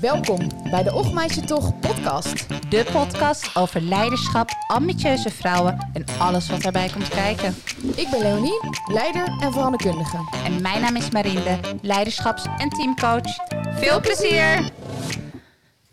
Welkom 0.00 0.48
bij 0.70 0.82
de 0.82 0.92
Och 0.94 1.26
Toch 1.46 1.78
podcast. 1.78 2.46
De 2.70 2.86
podcast 2.92 3.56
over 3.56 3.80
leiderschap, 3.80 4.50
ambitieuze 4.66 5.30
vrouwen 5.30 5.90
en 5.92 6.04
alles 6.18 6.48
wat 6.48 6.62
daarbij 6.62 6.88
komt 6.92 7.08
kijken. 7.08 7.54
Ik 7.94 8.08
ben 8.10 8.20
Leonie, 8.20 8.60
leider 8.92 9.36
en 9.40 9.52
veranderkundige. 9.52 10.16
En 10.44 10.62
mijn 10.62 10.80
naam 10.80 10.96
is 10.96 11.10
Marinde, 11.10 11.58
leiderschaps- 11.82 12.46
en 12.58 12.68
teamcoach. 12.68 13.36
Veel 13.74 14.00
plezier! 14.00 14.70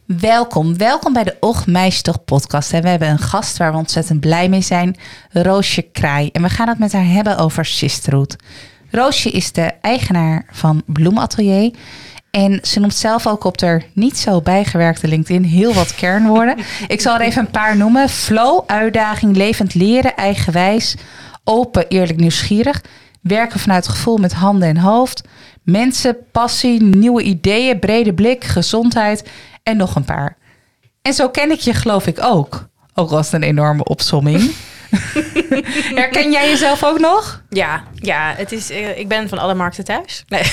Welkom, 0.05 0.77
welkom 0.77 1.13
bij 1.13 1.23
de 1.23 1.37
Och 1.39 1.65
Toch 2.01 2.23
podcast. 2.25 2.73
En 2.73 2.81
we 2.81 2.89
hebben 2.89 3.09
een 3.09 3.19
gast 3.19 3.57
waar 3.57 3.71
we 3.71 3.77
ontzettend 3.77 4.19
blij 4.19 4.49
mee 4.49 4.61
zijn, 4.61 4.95
Roosje 5.29 5.81
Kraai. 5.81 6.29
En 6.31 6.41
we 6.41 6.49
gaan 6.49 6.67
het 6.67 6.79
met 6.79 6.91
haar 6.93 7.05
hebben 7.05 7.37
over 7.37 7.65
Sisterhood. 7.65 8.35
Roosje 8.91 9.29
is 9.29 9.51
de 9.51 9.71
eigenaar 9.81 10.45
van 10.51 10.83
Bloematelier. 10.85 11.71
En 12.31 12.59
ze 12.61 12.79
noemt 12.79 12.95
zelf 12.95 13.27
ook 13.27 13.43
op 13.43 13.61
haar 13.61 13.83
niet 13.93 14.17
zo 14.17 14.41
bijgewerkte 14.41 15.07
LinkedIn 15.07 15.43
heel 15.43 15.73
wat 15.73 15.95
kernwoorden. 15.95 16.57
Ik 16.87 17.01
zal 17.01 17.15
er 17.15 17.21
even 17.21 17.41
een 17.41 17.51
paar 17.51 17.77
noemen. 17.77 18.09
Flow, 18.09 18.63
uitdaging, 18.65 19.35
levend 19.35 19.73
leren, 19.73 20.15
eigenwijs, 20.15 20.95
open, 21.43 21.87
eerlijk, 21.87 22.19
nieuwsgierig. 22.19 22.81
Werken 23.21 23.59
vanuit 23.59 23.87
gevoel 23.87 24.17
met 24.17 24.33
handen 24.33 24.67
en 24.67 24.77
hoofd. 24.77 25.27
Mensen, 25.63 26.17
passie, 26.31 26.83
nieuwe 26.83 27.21
ideeën, 27.21 27.79
brede 27.79 28.13
blik, 28.13 28.43
gezondheid 28.43 29.29
en 29.63 29.77
nog 29.77 29.95
een 29.95 30.05
paar. 30.05 30.37
En 31.01 31.13
zo 31.13 31.29
ken 31.29 31.51
ik 31.51 31.59
je 31.59 31.73
geloof 31.73 32.07
ik 32.07 32.23
ook. 32.23 32.69
Ook 32.93 33.09
was 33.09 33.31
een 33.31 33.43
enorme 33.43 33.83
opsomming. 33.83 34.51
Herken 36.01 36.31
jij 36.31 36.49
jezelf 36.49 36.83
ook 36.83 36.99
nog? 36.99 37.41
Ja, 37.49 37.83
ja 37.95 38.33
het 38.37 38.51
is, 38.51 38.71
uh, 38.71 38.97
ik 38.97 39.07
ben 39.07 39.29
van 39.29 39.37
alle 39.37 39.53
markten 39.53 39.83
thuis. 39.83 40.23
Nee. 40.27 40.43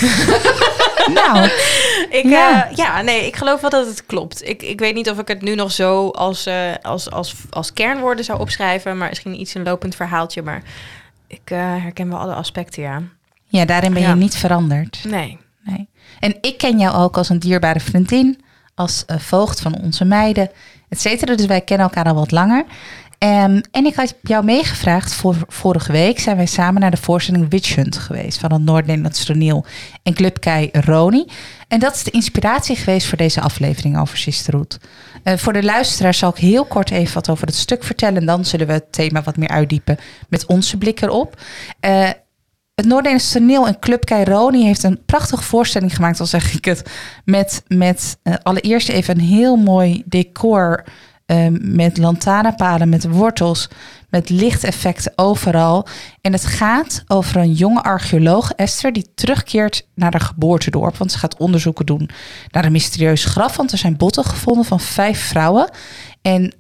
nou, 1.19 1.51
ik, 2.11 2.25
ja. 2.25 2.71
Uh, 2.71 2.77
ja, 2.77 3.03
nee, 3.03 3.27
ik 3.27 3.37
geloof 3.37 3.61
wel 3.61 3.71
dat 3.71 3.87
het 3.87 4.07
klopt. 4.07 4.49
Ik, 4.49 4.63
ik 4.63 4.79
weet 4.79 4.95
niet 4.95 5.11
of 5.11 5.19
ik 5.19 5.29
het 5.29 5.43
nu 5.43 5.55
nog 5.55 5.73
zo 5.73 6.09
als, 6.09 6.47
uh, 6.47 6.55
als, 6.83 7.11
als, 7.11 7.35
als 7.51 7.73
kernwoorden 7.73 8.25
zou 8.25 8.41
opschrijven, 8.41 8.99
maar 8.99 9.09
misschien 9.09 9.41
iets 9.41 9.55
een 9.55 9.63
lopend 9.63 9.95
verhaaltje. 9.95 10.43
Maar 10.43 10.63
ik 11.27 11.49
herken 11.49 12.09
wel 12.09 12.19
alle 12.19 12.35
aspecten, 12.35 12.83
ja. 12.83 13.03
Ja, 13.47 13.65
daarin 13.65 13.93
ben 13.93 14.03
je 14.03 14.15
niet 14.15 14.37
veranderd. 14.37 15.05
Nee. 15.05 15.39
nee. 15.65 15.89
En 16.21 16.37
ik 16.41 16.59
ken 16.59 16.79
jou 16.79 16.97
ook 16.97 17.17
als 17.17 17.29
een 17.29 17.39
dierbare 17.39 17.81
vriendin, 17.81 18.41
als 18.75 19.05
voogd 19.07 19.61
van 19.61 19.79
onze 19.83 20.05
meiden, 20.05 20.51
et 20.89 21.01
cetera. 21.01 21.35
Dus 21.35 21.47
wij 21.47 21.61
kennen 21.61 21.87
elkaar 21.87 22.13
al 22.13 22.15
wat 22.15 22.31
langer. 22.31 22.65
Um, 23.25 23.61
en 23.71 23.87
ik 23.87 23.95
had 23.95 24.15
jou 24.23 24.45
meegevraagd, 24.45 25.15
voor, 25.15 25.37
vorige 25.49 25.93
week 25.93 26.19
zijn 26.19 26.37
wij 26.37 26.47
samen 26.47 26.81
naar 26.81 26.91
de 26.91 26.97
voorstelling 26.97 27.51
Witch 27.51 27.75
Hunt 27.75 27.97
geweest 27.97 28.39
van 28.39 28.53
het 28.53 28.63
Noord-Nederlands 28.63 29.25
toneel 29.25 29.65
en 30.03 30.15
Club 30.15 30.41
Kei 30.41 30.69
Roni. 30.73 31.27
En 31.69 31.79
dat 31.79 31.95
is 31.95 32.03
de 32.03 32.11
inspiratie 32.11 32.77
geweest 32.77 33.07
voor 33.07 33.19
deze 33.19 33.41
aflevering 33.41 33.99
over 33.99 34.19
Sisterhood. 34.19 34.79
Uh, 35.25 35.37
voor 35.37 35.53
de 35.53 35.63
luisteraars 35.63 36.19
zal 36.19 36.31
ik 36.31 36.37
heel 36.37 36.65
kort 36.65 36.91
even 36.91 37.15
wat 37.15 37.29
over 37.29 37.47
het 37.47 37.57
stuk 37.57 37.85
vertellen 37.85 38.21
en 38.21 38.27
dan 38.27 38.45
zullen 38.45 38.67
we 38.67 38.73
het 38.73 38.93
thema 38.93 39.23
wat 39.23 39.37
meer 39.37 39.49
uitdiepen 39.49 39.99
met 40.29 40.47
onze 40.47 40.79
blik 40.79 41.01
erop. 41.01 41.41
Uh, 41.87 42.09
het 42.75 42.87
Noord-Nederlands 42.87 43.33
toneel 43.33 43.67
en 43.67 43.79
Club 43.79 44.09
Roni 44.09 44.65
heeft 44.65 44.83
een 44.83 45.05
prachtige 45.07 45.43
voorstelling 45.43 45.95
gemaakt, 45.95 46.21
al 46.21 46.27
zeg 46.27 46.55
ik 46.55 46.65
het, 46.65 46.91
met, 47.25 47.63
met 47.67 48.19
uh, 48.23 48.35
allereerst 48.43 48.89
even 48.89 49.15
een 49.15 49.25
heel 49.25 49.57
mooi 49.57 50.03
decor 50.07 50.85
Ehm, 51.29 51.57
met 51.61 51.99
lantaarnpalen, 51.99 52.89
met 52.89 53.09
wortels, 53.09 53.69
met 54.11 54.29
lichteffecten 54.31 55.13
overal. 55.17 55.87
En 56.21 56.33
het 56.33 56.45
gaat 56.45 57.05
over 57.07 57.37
een 57.37 57.53
jonge 57.53 57.83
archeoloog, 57.83 58.53
Esther, 58.53 58.93
die 58.93 59.07
terugkeert 59.15 59.87
naar 59.95 60.13
haar 60.13 60.21
geboortedorp. 60.21 60.97
Want 60.97 61.13
ze 61.13 61.19
gaat 61.19 61.37
onderzoeken 61.37 61.87
doen 61.87 62.11
naar 62.51 62.65
een 62.65 62.73
mysterieus 62.73 63.25
graf. 63.25 63.57
Want 63.57 63.73
er 63.73 63.79
zijn 63.79 63.97
botten 63.97 64.25
gevonden 64.25 64.65
van 64.65 64.81
vijf 64.81 65.21
vrouwen. 65.21 65.71
En 66.23 66.55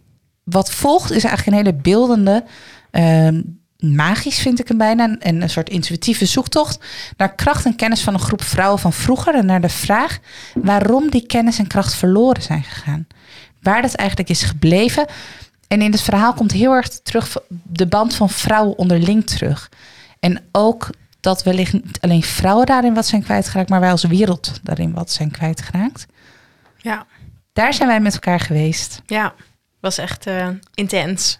wat 0.45 0.71
volgt 0.71 1.11
is 1.11 1.25
eigenlijk 1.25 1.47
een 1.47 1.65
hele 1.65 1.83
beeldende. 1.83 2.45
Ehm, 2.91 3.43
magisch 3.79 4.39
vind 4.39 4.61
ik 4.61 4.69
hem 4.69 4.79
bijna. 4.79 5.17
En 5.19 5.43
een 5.43 5.51
soort 5.51 5.71
intuïtieve 5.71 6.27
zoektocht 6.27 6.85
naar 7.17 7.35
kracht 7.35 7.65
en 7.65 7.77
kennis 7.77 8.03
van 8.03 8.15
een 8.15 8.21
groep 8.21 8.43
vrouwen 8.43 8.79
van 8.79 8.93
vroeger. 8.93 9.35
En 9.35 9.47
naar 9.47 9.61
de 9.61 9.69
vraag 9.69 10.19
waarom 10.55 11.11
die 11.11 11.27
kennis 11.27 11.59
en 11.59 11.67
kracht 11.67 11.95
verloren 11.95 12.43
zijn 12.43 12.63
gegaan 12.63 13.07
waar 13.63 13.83
dat 13.83 13.95
eigenlijk 13.95 14.29
is 14.29 14.43
gebleven. 14.43 15.07
En 15.69 15.83
in 15.83 15.93
het 15.93 16.01
verhaal 16.01 16.33
komt 16.33 16.53
heel 16.53 16.73
erg 16.73 16.89
terug 16.89 17.37
de 17.63 17.87
band 17.87 18.15
van 18.15 18.31
vrouwen 18.31 18.79
onderling 18.79 19.27
terug. 19.27 19.71
En 20.21 20.45
ook 20.53 20.91
dat 21.21 21.43
wellicht 21.43 21.73
niet 21.73 22.01
alleen 22.01 22.23
vrouwen 22.23 22.67
daarin 22.67 22.95
wat 22.95 23.07
zijn 23.07 23.23
kwijtgeraakt, 23.23 23.69
maar 23.69 23.81
wij 23.81 23.91
als 23.91 24.05
wereld 24.05 24.61
daarin 24.63 24.93
wat 24.93 25.11
zijn 25.11 25.31
kwijtgeraakt. 25.31 26.07
Ja. 26.77 27.07
Daar 27.53 27.75
zijn 27.75 27.89
wij 27.89 28.01
met 28.01 28.13
elkaar 28.13 28.41
geweest. 28.41 29.03
Ja, 29.07 29.35
was 29.81 29.99
echt 29.99 30.27
uh, 30.27 30.49
intens. 30.75 31.39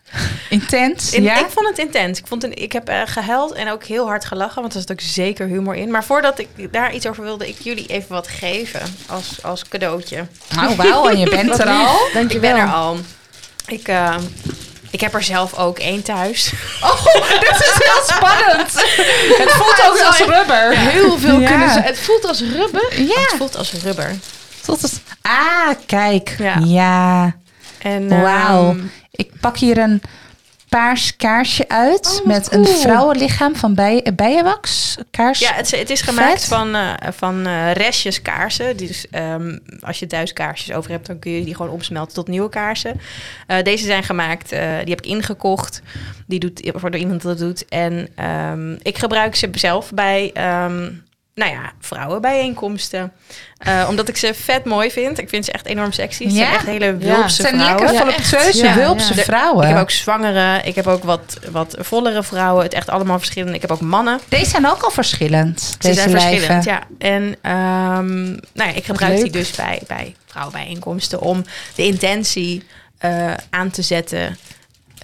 Intens, 0.49 1.13
in, 1.13 1.23
ja? 1.23 1.39
Ik 1.39 1.51
vond 1.51 1.69
het 1.69 1.79
intens. 1.79 2.19
Ik, 2.19 2.27
vond 2.27 2.45
een, 2.45 2.57
ik 2.57 2.73
heb 2.73 2.91
uh, 2.91 3.03
gehuild 3.05 3.53
en 3.53 3.71
ook 3.71 3.85
heel 3.85 4.07
hard 4.07 4.25
gelachen, 4.25 4.61
want 4.61 4.75
er 4.75 4.81
zit 4.81 4.93
ook 4.93 5.01
zeker 5.01 5.47
humor 5.47 5.75
in. 5.75 5.91
Maar 5.91 6.05
voordat 6.05 6.39
ik 6.39 6.73
daar 6.73 6.95
iets 6.95 7.07
over 7.07 7.23
wilde, 7.23 7.49
ik 7.49 7.57
jullie 7.61 7.87
even 7.87 8.09
wat 8.09 8.29
geven 8.29 8.81
als, 9.07 9.43
als 9.43 9.69
cadeautje. 9.69 10.27
Nou, 10.55 10.77
wauw, 10.77 11.09
en 11.09 11.19
je 11.19 11.31
bent 11.37 11.59
er 11.59 11.69
al. 11.69 11.99
Dankjewel. 12.13 12.51
Ik 12.51 12.57
ben 12.57 12.67
er 12.67 12.73
al. 12.73 12.97
Ik, 13.67 13.89
uh, 13.89 14.17
ik 14.91 15.01
heb 15.01 15.15
er 15.15 15.23
zelf 15.23 15.55
ook 15.55 15.79
één 15.79 16.03
thuis. 16.03 16.53
Oh, 16.81 17.05
dat 17.41 17.61
is 17.61 17.73
heel 17.79 18.17
spannend. 18.17 18.73
het 19.43 19.51
voelt 19.51 19.83
ook 19.87 20.01
als 20.07 20.19
rubber. 20.19 20.79
Heel 20.79 21.19
veel 21.19 21.41
ja. 21.41 21.49
kunnen 21.49 21.71
ze. 21.71 21.81
Het 21.81 21.99
voelt 21.99 22.27
als 22.27 22.41
rubber? 22.41 23.03
Ja. 23.03 23.21
Het 23.21 23.35
voelt 23.37 23.57
als 23.57 23.73
rubber. 23.73 24.17
Tot 24.65 24.83
het, 24.83 25.01
ah, 25.23 25.71
kijk. 25.87 26.37
Ja. 26.65 27.37
Wauw. 28.09 28.71
Um, 28.71 28.91
ik 29.11 29.31
pak 29.41 29.57
hier 29.57 29.79
een 29.79 30.03
paars 30.69 31.17
kaarsje 31.17 31.69
uit 31.69 32.19
oh, 32.21 32.27
met 32.27 32.49
cool. 32.49 32.67
een 32.67 32.77
vrouwenlichaam 32.77 33.57
van 33.57 33.75
bij, 33.75 34.13
bijenwax. 34.15 34.97
Kaars. 35.11 35.39
Ja, 35.39 35.53
het, 35.53 35.71
het 35.71 35.91
is 35.91 36.01
gemaakt 36.01 36.41
Vet. 36.41 36.49
van, 36.49 36.77
uh, 36.77 36.93
van 37.11 37.47
uh, 37.47 37.73
restjes 37.73 38.23
kaarsen. 38.23 38.77
Dus 38.77 39.07
um, 39.11 39.61
als 39.81 39.99
je 39.99 40.07
thuis 40.07 40.33
kaarsjes 40.33 40.77
over 40.77 40.91
hebt, 40.91 41.07
dan 41.07 41.19
kun 41.19 41.33
je 41.33 41.45
die 41.45 41.55
gewoon 41.55 41.73
opsmelten 41.73 42.15
tot 42.15 42.29
nieuwe 42.29 42.49
kaarsen. 42.49 43.01
Uh, 43.49 43.63
deze 43.63 43.85
zijn 43.85 44.03
gemaakt, 44.03 44.49
die 44.49 44.59
heb 44.95 45.01
ik 45.01 45.07
ingekocht. 45.07 45.83
Die 46.27 46.39
doet 46.39 46.73
voor 46.75 46.97
iemand 46.97 47.23
dat 47.23 47.39
doet. 47.39 47.65
En 47.69 48.09
um, 48.51 48.79
ik 48.83 48.99
gebruik 48.99 49.35
ze 49.35 49.49
zelf 49.53 49.91
bij 49.93 50.33
nou 51.39 51.53
ja, 51.53 51.73
vrouwenbijeenkomsten. 51.81 53.13
Uh, 53.67 53.87
omdat 53.89 54.09
ik 54.09 54.17
ze 54.17 54.35
vet 54.35 54.65
mooi 54.65 54.91
vind. 54.91 55.19
Ik 55.19 55.29
vind 55.29 55.45
ze 55.45 55.53
echt 55.53 55.67
enorm 55.67 55.93
sexy. 55.93 56.29
Ze 56.29 56.35
ja? 56.35 56.45
zijn 56.45 56.55
echt 56.55 56.67
hele 56.67 56.97
wulpse 56.97 57.43
ja. 57.43 57.49
vrouwen. 57.49 57.85
lekker 57.85 57.99
voluptueuze, 57.99 58.65
ja, 58.65 58.75
wulpse 58.75 59.15
vrouwen. 59.15 59.63
Ik 59.63 59.69
heb 59.69 59.81
ook 59.83 59.91
zwangere. 59.91 60.61
Ik 60.63 60.75
heb 60.75 60.87
ook 60.87 61.05
wat, 61.05 61.39
wat 61.51 61.77
vollere 61.79 62.23
vrouwen. 62.23 62.63
Het 62.63 62.75
echt 62.75 62.89
allemaal 62.89 63.19
verschillend. 63.19 63.55
Ik 63.55 63.61
heb 63.61 63.71
ook 63.71 63.81
mannen. 63.81 64.21
Deze 64.29 64.51
zijn 64.51 64.67
ook 64.67 64.83
al 64.83 64.91
verschillend. 64.91 65.61
Ze 65.61 65.77
deze 65.79 65.95
zijn 65.95 66.11
lijven. 66.11 66.31
verschillend, 66.31 66.65
ja. 66.65 66.83
En 66.99 67.23
um, 67.23 68.25
nou 68.53 68.71
ja, 68.71 68.75
ik 68.75 68.85
gebruik 68.85 69.21
die 69.21 69.31
dus 69.31 69.51
bij, 69.51 69.83
bij 69.87 70.15
vrouwenbijeenkomsten... 70.27 71.21
om 71.21 71.45
de 71.75 71.87
intentie 71.87 72.63
uh, 73.05 73.35
aan 73.51 73.71
te 73.71 73.83
zetten... 73.83 74.39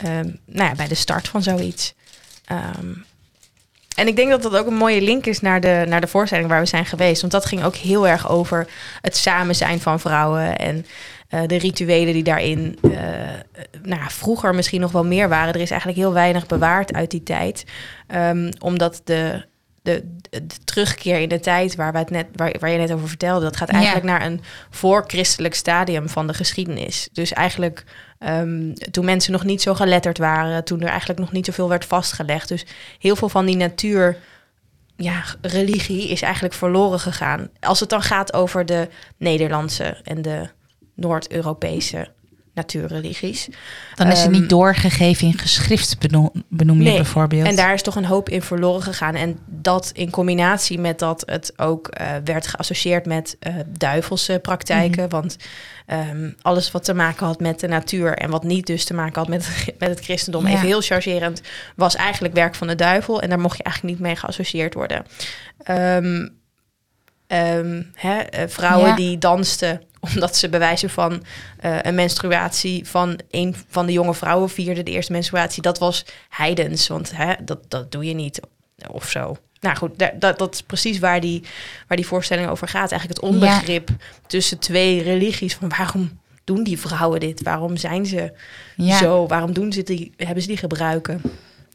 Um, 0.05 0.39
nou 0.47 0.69
ja, 0.69 0.75
bij 0.75 0.89
de 0.89 0.95
start 0.95 1.29
van 1.29 1.43
zoiets. 1.43 1.95
Um, 2.53 3.05
en 3.95 4.07
ik 4.07 4.17
denk 4.17 4.31
dat 4.31 4.43
dat 4.43 4.57
ook 4.57 4.67
een 4.67 4.75
mooie 4.75 5.01
link 5.01 5.27
is 5.27 5.41
naar 5.41 5.61
de, 5.61 5.85
naar 5.89 6.01
de 6.01 6.07
voorstelling 6.07 6.49
waar 6.49 6.61
we 6.61 6.67
zijn 6.67 6.87
geweest. 6.87 7.21
Want 7.21 7.33
dat 7.33 7.45
ging 7.45 7.65
ook 7.65 7.77
heel 7.77 8.09
erg 8.09 8.29
over 8.29 8.67
het 9.01 9.17
samen 9.17 9.55
zijn 9.55 9.81
van 9.81 10.01
vrouwen 10.01 10.57
en 10.57 10.87
uh, 11.31 11.41
de 11.47 11.57
rituelen 11.57 12.13
die 12.13 12.23
daarin 12.23 12.79
uh, 12.83 12.93
nou, 13.83 14.03
vroeger 14.09 14.55
misschien 14.55 14.81
nog 14.81 14.93
wel 14.93 15.05
meer 15.05 15.29
waren. 15.29 15.55
Er 15.55 15.61
is 15.61 15.71
eigenlijk 15.71 16.01
heel 16.01 16.13
weinig 16.13 16.47
bewaard 16.47 16.93
uit 16.93 17.11
die 17.11 17.23
tijd. 17.23 17.65
Um, 18.15 18.49
omdat 18.59 19.01
de, 19.05 19.45
de, 19.83 20.17
de, 20.43 20.65
terugkeer 20.65 21.21
in 21.21 21.29
de 21.29 21.41
tijd 21.41 21.75
waar, 21.75 21.93
wij 21.93 22.01
het 22.01 22.11
net, 22.11 22.27
waar, 22.35 22.55
waar 22.61 22.71
je 22.71 22.79
net 22.79 22.93
over 22.93 23.09
vertelde, 23.09 23.45
dat 23.45 23.57
gaat 23.57 23.69
eigenlijk 23.69 24.07
ja. 24.07 24.11
naar 24.11 24.27
een 24.27 24.41
voorchristelijk 24.71 25.55
stadium 25.55 26.09
van 26.09 26.27
de 26.27 26.35
geschiedenis. 26.35 27.09
Dus 27.13 27.33
eigenlijk 27.33 27.85
um, 28.19 28.75
toen 28.91 29.05
mensen 29.05 29.33
nog 29.33 29.45
niet 29.45 29.63
zo 29.63 29.75
geletterd 29.75 30.19
waren, 30.19 30.65
toen 30.65 30.81
er 30.81 30.89
eigenlijk 30.89 31.21
nog 31.21 31.33
niet 31.33 31.47
zoveel 31.47 31.69
werd 31.69 31.85
vastgelegd. 31.85 32.49
Dus 32.49 32.67
heel 32.99 33.17
veel 33.17 33.29
van 33.29 33.47
die 33.47 33.57
natuur. 33.57 34.17
Ja, 34.97 35.23
religie 35.41 36.09
is 36.09 36.23
eigenlijk 36.23 36.55
verloren 36.55 37.01
gegaan. 37.01 37.49
Als 37.61 37.81
het 37.81 37.89
dan 37.89 38.03
gaat 38.03 38.33
over 38.33 38.67
de 38.67 38.89
Nederlandse 39.17 40.01
en 40.05 40.23
de 40.23 40.49
Noord-Europese 40.95 42.09
natuurreligies. 42.55 43.49
Dan 43.95 44.11
is 44.11 44.23
het 44.23 44.31
niet 44.31 44.49
doorgegeven 44.49 45.27
in 45.27 45.39
geschrift, 45.39 45.99
benoem, 45.99 46.33
je 46.49 46.65
nee, 46.65 46.97
bijvoorbeeld. 46.97 47.47
En 47.47 47.57
daar 47.57 47.75
is 47.75 47.83
toch 47.83 47.97
een 47.97 48.05
hoop 48.05 48.29
in 48.29 48.43
verloren 48.43 48.83
gegaan. 48.83 49.15
En 49.15 49.39
dat 49.47 49.91
in 49.95 50.11
combinatie 50.11 50.79
met 50.79 50.99
dat 50.99 51.23
het 51.27 51.53
ook 51.57 52.01
uh, 52.01 52.07
werd 52.25 52.47
geassocieerd 52.47 53.07
met 53.07 53.37
uh, 53.41 53.55
duivelse 53.79 54.39
praktijken. 54.39 55.05
Mm 55.05 55.11
-hmm. 55.11 55.21
Want 55.21 55.37
um, 56.11 56.35
alles 56.43 56.71
wat 56.71 56.85
te 56.85 56.95
maken 56.95 57.27
had 57.27 57.41
met 57.41 57.61
de 57.61 57.69
natuur 57.69 58.17
en 58.17 58.31
wat 58.31 58.45
niet 58.45 58.67
dus 58.67 58.85
te 58.85 58.95
maken 58.95 59.19
had 59.19 59.29
met, 59.29 59.49
met 59.79 59.89
het 59.89 60.01
christendom, 60.01 60.47
ja. 60.47 60.53
even 60.53 60.67
heel 60.67 60.81
chargerend, 60.81 61.41
was 61.77 61.97
eigenlijk 61.97 62.35
werk 62.35 62.55
van 62.55 62.67
de 62.67 62.75
duivel. 62.75 63.21
En 63.21 63.29
daar 63.29 63.41
mocht 63.41 63.57
je 63.57 63.63
eigenlijk 63.63 63.95
niet 63.97 64.07
mee 64.07 64.17
geassocieerd 64.17 64.75
worden. 64.75 65.05
Um, 65.71 66.43
Ehm, 67.27 67.83
hè, 67.95 68.19
eh, 68.19 68.49
vrouwen 68.49 68.97
die 68.97 69.19
dansten 69.19 69.83
omdat 70.15 70.37
ze 70.37 70.49
bewijzen 70.49 70.91
van 70.91 71.13
uh, 71.13 71.79
een 71.83 71.95
menstruatie 71.95 72.89
van 72.89 73.19
een 73.31 73.57
van 73.69 73.87
de 73.87 73.93
jonge 73.93 74.15
vrouwen 74.15 74.51
vierde 74.51 74.83
de 74.83 74.91
eerste 74.91 75.13
menstruatie. 75.13 75.63
Dat 75.63 75.79
was 75.79 76.05
heidens, 76.29 76.89
want 76.89 77.17
hè, 77.17 77.33
dat, 77.45 77.59
dat 77.69 77.93
doe 77.93 78.05
je 78.05 78.15
niet 78.15 78.41
of 78.91 79.09
zo. 79.09 79.37
Nou 79.61 79.77
goed, 79.77 79.99
dat, 80.19 80.39
dat 80.39 80.55
is 80.55 80.63
precies 80.63 80.99
waar 80.99 81.21
die, 81.21 81.43
waar 81.89 81.97
die 81.97 82.07
voorstelling 82.07 82.49
over 82.49 82.69
gaat. 82.69 82.91
Eigenlijk 82.91 83.21
het 83.21 83.31
onbegrip 83.31 83.89
tussen 84.27 84.59
twee 84.59 85.03
religies. 85.03 85.55
Van 85.55 85.69
waarom 85.69 86.21
doen 86.45 86.65
die 86.65 86.79
vrouwen 86.79 87.21
dit? 87.21 87.43
Waarom 87.43 87.77
zijn 87.77 88.07
ze 88.07 88.33
zo? 88.79 89.27
Waarom 89.27 89.53
doen 89.53 89.73
ze 89.73 89.83
die, 89.83 90.13
hebben 90.17 90.43
ze 90.43 90.49
die 90.49 90.57
gebruiken? 90.57 91.23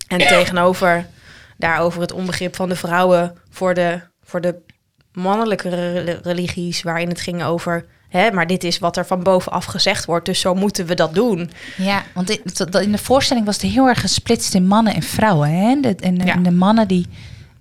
En 0.07 0.17
tegenover 0.17 1.07
daarover 1.57 2.01
het 2.01 2.11
onbegrip 2.11 2.55
van 2.55 2.69
de 2.69 2.75
vrouwen 2.75 3.37
voor 3.49 3.73
de, 3.73 4.01
voor 4.23 4.41
de 4.41 4.55
mannelijke 5.13 5.69
religies, 6.23 6.81
waarin 6.81 7.09
het 7.09 7.21
ging 7.21 7.43
over. 7.43 7.85
Hè, 8.09 8.31
maar 8.31 8.47
dit 8.47 8.63
is 8.63 8.79
wat 8.79 8.97
er 8.97 9.05
van 9.05 9.23
bovenaf 9.23 9.65
gezegd 9.65 10.05
wordt, 10.05 10.25
dus 10.25 10.39
zo 10.39 10.55
moeten 10.55 10.85
we 10.85 10.93
dat 10.93 11.13
doen. 11.13 11.51
Ja, 11.77 12.03
want 12.13 12.29
in 12.71 12.91
de 12.91 12.97
voorstelling 12.97 13.45
was 13.45 13.61
het 13.61 13.71
heel 13.71 13.87
erg 13.87 14.01
gesplitst 14.01 14.53
in 14.53 14.67
mannen 14.67 14.93
en 14.93 15.01
vrouwen. 15.01 15.49
Hè? 15.49 15.79
De, 15.79 15.95
en, 15.95 16.19
en 16.19 16.43
de 16.43 16.51
mannen 16.51 16.87
die 16.87 17.07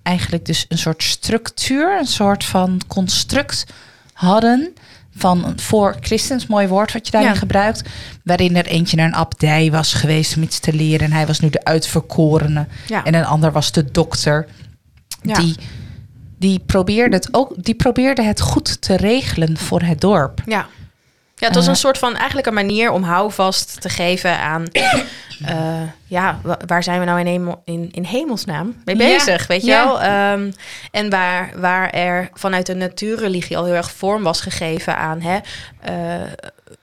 eigenlijk 0.03 0.45
dus 0.45 0.65
een 0.67 0.77
soort 0.77 1.03
structuur, 1.03 1.99
een 1.99 2.07
soort 2.07 2.43
van 2.43 2.81
construct 2.87 3.65
hadden 4.13 4.73
van 5.15 5.53
voor 5.55 5.97
christens, 6.01 6.47
mooi 6.47 6.67
woord 6.67 6.93
wat 6.93 7.05
je 7.05 7.11
daarin 7.11 7.35
gebruikt, 7.35 7.89
waarin 8.23 8.55
er 8.55 8.65
eentje 8.65 8.97
naar 8.97 9.05
een 9.05 9.15
abdij 9.15 9.71
was 9.71 9.93
geweest 9.93 10.35
om 10.35 10.43
iets 10.43 10.59
te 10.59 10.73
leren 10.73 11.05
en 11.05 11.11
hij 11.11 11.27
was 11.27 11.39
nu 11.39 11.49
de 11.49 11.63
uitverkorene 11.63 12.67
en 13.03 13.13
een 13.13 13.25
ander 13.25 13.51
was 13.51 13.71
de 13.71 13.91
dokter. 13.91 14.47
Die, 15.21 15.55
die, 16.39 16.59
probeerde 16.65 17.15
het 17.15 17.27
ook, 17.31 17.53
die 17.55 17.75
probeerde 17.75 18.21
het 18.21 18.41
goed 18.41 18.81
te 18.81 18.95
regelen 18.95 19.57
voor 19.57 19.81
het 19.81 20.01
dorp. 20.01 20.41
Ja. 20.45 20.67
Ja, 21.35 21.47
het 21.47 21.55
was 21.55 21.67
een 21.67 21.75
soort 21.75 21.97
van 21.97 22.15
eigenlijk 22.15 22.47
een 22.47 22.53
manier 22.53 22.91
om 22.91 23.03
houvast 23.03 23.81
te 23.81 23.89
geven 23.89 24.39
aan. 24.39 24.65
Uh, 25.41 25.81
ja, 26.17 26.39
waar 26.67 26.83
zijn 26.83 26.99
we 26.99 27.05
nou 27.05 27.19
in, 27.19 27.25
hemel, 27.25 27.61
in, 27.65 27.89
in 27.91 28.03
hemelsnaam 28.03 28.81
mee 28.85 28.95
bezig, 28.95 29.47
weet 29.47 29.65
je 29.65 29.71
wel? 29.71 30.03
Um, 30.03 30.53
en 30.91 31.09
waar, 31.09 31.51
waar 31.55 31.89
er 31.89 32.29
vanuit 32.33 32.65
de 32.65 32.75
natuurreligie 32.75 33.57
al 33.57 33.65
heel 33.65 33.73
erg 33.73 33.91
vorm 33.91 34.23
was 34.23 34.41
gegeven 34.41 34.97
aan 34.97 35.21
hè, 35.21 35.39
uh, 35.89 36.31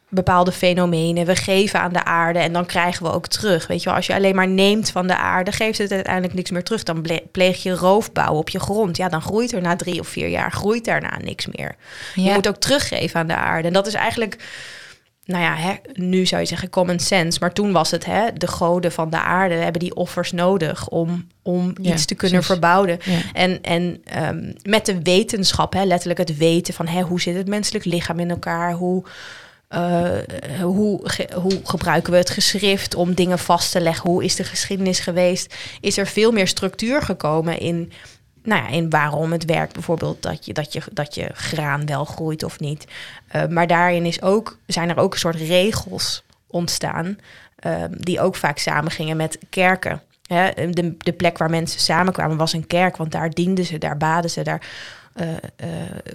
bepaalde 0.08 0.52
fenomenen. 0.52 1.26
We 1.26 1.36
geven 1.36 1.80
aan 1.80 1.92
de 1.92 2.04
aarde 2.04 2.38
en 2.38 2.52
dan 2.52 2.66
krijgen 2.66 3.06
we 3.06 3.12
ook 3.12 3.26
terug. 3.26 3.66
Weet 3.66 3.78
je 3.78 3.84
wel, 3.84 3.94
als 3.94 4.06
je 4.06 4.14
alleen 4.14 4.34
maar 4.34 4.48
neemt 4.48 4.90
van 4.90 5.06
de 5.06 5.16
aarde, 5.16 5.52
geeft 5.52 5.78
het 5.78 5.92
uiteindelijk 5.92 6.34
niks 6.34 6.50
meer 6.50 6.64
terug. 6.64 6.82
Dan 6.82 7.06
pleeg 7.32 7.62
je 7.62 7.74
roofbouw 7.74 8.34
op 8.34 8.48
je 8.48 8.60
grond. 8.60 8.96
Ja, 8.96 9.08
dan 9.08 9.22
groeit 9.22 9.52
er 9.52 9.60
na 9.60 9.76
drie 9.76 10.00
of 10.00 10.08
vier 10.08 10.28
jaar, 10.28 10.52
groeit 10.52 10.84
daarna 10.84 11.18
niks 11.22 11.46
meer. 11.46 11.74
Je 12.14 12.30
moet 12.32 12.48
ook 12.48 12.56
teruggeven 12.56 13.20
aan 13.20 13.26
de 13.26 13.36
aarde. 13.36 13.68
En 13.68 13.74
dat 13.74 13.86
is 13.86 13.94
eigenlijk 13.94 14.36
nou 15.26 15.42
ja, 15.42 15.54
hè, 15.54 15.74
nu 15.92 16.26
zou 16.26 16.40
je 16.40 16.46
zeggen 16.46 16.70
common 16.70 16.98
sense, 16.98 17.38
maar 17.40 17.52
toen 17.52 17.72
was 17.72 17.90
het 17.90 18.04
hè, 18.04 18.32
de 18.32 18.46
goden 18.46 18.92
van 18.92 19.10
de 19.10 19.20
aarde 19.20 19.54
hebben 19.54 19.80
die 19.80 19.94
offers 19.94 20.32
nodig 20.32 20.88
om, 20.88 21.26
om 21.42 21.74
iets 21.82 22.04
te 22.04 22.14
kunnen 22.14 22.42
verbouwen. 22.42 22.98
En, 23.32 23.62
en 23.62 24.02
um, 24.22 24.54
met 24.62 24.86
de 24.86 25.02
wetenschap, 25.02 25.72
hè, 25.72 25.84
letterlijk 25.84 26.18
het 26.18 26.36
weten 26.36 26.74
van 26.74 26.86
hè, 26.86 27.00
hoe 27.00 27.20
zit 27.20 27.36
het 27.36 27.48
menselijk 27.48 27.84
lichaam 27.84 28.18
in 28.18 28.30
elkaar, 28.30 28.72
hoe, 28.72 29.04
uh, 29.68 30.08
hoe, 30.60 31.10
hoe 31.34 31.60
gebruiken 31.64 32.12
we 32.12 32.18
het 32.18 32.30
geschrift 32.30 32.94
om 32.94 33.14
dingen 33.14 33.38
vast 33.38 33.72
te 33.72 33.80
leggen, 33.80 34.10
hoe 34.10 34.24
is 34.24 34.36
de 34.36 34.44
geschiedenis 34.44 35.00
geweest, 35.00 35.54
is 35.80 35.98
er 35.98 36.06
veel 36.06 36.32
meer 36.32 36.48
structuur 36.48 37.02
gekomen 37.02 37.58
in 37.58 37.92
nou 38.46 38.62
ja, 38.62 38.68
in 38.68 38.90
waarom 38.90 39.32
het 39.32 39.44
werkt. 39.44 39.72
Bijvoorbeeld 39.72 40.22
dat 40.22 40.46
je, 40.46 40.52
dat 40.52 40.72
je, 40.72 40.82
dat 40.92 41.14
je 41.14 41.30
graan 41.32 41.86
wel 41.86 42.04
groeit 42.04 42.42
of 42.42 42.60
niet. 42.60 42.84
Uh, 43.36 43.46
maar 43.46 43.66
daarin 43.66 44.04
is 44.04 44.22
ook, 44.22 44.58
zijn 44.66 44.88
er 44.88 44.98
ook 44.98 45.12
een 45.12 45.18
soort 45.18 45.36
regels 45.36 46.24
ontstaan. 46.46 47.18
Uh, 47.66 47.82
die 47.90 48.20
ook 48.20 48.36
vaak 48.36 48.58
samengingen 48.58 49.16
met 49.16 49.38
kerken. 49.50 50.02
De, 50.26 50.94
de 50.98 51.12
plek 51.12 51.38
waar 51.38 51.50
mensen 51.50 51.80
samenkwamen 51.80 52.36
was 52.36 52.52
een 52.52 52.66
kerk, 52.66 52.96
want 52.96 53.12
daar 53.12 53.30
dienden 53.30 53.64
ze, 53.64 53.78
daar 53.78 53.96
baden 53.96 54.30
ze, 54.30 54.42
daar 54.42 54.66
uh, 55.16 55.26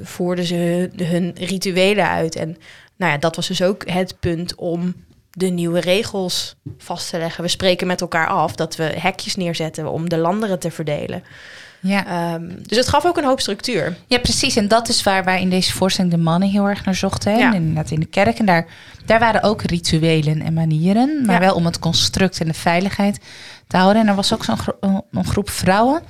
voerden 0.01 0.45
ze 0.45 0.55
hun, 0.55 1.07
hun, 1.07 1.35
rituelen 1.35 2.07
uit. 2.07 2.35
En 2.35 2.57
nou 3.01 3.13
ja, 3.13 3.19
dat 3.19 3.35
was 3.35 3.47
dus 3.47 3.61
ook 3.61 3.89
het 3.89 4.15
punt 4.19 4.55
om 4.55 4.95
de 5.31 5.47
nieuwe 5.47 5.79
regels 5.79 6.55
vast 6.77 7.09
te 7.09 7.17
leggen. 7.17 7.43
We 7.43 7.49
spreken 7.49 7.87
met 7.87 8.01
elkaar 8.01 8.27
af 8.27 8.55
dat 8.55 8.75
we 8.75 8.83
hekjes 8.83 9.35
neerzetten 9.35 9.91
om 9.91 10.09
de 10.09 10.17
landeren 10.17 10.59
te 10.59 10.71
verdelen. 10.71 11.23
Ja. 11.79 12.05
Ehm, 12.05 12.49
dus 12.61 12.77
het 12.77 12.87
gaf 12.87 13.05
ook 13.05 13.17
een 13.17 13.23
hoop 13.23 13.39
structuur. 13.39 13.97
Ja, 14.07 14.19
precies. 14.19 14.55
En 14.55 14.67
dat 14.67 14.89
is 14.89 15.03
waar 15.03 15.23
wij 15.23 15.41
in 15.41 15.49
deze 15.49 15.73
voorstelling 15.73 16.13
de 16.13 16.19
mannen 16.19 16.49
heel 16.49 16.65
erg 16.65 16.85
naar 16.85 16.95
zochten. 16.95 17.37
Ja. 17.37 17.47
En 17.47 17.53
inderdaad 17.53 17.91
in 17.91 17.99
de 17.99 18.05
kerk. 18.05 18.39
En 18.39 18.45
daar, 18.45 18.65
daar 19.05 19.19
waren 19.19 19.43
ook 19.43 19.61
rituelen 19.61 20.41
en 20.41 20.53
manieren. 20.53 21.25
Maar 21.25 21.39
wel 21.39 21.55
om 21.55 21.65
het 21.65 21.79
construct 21.79 22.39
en 22.39 22.47
de 22.47 22.53
veiligheid 22.53 23.19
te 23.67 23.77
houden. 23.77 24.01
En 24.01 24.07
er 24.07 24.15
was 24.15 24.33
ook 24.33 24.43
zo'n 24.43 24.57
een 25.11 25.25
groep 25.25 25.49
vrouwen. 25.49 26.01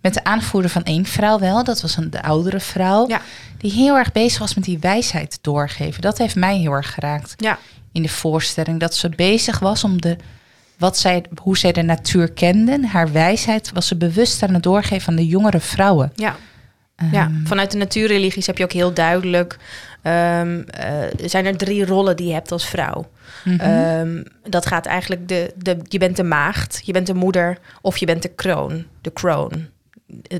Met 0.00 0.14
de 0.14 0.24
aanvoerder 0.24 0.70
van 0.70 0.82
één 0.82 1.04
vrouw 1.04 1.38
wel. 1.38 1.64
Dat 1.64 1.80
was 1.80 1.96
een 1.96 2.10
de 2.10 2.22
oudere 2.22 2.60
vrouw. 2.60 3.08
Ja. 3.08 3.20
Die 3.58 3.72
heel 3.72 3.96
erg 3.96 4.12
bezig 4.12 4.38
was 4.38 4.54
met 4.54 4.64
die 4.64 4.78
wijsheid 4.78 5.38
doorgeven. 5.40 6.02
Dat 6.02 6.18
heeft 6.18 6.36
mij 6.36 6.58
heel 6.58 6.72
erg 6.72 6.94
geraakt. 6.94 7.34
Ja. 7.36 7.58
In 7.92 8.02
de 8.02 8.08
voorstelling. 8.08 8.80
Dat 8.80 8.94
ze 8.94 9.08
bezig 9.08 9.58
was 9.58 9.84
om 9.84 10.00
de 10.00 10.16
wat 10.78 10.98
zij, 10.98 11.24
hoe 11.42 11.58
zij 11.58 11.72
de 11.72 11.82
natuur 11.82 12.32
kenden, 12.32 12.84
haar 12.84 13.12
wijsheid, 13.12 13.70
was 13.72 13.86
ze 13.86 13.96
bewust 13.96 14.42
aan 14.42 14.54
het 14.54 14.62
doorgeven 14.62 15.08
aan 15.08 15.16
de 15.16 15.26
jongere 15.26 15.60
vrouwen. 15.60 16.12
Ja. 16.14 16.36
ja, 17.12 17.24
ehm, 17.24 17.46
vanuit 17.46 17.70
de 17.70 17.76
natuurreligies 17.76 18.46
heb 18.46 18.58
je 18.58 18.64
ook 18.64 18.72
heel 18.72 18.92
duidelijk. 18.92 19.58
Um, 20.02 20.64
zijn 21.24 21.46
er 21.46 21.56
drie 21.56 21.86
rollen 21.86 22.16
die 22.16 22.26
je 22.26 22.32
hebt 22.32 22.52
als 22.52 22.68
vrouw. 22.68 23.10
Mhm. 23.44 23.60
Ehm, 23.60 24.22
dat 24.48 24.66
gaat 24.66 24.86
eigenlijk 24.86 25.28
de, 25.28 25.52
de. 25.56 25.76
Je 25.82 25.98
bent 25.98 26.16
de 26.16 26.22
maagd, 26.22 26.80
je 26.84 26.92
bent 26.92 27.06
de 27.06 27.14
moeder 27.14 27.58
of 27.80 27.96
je 27.96 28.06
bent 28.06 28.22
de 28.22 28.28
kroon. 28.28 28.84
De 29.00 29.10
kroon. 29.10 29.66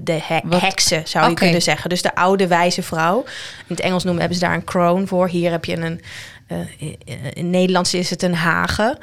De 0.03 0.19
he 0.23 0.41
heksen 0.49 1.09
zou 1.09 1.29
je 1.29 1.35
kunnen 1.35 1.63
zeggen. 1.63 1.91
Dus 1.91 2.03
de 2.03 2.15
oude 2.15 2.47
wijze 2.47 2.83
vrouw. 2.83 3.25
In 3.59 3.75
het 3.75 3.81
Engels 3.81 4.05
noemen 4.05 4.21
hebben 4.21 4.39
ze 4.39 4.45
daar 4.45 4.55
een 4.55 4.65
kroon 4.65 5.07
voor. 5.07 5.29
Hier 5.29 5.51
heb 5.51 5.65
je 5.65 5.77
een. 5.77 6.01
Uh, 6.49 6.95
in 7.33 7.51
Nederlands 7.51 7.95
is 7.95 8.11
het 8.11 8.23
een 8.23 8.35
hage. 8.35 8.99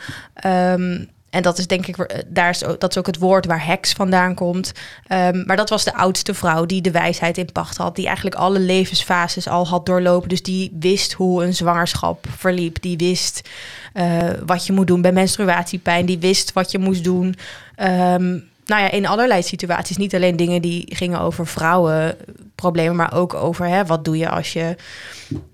Um, 0.45 1.09
en 1.35 1.41
dat 1.41 1.57
is 1.57 1.67
denk 1.67 1.87
ik, 1.87 1.97
eh, 1.97 2.19
daar 2.27 2.49
is, 2.49 2.59
dat 2.59 2.89
is 2.89 2.97
ook 2.97 3.05
het 3.05 3.17
woord 3.17 3.45
waar 3.45 3.65
heks 3.65 3.91
vandaan 3.91 4.35
komt. 4.35 4.71
Ehm, 5.07 5.43
maar 5.45 5.55
dat 5.55 5.69
was 5.69 5.83
de 5.83 5.93
oudste 5.93 6.33
vrouw 6.33 6.65
die 6.65 6.81
de 6.81 6.91
wijsheid 6.91 7.37
in 7.37 7.51
pacht 7.51 7.77
had. 7.77 7.95
Die 7.95 8.05
eigenlijk 8.05 8.35
alle 8.35 8.59
levensfases 8.59 9.47
al 9.47 9.67
had 9.67 9.85
doorlopen. 9.85 10.29
Dus 10.29 10.43
die 10.43 10.77
wist 10.79 11.13
hoe 11.13 11.43
een 11.43 11.53
zwangerschap 11.53 12.25
verliep. 12.37 12.81
Die 12.81 12.97
wist 12.97 13.49
uh, 13.93 14.29
wat 14.45 14.65
je 14.65 14.73
moet 14.73 14.87
doen 14.87 15.01
bij 15.01 15.11
menstruatiepijn. 15.11 16.05
Die 16.05 16.19
wist 16.19 16.53
wat 16.53 16.71
je 16.71 16.79
moest 16.79 17.03
doen. 17.03 17.35
Um, 17.77 18.49
nou 18.65 18.81
ja, 18.81 18.91
in 18.91 19.07
allerlei 19.07 19.43
situaties. 19.43 19.97
Niet 19.97 20.15
alleen 20.15 20.35
dingen 20.35 20.61
die 20.61 20.95
gingen 20.95 21.19
over 21.19 21.47
vrouwenproblemen, 21.47 22.95
maar 22.95 23.13
ook 23.13 23.33
over 23.33 23.65
hè, 23.67 23.85
wat 23.85 24.05
doe 24.05 24.17
je 24.17 24.29
als 24.29 24.53
je, 24.53 24.75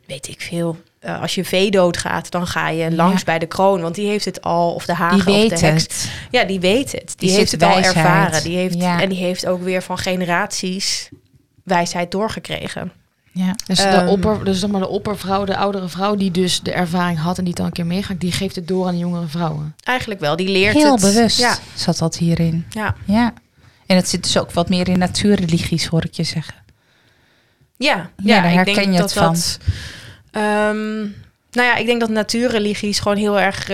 weet 0.06 0.28
ik 0.28 0.42
veel, 0.42 0.78
uh, 1.06 1.22
als 1.22 1.36
je 1.36 1.46
vee 1.46 1.72
doodgaat, 1.72 2.32
dan 2.32 2.48
ga 2.48 2.70
je 2.70 2.96
langs 2.96 3.24
bij 3.24 3.40
de 3.40 3.46
kroon, 3.46 3.82
want 3.82 3.96
die 3.96 4.08
heeft 4.08 4.26
het 4.26 4.42
al, 4.42 4.74
of 4.74 4.86
de 4.86 4.94
hagen 4.94 5.26
die 5.26 5.36
weet 5.36 5.52
of 5.52 5.60
de 5.60 5.66
heks. 5.66 5.84
Het. 5.84 6.12
Ja, 6.32 6.44
die 6.44 6.60
weet 6.60 6.92
het. 6.92 7.14
Die, 7.18 7.32
heeft 7.32 7.52
het 7.52 7.64
al 7.64 7.78
ervaren. 7.78 8.44
Die 8.44 8.58
heeft, 8.58 8.76
En 8.76 9.10
die 9.10 9.18
heeft 9.18 9.48
ook 9.48 9.62
weer 9.62 9.82
van 9.82 9.98
generaties 9.98 11.10
wijsheid 11.64 12.12
doorgekregen. 12.12 12.92
Ja. 13.34 13.56
Dus, 13.66 13.78
de 13.78 13.84
ehm, 13.84 14.08
opper, 14.08 14.44
dus 14.44 14.60
zeg 14.60 14.70
maar 14.70 14.82
de 14.82 14.88
oppervrouw, 14.88 15.46
de 15.46 15.58
oudere 15.58 15.88
vrouw 15.88 16.16
die 16.16 16.32
dus 16.32 16.62
de 16.62 16.72
ervaring 16.72 17.20
had 17.20 17.38
en 17.38 17.44
die 17.44 17.54
dan 17.54 17.66
een 17.66 17.72
keer 17.72 17.86
meegaat, 17.86 18.20
die 18.20 18.32
geeft 18.32 18.56
het 18.56 18.68
door 18.68 18.88
aan 18.88 18.94
de 18.94 19.00
jongere 19.00 19.28
vrouwen. 19.28 19.76
Eigenlijk 19.84 20.20
wel, 20.20 20.36
die 20.36 20.50
leert 20.50 20.74
Heel 20.74 20.92
het. 20.92 21.02
Heel 21.02 21.14
bewust 21.14 21.38
ja. 21.38 21.58
zat 21.76 21.98
dat 21.98 22.18
hierin. 22.18 22.66
Ja. 22.70 22.96
ja. 23.06 23.34
En 23.86 23.96
het 23.96 24.10
zit 24.10 24.24
dus 24.24 24.38
ook 24.38 24.52
wat 24.52 24.70
meer 24.70 24.90
in 24.90 25.00
natuurreligies, 25.00 25.86
hoor 25.86 26.06
ik 26.06 26.14
je 26.14 26.24
zeggen. 26.24 26.56
Ja, 27.78 27.96
ja, 27.96 28.36
ja 28.36 28.42
daar 28.42 28.52
herken 28.52 28.94
je 28.94 29.02
het 29.02 29.14
van. 29.14 29.34
Dat, 29.34 29.58
Um, 30.36 31.16
nou 31.52 31.68
ja, 31.68 31.76
ik 31.76 31.86
denk 31.86 32.00
dat 32.00 32.10
natuurreligies 32.10 33.00
gewoon 33.00 33.18
heel 33.18 33.40
erg 33.40 33.68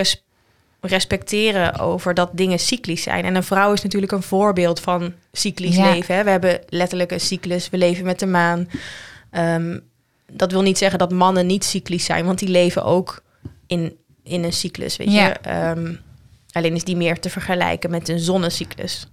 respecteren 0.82 1.80
over 1.80 2.14
dat 2.14 2.30
dingen 2.34 2.60
cyclisch 2.60 3.04
zijn. 3.04 3.26
En 3.26 3.36
een 3.36 3.44
vrouw 3.44 3.74
is 3.74 3.82
natuurlijk 3.82 4.12
een 4.12 4.24
voorbeeld 4.24 4.80
van 4.80 5.14
cyclisch 5.32 5.78
leven. 5.78 6.16
Hè? 6.16 6.24
We 6.24 6.30
hebben 6.30 6.60
letterlijk 6.70 7.12
een 7.12 7.20
cyclus, 7.20 7.70
we 7.70 7.78
leven 7.78 8.06
met 8.06 8.20
de 8.20 8.26
maan. 8.26 8.70
Um, 9.32 9.82
dat 10.32 10.52
wil 10.52 10.62
niet 10.62 10.78
zeggen 10.78 11.00
dat 11.00 11.12
mannen 11.12 11.46
niet 11.46 11.64
cyclisch 11.64 12.06
zijn, 12.06 12.26
want 12.26 12.40
die 12.40 12.50
leven 12.50 12.84
ook 12.84 13.24
in, 13.68 13.96
in 14.24 14.44
een 14.44 14.54
cyclus, 14.54 14.98
weet 14.98 15.14
je. 15.14 15.36
Um, 15.76 16.00
alleen 16.52 16.76
is 16.76 16.84
die 16.84 16.96
meer 16.96 17.20
te 17.20 17.30
vergelijken 17.30 17.90
met 17.90 18.10
een 18.10 18.20
zonnecyclus. 18.20 19.08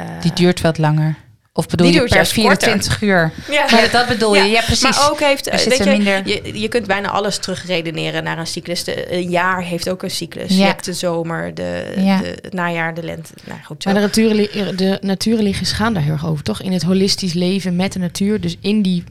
Uh, 0.00 0.20
die 0.20 0.32
duurt 0.32 0.60
wat 0.60 0.78
langer. 0.78 1.16
Of 1.52 1.66
bedoel 1.66 1.86
die 1.86 2.00
je 2.00 2.08
per 2.08 2.26
24 2.26 3.02
uur? 3.02 3.32
Ja. 3.50 3.66
Maar 3.70 3.88
dat 3.92 4.08
bedoel 4.08 4.36
je, 4.36 4.42
ja, 4.42 4.62
precies. 4.62 4.98
Maar 4.98 5.10
ook 5.10 5.20
heeft, 5.20 5.50
weet 5.50 5.76
je, 5.76 5.84
minder... 5.84 6.28
je, 6.28 6.60
je 6.60 6.68
kunt 6.68 6.86
bijna 6.86 7.08
alles 7.08 7.38
terugredeneren 7.38 8.24
naar 8.24 8.38
een 8.38 8.46
cyclus. 8.46 8.84
De, 8.84 9.14
een 9.14 9.30
jaar 9.30 9.62
heeft 9.62 9.88
ook 9.88 10.02
een 10.02 10.10
cyclus. 10.10 10.56
Je 10.56 10.62
hebt 10.62 10.84
de 10.84 10.92
zomer, 10.92 11.54
de, 11.54 11.92
de 11.94 12.36
het 12.42 12.52
najaar, 12.52 12.94
de 12.94 13.02
lente. 13.02 13.32
Nou, 13.44 13.60
goed, 13.64 13.82
zo. 13.82 13.90
Maar 13.90 14.00
de, 14.00 14.06
natuurreligies, 14.06 14.76
de 14.76 14.98
natuurreligies 15.00 15.72
gaan 15.72 15.94
daar 15.94 16.02
heel 16.02 16.12
erg 16.12 16.26
over, 16.26 16.44
toch? 16.44 16.62
In 16.62 16.72
het 16.72 16.82
holistisch 16.82 17.32
leven 17.32 17.76
met 17.76 17.92
de 17.92 17.98
natuur. 17.98 18.40
Dus 18.40 18.56
in 18.60 18.82
die 18.82 19.04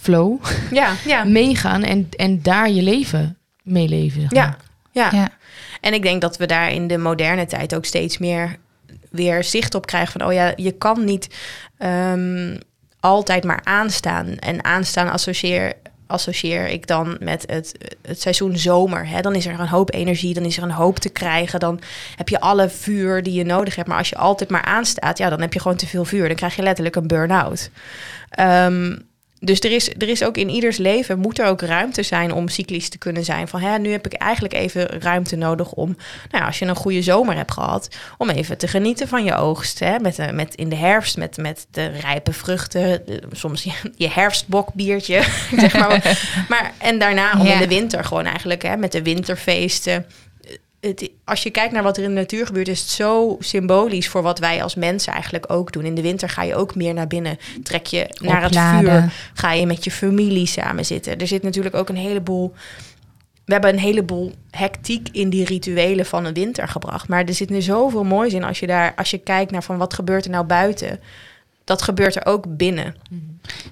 flow 0.00 0.44
Ja, 0.70 0.92
ja. 1.04 1.24
meegaan 1.40 1.82
en, 1.82 2.08
en 2.16 2.42
daar 2.42 2.70
je 2.70 2.82
leven 2.82 3.38
mee 3.62 3.88
leven. 3.88 4.20
zeg 4.20 4.30
Ja, 4.30 4.44
maar. 4.44 4.58
ja. 4.92 5.08
Ja. 5.12 5.28
En 5.80 5.94
ik 5.94 6.02
denk 6.02 6.20
dat 6.20 6.36
we 6.36 6.46
daar 6.46 6.72
in 6.72 6.86
de 6.86 6.98
moderne 6.98 7.46
tijd 7.46 7.74
ook 7.74 7.84
steeds 7.84 8.18
meer 8.18 8.56
weer 9.10 9.44
zicht 9.44 9.74
op 9.74 9.86
krijgen 9.86 10.12
van, 10.20 10.28
oh 10.28 10.32
ja, 10.32 10.52
je 10.56 10.72
kan 10.72 11.04
niet 11.04 11.28
ehm, 11.78 12.56
altijd 13.00 13.44
maar 13.44 13.60
aanstaan. 13.64 14.26
En 14.26 14.64
aanstaan 14.64 15.10
associeer, 15.10 15.72
associeer 16.06 16.66
ik 16.68 16.86
dan 16.86 17.16
met 17.20 17.44
het, 17.46 17.74
het 18.02 18.20
seizoen 18.20 18.56
zomer. 18.56 19.08
Hè? 19.08 19.20
Dan 19.20 19.34
is 19.34 19.46
er 19.46 19.60
een 19.60 19.68
hoop 19.68 19.94
energie, 19.94 20.34
dan 20.34 20.44
is 20.44 20.56
er 20.56 20.62
een 20.62 20.70
hoop 20.70 20.98
te 20.98 21.08
krijgen. 21.08 21.60
Dan 21.60 21.80
heb 22.16 22.28
je 22.28 22.40
alle 22.40 22.68
vuur 22.68 23.22
die 23.22 23.32
je 23.34 23.44
nodig 23.44 23.76
hebt. 23.76 23.88
Maar 23.88 23.98
als 23.98 24.08
je 24.08 24.16
altijd 24.16 24.50
maar 24.50 24.64
aanstaat, 24.64 25.18
ja, 25.18 25.28
dan 25.28 25.40
heb 25.40 25.52
je 25.52 25.60
gewoon 25.60 25.76
te 25.76 25.86
veel 25.86 26.04
vuur. 26.04 26.26
Dan 26.26 26.36
krijg 26.36 26.56
je 26.56 26.62
letterlijk 26.62 26.96
een 26.96 27.06
burn-out. 27.06 27.70
Ehm, 28.30 28.96
dus 29.40 29.60
er 29.60 29.72
is, 29.72 29.88
er 29.88 30.08
is 30.08 30.24
ook 30.24 30.36
in 30.36 30.48
ieders 30.48 30.76
leven 30.76 31.18
moet 31.18 31.38
er 31.38 31.46
ook 31.46 31.60
ruimte 31.60 32.02
zijn 32.02 32.32
om 32.32 32.48
cyclisch 32.48 32.88
te 32.88 32.98
kunnen 32.98 33.24
zijn. 33.24 33.48
Van 33.48 33.60
hè, 33.60 33.78
nu 33.78 33.90
heb 33.90 34.06
ik 34.06 34.12
eigenlijk 34.12 34.54
even 34.54 34.86
ruimte 35.00 35.36
nodig 35.36 35.72
om, 35.72 35.86
nou 36.30 36.42
ja, 36.42 36.46
als 36.46 36.58
je 36.58 36.64
een 36.66 36.74
goede 36.76 37.02
zomer 37.02 37.36
hebt 37.36 37.52
gehad, 37.52 37.88
om 38.18 38.30
even 38.30 38.58
te 38.58 38.68
genieten 38.68 39.08
van 39.08 39.24
je 39.24 39.34
oogst. 39.36 39.78
Hè, 39.78 39.98
met, 39.98 40.16
de- 40.16 40.32
met 40.32 40.54
in 40.54 40.68
de 40.68 40.76
herfst, 40.76 41.16
met, 41.16 41.36
met 41.36 41.66
de 41.70 41.86
rijpe 41.86 42.32
vruchten, 42.32 43.02
soms 43.32 43.62
je, 43.62 43.72
je 43.96 44.08
herfstbokbiertje, 44.10 45.22
zeg 45.58 45.72
maar. 45.78 46.18
maar. 46.48 46.72
En 46.78 46.98
daarna 46.98 47.32
om 47.40 47.46
Ja. 47.46 47.52
in 47.52 47.58
de 47.58 47.68
winter 47.68 48.04
gewoon 48.04 48.24
eigenlijk, 48.26 48.62
hè, 48.62 48.76
met 48.76 48.92
de 48.92 49.02
winterfeesten. 49.02 50.06
Het, 50.80 51.10
als 51.24 51.42
je 51.42 51.50
kijkt 51.50 51.72
naar 51.72 51.82
wat 51.82 51.96
er 51.96 52.02
in 52.02 52.08
de 52.08 52.14
natuur 52.20 52.46
gebeurt, 52.46 52.68
is 52.68 52.80
het 52.80 52.88
zo 52.88 53.36
symbolisch 53.40 54.08
voor 54.08 54.22
wat 54.22 54.38
wij 54.38 54.62
als 54.62 54.74
mensen 54.74 55.12
eigenlijk 55.12 55.52
ook 55.52 55.72
doen. 55.72 55.84
In 55.84 55.94
de 55.94 56.02
winter 56.02 56.28
ga 56.28 56.42
je 56.42 56.54
ook 56.54 56.74
meer 56.74 56.94
naar 56.94 57.06
binnen, 57.06 57.38
trek 57.62 57.86
je 57.86 58.14
naar 58.22 58.42
het 58.42 58.56
vuur, 58.58 59.12
ga 59.34 59.52
je 59.52 59.66
met 59.66 59.84
je 59.84 59.90
familie 59.90 60.46
samen 60.46 60.84
zitten. 60.86 61.18
Er 61.18 61.26
zit 61.26 61.42
natuurlijk 61.42 61.74
ook 61.74 61.88
een 61.88 61.96
heleboel. 61.96 62.54
We 63.44 63.52
hebben 63.52 63.72
een 63.72 63.78
heleboel 63.78 64.32
hectiek 64.50 65.08
in 65.12 65.30
die 65.30 65.44
rituelen 65.44 66.06
van 66.06 66.24
een 66.24 66.34
winter 66.34 66.68
gebracht. 66.68 67.08
Maar 67.08 67.24
er 67.24 67.34
zit 67.34 67.50
nu 67.50 67.62
zoveel 67.62 68.04
moois 68.04 68.32
in 68.32 68.44
als 68.44 68.58
je 68.60 68.66
daar, 68.66 68.92
als 68.96 69.10
je 69.10 69.18
kijkt 69.18 69.50
naar 69.50 69.62
van 69.62 69.76
wat 69.78 69.94
gebeurt 69.94 70.24
er 70.24 70.30
nou 70.30 70.44
buiten. 70.44 71.00
Dat 71.64 71.82
gebeurt 71.82 72.16
er 72.16 72.26
ook 72.26 72.56
binnen. 72.56 72.94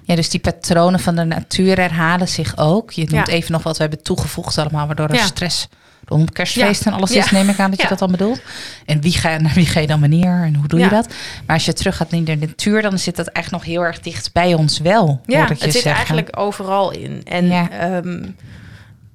Ja, 0.03 0.15
dus 0.15 0.29
die 0.29 0.39
patronen 0.39 0.99
van 0.99 1.15
de 1.15 1.23
natuur 1.23 1.75
herhalen 1.77 2.27
zich 2.27 2.57
ook. 2.57 2.91
Je 2.91 3.05
noemt 3.09 3.27
Ja. 3.27 3.33
even 3.33 3.51
nog 3.51 3.63
wat 3.63 3.75
we 3.77 3.81
hebben 3.83 4.03
toegevoegd 4.03 4.57
allemaal, 4.57 4.85
waardoor 4.87 5.07
er 5.09 5.15
Ja. 5.15 5.25
stress 5.25 5.67
rondom 6.09 6.31
kerstfeest 6.31 6.85
en 6.85 6.93
alles 6.93 7.13
Ja. 7.13 7.23
is, 7.23 7.31
neem 7.31 7.49
ik 7.49 7.59
aan 7.59 7.69
dat 7.71 7.81
je 7.81 7.87
dat 7.87 7.99
dan 7.99 8.11
bedoelt. 8.11 8.41
En 8.85 9.01
wie 9.01 9.11
ga, 9.11 9.37
naar 9.37 9.53
wie 9.53 9.65
ga 9.65 9.79
je 9.79 9.87
dan 9.87 9.99
wanneer 9.99 10.43
en 10.43 10.55
hoe 10.55 10.67
doe 10.67 10.79
je 10.79 10.89
dat? 10.89 11.07
Maar 11.45 11.55
als 11.55 11.65
je 11.65 11.73
terug 11.73 11.95
gaat 11.97 12.11
naar 12.11 12.23
de 12.23 12.35
natuur, 12.35 12.81
dan 12.81 12.99
zit 12.99 13.15
dat 13.15 13.27
echt 13.27 13.51
nog 13.51 13.63
heel 13.63 13.81
erg 13.81 13.99
dicht 13.99 14.33
bij 14.33 14.53
ons 14.53 14.79
wel. 14.79 15.21
Ja, 15.25 15.47
het 15.47 15.61
zit 15.61 15.71
zeggen. 15.71 15.91
eigenlijk 15.91 16.39
overal 16.39 16.91
in. 16.91 17.21
En 17.25 17.45
Ja. 17.47 17.69
ehm, 17.69 18.25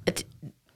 het, 0.03 0.25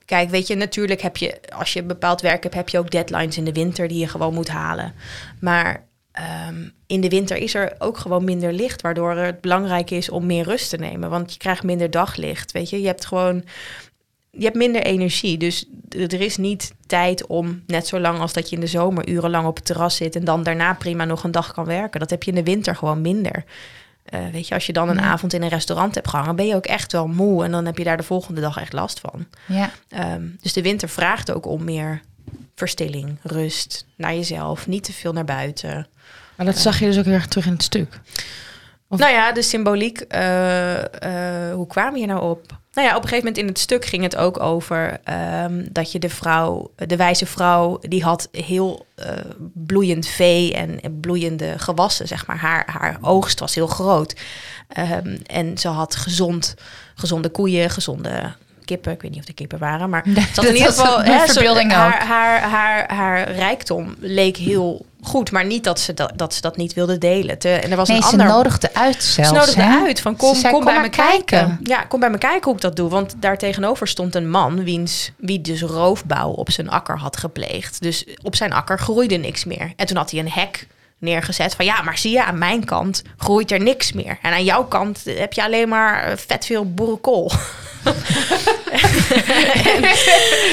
kijk, 0.04 0.30
weet 0.30 0.46
je, 0.46 0.54
natuurlijk 0.54 1.00
heb 1.02 1.16
je, 1.16 1.38
als 1.56 1.72
je 1.72 1.82
bepaald 1.82 2.20
werk 2.20 2.42
hebt, 2.42 2.54
heb 2.54 2.68
je 2.68 2.78
ook 2.78 2.90
deadlines 2.90 3.36
in 3.36 3.44
de 3.44 3.52
winter 3.52 3.88
die 3.88 3.98
je 3.98 4.08
gewoon 4.08 4.34
moet 4.34 4.48
halen. 4.48 4.92
Maar 5.40 5.84
ehm, 6.12 6.68
in 6.86 7.00
de 7.00 7.08
winter 7.08 7.36
is 7.36 7.54
er 7.54 7.72
ook 7.78 7.98
gewoon 7.98 8.24
minder 8.24 8.52
licht, 8.52 8.82
waardoor 8.82 9.16
het 9.16 9.40
belangrijk 9.40 9.90
is 9.90 10.10
om 10.10 10.26
meer 10.26 10.44
rust 10.44 10.70
te 10.70 10.76
nemen. 10.76 11.10
Want 11.10 11.32
je 11.32 11.38
krijgt 11.38 11.62
minder 11.62 11.90
daglicht, 11.90 12.52
weet 12.52 12.70
je. 12.70 12.80
Je 12.80 12.86
hebt 12.86 13.06
gewoon, 13.06 13.44
je 14.30 14.44
hebt 14.44 14.56
minder 14.56 14.82
energie. 14.82 15.38
Dus 15.38 15.64
er 15.88 16.20
is 16.20 16.36
niet 16.36 16.72
tijd 16.86 17.26
om, 17.26 17.62
net 17.66 17.86
zo 17.86 18.00
lang 18.00 18.18
als 18.18 18.32
dat 18.32 18.48
je 18.48 18.54
in 18.54 18.60
de 18.60 18.66
zomer 18.66 19.08
urenlang 19.08 19.46
op 19.46 19.56
het 19.56 19.64
terras 19.64 19.96
zit 19.96 20.16
en 20.16 20.24
dan 20.24 20.42
daarna 20.42 20.74
prima 20.74 21.04
nog 21.04 21.24
een 21.24 21.30
dag 21.30 21.52
kan 21.52 21.64
werken. 21.64 22.00
Dat 22.00 22.10
heb 22.10 22.22
je 22.22 22.30
in 22.30 22.36
de 22.36 22.42
winter 22.50 22.76
gewoon 22.76 23.00
minder. 23.00 23.44
Eh, 24.04 24.20
weet 24.32 24.48
je, 24.48 24.54
als 24.54 24.66
je 24.66 24.72
dan 24.72 24.88
een 24.88 24.96
Ja. 24.96 25.02
avond 25.02 25.32
in 25.32 25.42
een 25.42 25.48
restaurant 25.48 25.94
hebt 25.94 26.08
gehangen, 26.08 26.36
ben 26.36 26.46
je 26.46 26.54
ook 26.54 26.66
echt 26.66 26.92
wel 26.92 27.06
moe. 27.06 27.44
En 27.44 27.50
dan 27.50 27.66
heb 27.66 27.78
je 27.78 27.84
daar 27.84 27.96
de 27.96 28.02
volgende 28.02 28.40
dag 28.40 28.56
echt 28.56 28.72
last 28.72 29.00
van. 29.00 29.26
Ja. 29.46 29.70
Ehm, 29.88 30.22
dus 30.40 30.52
de 30.52 30.62
winter 30.62 30.88
vraagt 30.88 31.32
ook 31.32 31.46
om 31.46 31.64
meer 31.64 32.00
verstilling, 32.54 33.16
rust, 33.22 33.86
naar 33.96 34.14
jezelf, 34.14 34.66
niet 34.66 34.84
te 34.84 34.92
veel 34.92 35.12
naar 35.12 35.24
buiten. 35.24 35.86
Maar 36.36 36.46
dat 36.46 36.58
zag 36.58 36.78
je 36.78 36.86
dus 36.86 36.98
ook 36.98 37.04
heel 37.04 37.14
erg 37.14 37.26
terug 37.28 37.46
in 37.46 37.52
het 37.52 37.62
stuk. 37.62 38.00
Of- 38.92 38.98
Nou 38.98 39.12
ja, 39.12 39.32
de 39.32 39.42
symboliek, 39.42 40.00
eh, 40.00 40.78
eh, 41.48 41.54
hoe 41.54 41.66
kwamen 41.66 41.94
hier 41.98 42.06
nou 42.06 42.30
op? 42.30 42.58
Nou 42.72 42.86
ja, 42.88 42.96
op 42.96 43.02
een 43.02 43.08
gegeven 43.08 43.24
moment 43.26 43.42
in 43.42 43.46
het 43.46 43.58
stuk 43.58 43.84
ging 43.84 44.02
het 44.02 44.16
ook 44.16 44.40
over 44.40 44.98
ehm, 45.04 45.66
dat 45.72 45.92
je 45.92 45.98
de 45.98 46.08
vrouw, 46.08 46.70
de 46.86 46.96
wijze 46.96 47.26
vrouw, 47.26 47.78
die 47.80 48.02
had 48.02 48.28
heel 48.32 48.86
eh, 48.94 49.06
bloeiend 49.54 50.06
vee 50.06 50.54
en 50.54 50.80
bloeiende 51.00 51.54
gewassen, 51.58 52.08
zeg 52.08 52.26
maar. 52.26 52.36
Haar, 52.38 52.64
haar 52.72 52.96
oogst 53.00 53.40
was 53.40 53.54
heel 53.54 53.66
groot. 53.66 54.14
Ehm, 54.68 55.16
en 55.26 55.58
ze 55.58 55.68
had 55.68 55.96
gezond, 55.96 56.54
gezonde 56.94 57.28
koeien, 57.28 57.70
gezonde 57.70 58.32
kippen. 58.64 58.92
Ik 58.92 59.02
weet 59.02 59.10
niet 59.10 59.20
of 59.20 59.26
de 59.26 59.32
kippen 59.32 59.58
waren, 59.58 59.90
maar 59.90 60.02
Nee, 60.08 60.26
had 60.34 60.44
in 60.44 60.52
ieder 60.56 60.66
dat 60.66 60.78
geval 60.78 61.02
hè, 61.02 61.12
ook. 61.66 61.70
haar, 61.76 62.06
haar, 62.06 62.40
haar, 62.50 62.94
haar 62.94 63.30
rijkdom 63.32 63.94
leek 63.98 64.36
heel 64.36 64.86
goed, 65.02 65.30
maar 65.30 65.44
niet 65.46 65.64
dat 65.64 65.80
ze 65.80 65.94
dat, 65.94 66.12
dat, 66.16 66.34
ze 66.34 66.40
dat 66.40 66.56
niet 66.56 66.74
wilde 66.74 66.98
delen. 66.98 67.38
Te- 67.38 67.48
en 67.54 67.70
er 67.70 67.76
was 67.76 67.88
Nee, 67.88 67.96
een 67.96 68.02
ze 68.02 68.10
ander 68.10 68.26
nodigde 68.26 68.74
uit 68.74 69.02
zelfs. 69.02 69.28
ze 69.30 69.34
nodigde 69.36 69.62
hè? 69.62 69.78
uit 69.84 70.00
van 70.00 70.12
Ze 70.12 70.18
kom, 70.18 70.34
zei, 70.34 70.52
kom, 70.52 70.64
bij 70.64 70.80
me 70.80 70.88
kijken. 70.88 71.24
kijken. 71.24 71.60
Ja, 71.62 71.82
kom 71.82 72.00
bij 72.00 72.10
me 72.10 72.18
kijken 72.18 72.44
hoe 72.44 72.54
ik 72.54 72.60
dat 72.60 72.76
doe. 72.76 72.88
Want 72.88 73.14
daar 73.18 73.38
tegenover 73.38 73.88
stond 73.88 74.14
een 74.14 74.30
man 74.30 74.64
wiens, 74.64 75.10
wie 75.16 75.40
dus 75.40 75.62
roofbouw 75.62 76.30
op 76.30 76.50
zijn 76.50 76.68
akker 76.70 76.98
had 76.98 77.16
gepleegd. 77.16 77.82
Dus 77.82 78.06
op 78.22 78.36
zijn 78.36 78.52
akker 78.52 78.78
groeide 78.78 79.16
niks 79.16 79.44
meer. 79.44 79.72
En 79.76 79.86
toen 79.86 79.96
had 79.96 80.10
hij 80.10 80.20
een 80.20 80.30
hek 80.30 80.66
neergezet 81.00 81.54
van 81.54 81.64
ja, 81.64 81.82
maar 81.82 81.98
zie 81.98 82.10
je, 82.12 82.24
aan 82.24 82.38
mijn 82.38 82.64
kant 82.64 83.02
groeit 83.16 83.50
er 83.52 83.60
niks 83.60 83.92
meer. 83.92 84.18
En 84.22 84.32
aan 84.32 84.44
jouw 84.44 84.64
kant 84.64 85.02
heb 85.04 85.32
je 85.32 85.42
alleen 85.44 85.68
maar 85.68 86.02
eh, 86.04 86.16
vet 86.16 86.46
veel 86.46 86.74
boerenkool. 86.74 87.32
En- 89.70 89.82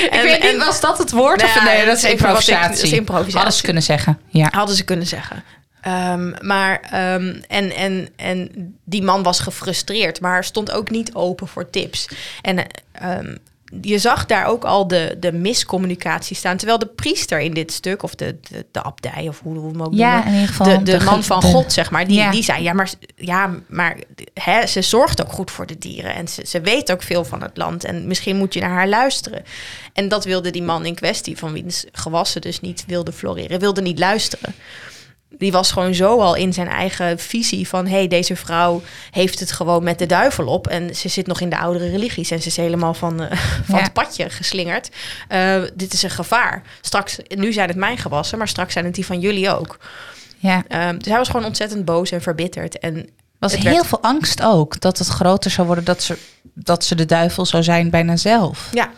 ik 0.06 0.10
en- 0.12 0.24
weet 0.24 0.42
niet, 0.44 0.52
en- 0.52 0.58
was 0.58 0.80
dat 0.82 0.98
het 0.98 1.12
woord? 1.12 1.38
Nou 1.42 1.50
of 1.50 1.56
ja, 1.56 1.64
nee, 1.64 1.86
dat 1.86 1.98
is 1.98 2.04
ik- 2.04 2.10
improvisatie. 2.12 2.76
dat 2.76 2.84
is 2.84 2.92
improvisatie. 2.92 3.36
Hadden 3.38 3.54
ze 3.56 3.64
kunnen 3.64 3.84
zeggen. 3.84 4.20
Ja. 4.30 4.48
Hadden 4.52 4.76
ze 4.76 4.84
kunnen 4.84 5.08
zeggen. 5.08 5.44
Ehm, 5.82 6.32
maar 6.48 6.80
ehm, 6.92 7.42
en, 7.48 7.76
en, 7.76 8.10
en 8.16 8.50
die 8.86 9.04
man 9.04 9.24
was 9.24 9.40
gefrustreerd, 9.40 10.22
maar 10.22 10.44
stond 10.44 10.72
ook 10.72 10.90
niet 10.90 11.14
open 11.14 11.48
voor 11.48 11.70
tips. 11.70 12.08
En 12.42 12.66
ehm, 12.92 13.36
je 13.82 13.98
zag 13.98 14.26
daar 14.26 14.46
ook 14.46 14.64
al 14.64 14.88
de, 14.88 15.16
de 15.20 15.32
miscommunicatie 15.32 16.36
staan. 16.36 16.58
Terwijl 16.58 16.80
de 16.80 16.86
priester 16.86 17.40
in 17.40 17.54
dit 17.54 17.72
stuk, 17.72 18.04
of 18.04 18.16
de, 18.16 18.36
de, 18.50 18.66
de 18.72 18.84
abdij, 18.84 19.26
of 19.28 19.40
hoe 19.44 19.58
hoe 19.58 19.72
we 19.72 19.78
hem 19.78 19.82
ook 19.88 19.94
Ja, 19.94 20.14
noemen, 20.16 20.28
in 20.28 20.34
ieder 20.40 20.48
geval. 20.56 20.78
de, 20.78 20.84
de, 20.92 20.98
de 20.98 21.04
man 21.04 21.24
van 21.24 21.42
God, 21.42 21.74
zeg 21.74 21.92
maar, 21.92 22.08
die, 22.08 22.18
Ja. 22.18 22.32
die 22.32 22.44
zei: 22.44 22.64
Ja, 22.64 22.74
maar, 22.74 22.92
ja, 23.16 23.56
maar 23.68 23.98
hè, 24.34 24.68
ze 24.68 24.82
zorgt 24.82 25.22
ook 25.22 25.32
goed 25.32 25.52
voor 25.52 25.66
de 25.66 25.78
dieren. 25.78 26.16
En 26.16 26.28
ze, 26.28 26.42
ze 26.48 26.62
weet 26.62 26.92
ook 26.92 27.02
veel 27.04 27.26
van 27.26 27.42
het 27.42 27.58
land. 27.58 27.84
En 27.84 28.08
misschien 28.08 28.38
moet 28.38 28.54
je 28.54 28.60
naar 28.60 28.70
haar 28.70 28.88
luisteren. 28.88 29.44
En 29.94 30.08
dat 30.08 30.26
wilde 30.26 30.52
die 30.52 30.64
man 30.64 30.86
in 30.86 30.96
kwestie, 30.96 31.38
van 31.38 31.54
wiens 31.54 31.86
gewassen 31.92 32.42
dus 32.42 32.60
niet 32.62 32.84
wilde 32.88 33.12
floreren, 33.12 33.60
wilde 33.60 33.82
niet 33.82 34.00
luisteren. 34.00 34.56
Die 35.30 35.52
was 35.52 35.72
gewoon 35.72 35.94
zo 35.94 36.20
al 36.20 36.36
in 36.36 36.54
zijn 36.54 36.68
eigen 36.68 37.20
visie 37.20 37.68
van... 37.68 37.86
hé, 37.88 37.96
hey, 37.98 38.08
deze 38.08 38.36
vrouw 38.36 38.82
heeft 39.12 39.40
het 39.40 39.52
gewoon 39.52 39.84
met 39.84 40.00
de 40.00 40.06
duivel 40.06 40.48
op... 40.48 40.68
en 40.68 40.96
ze 40.96 41.08
zit 41.10 41.28
nog 41.28 41.42
in 41.42 41.50
de 41.50 41.58
oudere 41.58 41.90
religies... 41.90 42.32
en 42.32 42.42
ze 42.42 42.48
is 42.48 42.58
helemaal 42.58 42.94
van, 42.94 43.22
eh, 43.24 43.38
van 43.68 43.78
Ja. 43.78 43.84
het 43.84 43.94
padje 43.94 44.30
geslingerd. 44.30 44.90
Eh, 45.28 45.62
dit 45.74 45.94
is 45.94 46.04
een 46.04 46.10
gevaar. 46.10 46.64
Straks, 46.82 47.18
nu 47.28 47.54
zijn 47.54 47.68
het 47.68 47.78
mijn 47.78 47.98
gewassen... 47.98 48.38
maar 48.38 48.48
straks 48.48 48.74
zijn 48.74 48.86
het 48.86 48.96
die 48.96 49.06
van 49.06 49.20
jullie 49.20 49.50
ook. 49.54 49.78
Ja. 50.38 50.64
Ehm, 50.68 50.98
dus 50.98 51.08
hij 51.08 51.18
was 51.18 51.28
gewoon 51.30 51.46
ontzettend 51.46 51.86
boos 51.86 52.12
en 52.12 52.22
verbitterd. 52.22 52.80
En 52.80 53.10
was 53.40 53.56
heel 53.56 53.64
werd- 53.74 53.88
veel 53.88 54.02
angst 54.02 54.42
ook. 54.44 54.80
Dat 54.80 54.98
het 54.98 55.08
groter 55.08 55.52
zou 55.52 55.68
worden. 55.68 55.86
Dat 55.86 56.04
ze, 56.04 56.18
dat 56.54 56.86
ze 56.86 56.96
de 56.96 57.06
duivel 57.06 57.46
zou 57.46 57.64
zijn 57.64 57.90
bijna 57.90 58.16
zelf. 58.16 58.70
ja, 58.74 58.92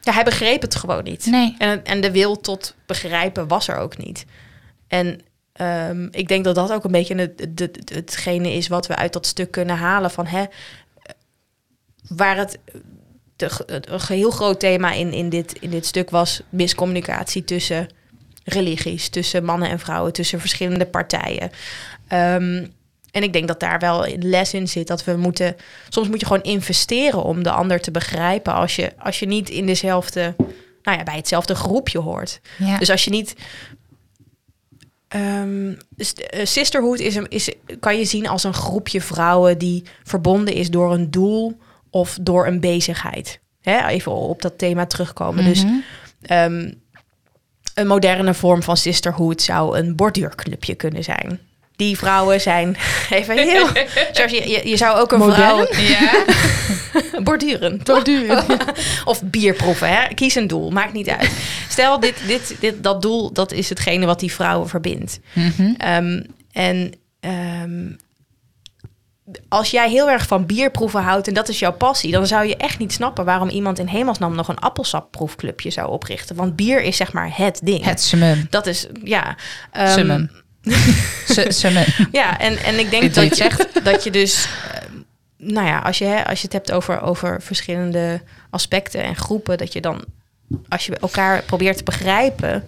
ja, 0.00 0.12
hij 0.12 0.24
begreep 0.24 0.62
het 0.62 0.74
gewoon 0.74 1.04
niet. 1.04 1.26
Nee. 1.26 1.54
En, 1.58 1.84
en 1.84 2.00
de 2.00 2.10
wil 2.10 2.40
tot 2.40 2.74
begrijpen 2.86 3.48
was 3.48 3.68
er 3.68 3.76
ook 3.76 3.96
niet. 3.96 4.24
En 4.88 5.20
ehm, 5.56 6.08
ik 6.10 6.28
denk 6.28 6.44
dat 6.44 6.54
dat 6.54 6.72
ook 6.72 6.84
een 6.84 6.90
beetje 6.90 7.14
het, 7.14 7.40
het, 7.40 7.60
het- 7.60 7.90
hetgene 7.94 8.52
is 8.52 8.68
wat 8.68 8.86
we 8.86 8.96
uit 8.96 9.12
dat 9.12 9.26
stuk 9.26 9.50
kunnen 9.50 9.76
halen 9.76 10.10
van 10.10 10.26
hè, 10.26 10.44
waar 12.08 12.36
het 12.36 12.58
de, 13.36 13.50
een 13.66 14.00
heel 14.08 14.30
groot 14.30 14.60
thema 14.60 14.92
in, 14.92 15.12
in, 15.12 15.28
dit, 15.28 15.52
in 15.60 15.70
dit 15.70 15.86
stuk 15.86 16.10
was 16.10 16.40
miscommunicatie 16.48 17.44
tussen 17.44 17.88
religies, 18.44 19.08
tussen 19.08 19.44
mannen 19.44 19.68
en 19.70 19.78
vrouwen, 19.78 20.12
tussen 20.12 20.40
verschillende 20.40 20.86
partijen. 20.86 21.50
Ehm, 22.08 22.66
en 23.10 23.22
ik 23.22 23.32
denk 23.32 23.48
dat 23.48 23.60
daar 23.60 23.78
wel 23.78 24.06
een 24.06 24.28
les 24.28 24.54
in 24.54 24.68
zit 24.68 24.86
dat 24.86 25.04
we 25.04 25.16
moeten. 25.16 25.56
Soms 25.88 26.08
moet 26.08 26.20
je 26.20 26.26
gewoon 26.26 26.42
investeren 26.42 27.22
om 27.22 27.42
de 27.42 27.50
ander 27.50 27.80
te 27.80 27.90
begrijpen. 27.90 28.52
Als 28.54 28.76
je, 28.76 28.92
als 28.98 29.18
je 29.18 29.26
niet 29.26 29.48
in 29.50 29.66
dezelfde. 29.66 30.34
Nou 30.82 30.98
ja, 30.98 31.04
bij 31.04 31.16
hetzelfde 31.16 31.54
groepje 31.54 31.98
hoort. 31.98 32.40
Ja. 32.58 32.78
Dus 32.78 32.90
als 32.90 33.04
je 33.04 33.10
niet. 33.10 33.34
Eh, 35.08 35.42
sisterhood 36.42 36.98
is 36.98 37.14
een, 37.14 37.28
is, 37.28 37.50
kan 37.80 37.98
je 37.98 38.04
zien 38.04 38.28
als 38.28 38.44
een 38.44 38.54
groepje 38.54 39.00
vrouwen 39.00 39.58
die 39.58 39.84
verbonden 40.04 40.54
is 40.54 40.70
door 40.70 40.92
een 40.92 41.10
doel 41.10 41.58
of 41.90 42.18
door 42.20 42.46
een 42.46 42.60
bezigheid. 42.60 43.40
Hè, 43.60 43.86
even 43.86 44.12
op 44.12 44.42
dat 44.42 44.58
thema 44.58 44.86
terugkomen. 44.86 45.44
Dus 45.44 45.64
Mhm. 45.64 45.74
ehm, 46.22 46.72
een 47.74 47.86
moderne 47.86 48.34
vorm 48.34 48.62
van 48.62 48.76
sisterhood 48.76 49.42
zou 49.42 49.78
een 49.78 49.96
borduurclubje 49.96 50.74
kunnen 50.74 51.04
zijn. 51.04 51.40
Die 51.76 51.96
vrouwen 51.96 52.40
zijn 52.40 52.76
even 53.10 53.36
heel... 53.36 53.66
Zoals 54.12 54.32
je, 54.32 54.48
je, 54.48 54.68
je 54.68 54.76
zou 54.76 54.98
ook 54.98 55.12
een 55.12 55.18
Modern? 55.18 55.66
vrouw... 55.66 55.66
Ja. 55.82 56.24
Borduren. 57.22 57.80
Borduren. 57.84 58.44
of 59.04 59.22
bierproeven, 59.22 59.88
hè? 59.88 60.14
Kies 60.14 60.34
een 60.34 60.46
doel, 60.46 60.70
maakt 60.70 60.92
niet 60.92 61.08
uit. 61.08 61.30
Stel, 61.68 62.00
dit, 62.00 62.14
dit, 62.26 62.56
dit, 62.60 62.82
dat 62.82 63.02
doel, 63.02 63.32
dat 63.32 63.52
is 63.52 63.68
hetgene 63.68 64.06
wat 64.06 64.20
die 64.20 64.32
vrouwen 64.32 64.68
verbindt. 64.68 65.20
Mhm. 65.32 65.74
Ehm, 65.76 66.22
en 66.52 66.92
ehm, 67.20 67.88
als 69.48 69.70
jij 69.70 69.90
heel 69.90 70.10
erg 70.10 70.26
van 70.26 70.46
bierproeven 70.46 71.02
houdt 71.02 71.28
en 71.28 71.34
dat 71.34 71.48
is 71.48 71.58
jouw 71.58 71.72
passie, 71.72 72.12
dan 72.12 72.26
zou 72.26 72.46
je 72.46 72.56
echt 72.56 72.78
niet 72.78 72.92
snappen 72.92 73.24
waarom 73.24 73.48
iemand 73.48 73.78
in 73.78 73.86
hemelsnaam 73.86 74.34
nog 74.34 74.48
een 74.48 74.58
appelsapproefclubje 74.58 75.70
zou 75.70 75.90
oprichten. 75.90 76.36
Want 76.36 76.56
bier 76.56 76.82
is 76.82 76.96
zeg 76.96 77.12
maar 77.12 77.36
het 77.36 77.60
ding. 77.62 77.84
Het 77.84 78.02
summum. 78.02 78.46
Dat 78.50 78.66
is, 78.66 78.86
ja. 79.02 79.36
ehm, 79.72 79.92
Summum. 79.92 80.30
Ja, 82.12 82.38
en, 82.38 82.58
en 82.58 82.78
ik 82.78 82.90
denk 82.90 83.14
dat 83.14 83.36
je 83.36 83.44
je, 83.44 83.80
dat 83.90 84.04
je 84.04 84.10
dus, 84.10 84.44
eh, 84.72 84.80
nou 85.36 85.66
ja, 85.66 85.78
als 85.78 85.98
je, 85.98 86.04
hè, 86.04 86.26
als 86.26 86.38
je 86.38 86.44
het 86.44 86.52
hebt 86.52 86.72
over, 86.72 87.00
over 87.00 87.42
verschillende 87.42 88.22
aspecten 88.50 89.02
en 89.02 89.16
groepen, 89.16 89.58
dat 89.58 89.72
je 89.72 89.80
dan, 89.80 90.04
als 90.68 90.86
je 90.86 90.96
elkaar 90.96 91.42
probeert 91.42 91.76
te 91.76 91.82
begrijpen. 91.82 92.64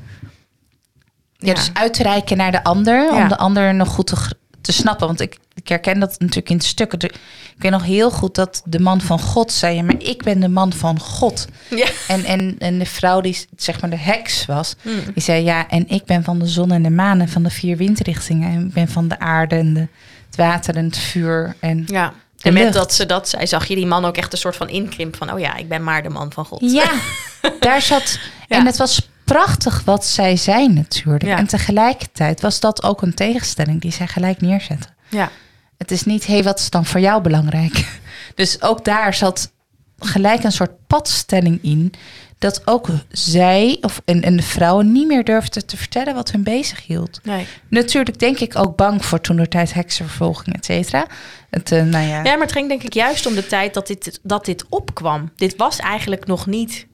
Ja, 1.38 1.55
dus 1.55 1.71
uitreiken 1.73 2.37
naar 2.37 2.52
de 2.52 2.64
ander, 2.64 3.02
Ja. 3.14 3.23
om 3.23 3.28
de 3.28 3.37
ander 3.37 3.75
nog 3.75 3.88
goed 3.88 4.07
te, 4.07 4.17
te 4.60 4.72
snappen. 4.72 5.06
Want 5.06 5.20
ik, 5.20 5.36
ik 5.54 5.68
herken 5.68 6.00
dat 6.00 6.10
natuurlijk 6.18 6.50
in 6.50 6.60
stukken. 6.60 6.98
Ik 7.02 7.14
weet 7.58 7.70
nog 7.70 7.84
heel 7.84 8.10
goed 8.10 8.34
dat 8.34 8.62
de 8.64 8.80
man 8.80 9.00
van 9.00 9.20
God 9.20 9.52
zei, 9.52 9.82
maar 9.82 9.94
ik 9.98 10.22
ben 10.22 10.40
de 10.40 10.48
man 10.48 10.72
van 10.72 11.00
God. 11.00 11.46
Ja. 11.70 11.86
En, 12.08 12.24
en, 12.24 12.56
en 12.58 12.78
de 12.78 12.86
vrouw 12.86 13.20
die 13.20 13.46
zeg 13.56 13.80
maar 13.80 13.90
de 13.90 13.96
heks 13.98 14.46
was, 14.46 14.76
Hmm. 14.82 15.00
die 15.14 15.22
zei, 15.22 15.44
ja, 15.44 15.68
en 15.68 15.88
ik 15.88 16.04
ben 16.04 16.24
van 16.24 16.38
de 16.38 16.46
zon 16.46 16.72
en 16.72 16.82
de 16.82 16.90
maan 16.90 17.20
en 17.20 17.28
van 17.28 17.42
de 17.42 17.50
vier 17.50 17.76
windrichtingen. 17.76 18.50
En 18.50 18.66
ik 18.66 18.72
ben 18.72 18.88
van 18.88 19.08
de 19.08 19.18
aarde 19.18 19.56
en 19.56 19.74
de, 19.74 19.86
het 20.26 20.36
water 20.36 20.76
en 20.76 20.84
het 20.84 20.98
vuur. 20.98 21.56
En 21.60 21.84
Ja. 21.86 22.12
En 22.42 22.52
met 22.52 22.72
dat 22.72 22.94
ze 22.94 23.06
dat 23.06 23.28
zei, 23.28 23.46
zag 23.46 23.66
je 23.66 23.74
die 23.74 23.86
man 23.86 24.04
ook 24.04 24.16
echt 24.16 24.32
een 24.32 24.38
soort 24.38 24.56
van 24.56 24.68
inkrimp 24.68 25.16
van, 25.16 25.32
oh 25.32 25.38
ja, 25.38 25.56
ik 25.56 25.68
ben 25.68 25.84
maar 25.84 26.02
de 26.02 26.08
man 26.08 26.32
van 26.32 26.44
God. 26.44 26.60
Ja, 26.72 26.90
daar 27.60 27.82
zat. 27.82 28.18
Ja. 28.48 28.56
En 28.58 28.66
het 28.66 28.76
was 28.76 29.08
prachtig 29.28 29.82
wat 29.85 30.06
zij 30.06 30.37
zei 30.37 30.68
natuurlijk. 30.68 31.25
Ja. 31.25 31.37
En 31.37 31.47
tegelijkertijd 31.47 32.40
was 32.40 32.61
dat 32.61 32.82
ook 32.82 33.02
een 33.02 33.14
tegenstelling 33.14 33.80
die 33.80 33.92
zij 33.92 34.06
gelijk 34.06 34.40
neerzetten. 34.40 34.94
Ja. 35.08 35.30
Het 35.76 35.90
is 35.90 36.04
niet, 36.04 36.26
hé, 36.26 36.32
hey, 36.32 36.42
wat 36.42 36.58
is 36.58 36.70
dan 36.70 36.85
voor 36.85 37.00
jou 37.00 37.23
belangrijk? 37.23 37.85
Dus 38.35 38.62
ook 38.62 38.85
daar 38.85 39.14
zat 39.14 39.52
gelijk 39.99 40.44
een 40.44 40.52
soort 40.52 40.87
padstelling 40.87 41.58
in. 41.62 41.92
Dat 42.38 42.62
ook 42.64 42.88
zij 43.08 43.78
of, 43.80 44.02
en, 44.04 44.23
en 44.23 44.37
de 44.37 44.42
vrouwen 44.42 44.92
niet 44.92 45.06
meer 45.06 45.25
durfden 45.25 45.66
te 45.66 45.76
vertellen 45.76 46.14
wat 46.14 46.30
hun 46.30 46.42
bezig 46.42 46.87
hield. 46.87 47.20
Nee. 47.23 47.47
Natuurlijk 47.68 48.18
denk 48.18 48.38
ik 48.38 48.58
ook 48.58 48.76
bang 48.76 49.04
voor 49.04 49.20
toen 49.20 49.37
de 49.37 49.49
tijd 49.49 49.75
heksenvervolging, 49.75 50.56
et 50.56 50.64
cetera. 50.64 51.06
Het, 51.50 51.73
eh, 51.73 51.82
nou 51.82 52.06
ja, 52.06 52.16
Ja, 52.16 52.32
maar 52.32 52.47
het 52.47 52.52
ging 52.52 52.68
denk 52.68 52.82
ik 52.82 52.94
juist 52.94 53.26
om 53.26 53.35
de 53.35 53.47
tijd 53.47 53.75
dat 53.75 53.87
dit, 53.87 54.20
dat 54.23 54.44
dit 54.44 54.64
opkwam. 54.68 55.30
Dit 55.37 55.56
was 55.56 55.78
eigenlijk 55.78 56.26
nog 56.26 56.47
niet 56.47 56.87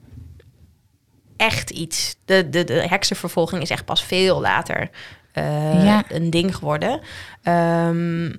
echt 1.37 1.69
iets. 1.69 2.15
De, 2.25 2.49
de, 2.49 2.63
de 2.63 2.87
heksenvervolging 2.87 3.61
is 3.61 3.69
echt 3.69 3.85
pas 3.85 4.03
veel 4.03 4.41
later 4.41 4.89
eh, 5.31 5.83
Ja. 5.83 6.03
een 6.09 6.29
ding 6.29 6.55
geworden. 6.55 6.99
Ehm, 7.43 8.33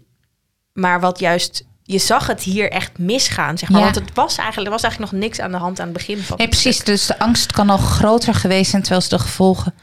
maar 0.73 1.01
wat 1.01 1.19
juist... 1.19 1.65
Je 1.83 1.99
zag 1.99 2.27
het 2.27 2.43
hier 2.43 2.71
echt 2.71 2.99
misgaan, 2.99 3.59
zeg 3.59 3.69
maar. 3.69 3.79
Ja. 3.81 3.85
Want 3.93 3.97
het 4.07 4.15
was 4.15 4.37
eigenlijk, 4.37 4.67
er 4.67 4.73
was 4.73 4.83
eigenlijk 4.83 5.13
nog 5.13 5.21
niks 5.23 5.41
aan 5.41 5.51
de 5.51 5.57
hand 5.57 5.81
aan 5.81 5.85
het 5.89 5.97
begin 5.97 6.19
van 6.19 6.37
Nee, 6.37 6.49
precies. 6.49 6.85
Dus 6.85 7.07
de 7.07 7.19
angst 7.19 7.53
kan 7.53 7.71
al 7.71 7.77
groter 7.77 8.35
geweest 8.35 8.71
zijn, 8.71 8.83
terwijl 8.83 9.03
ze 9.03 9.09
de 9.09 9.19
gevolgen. 9.19 9.75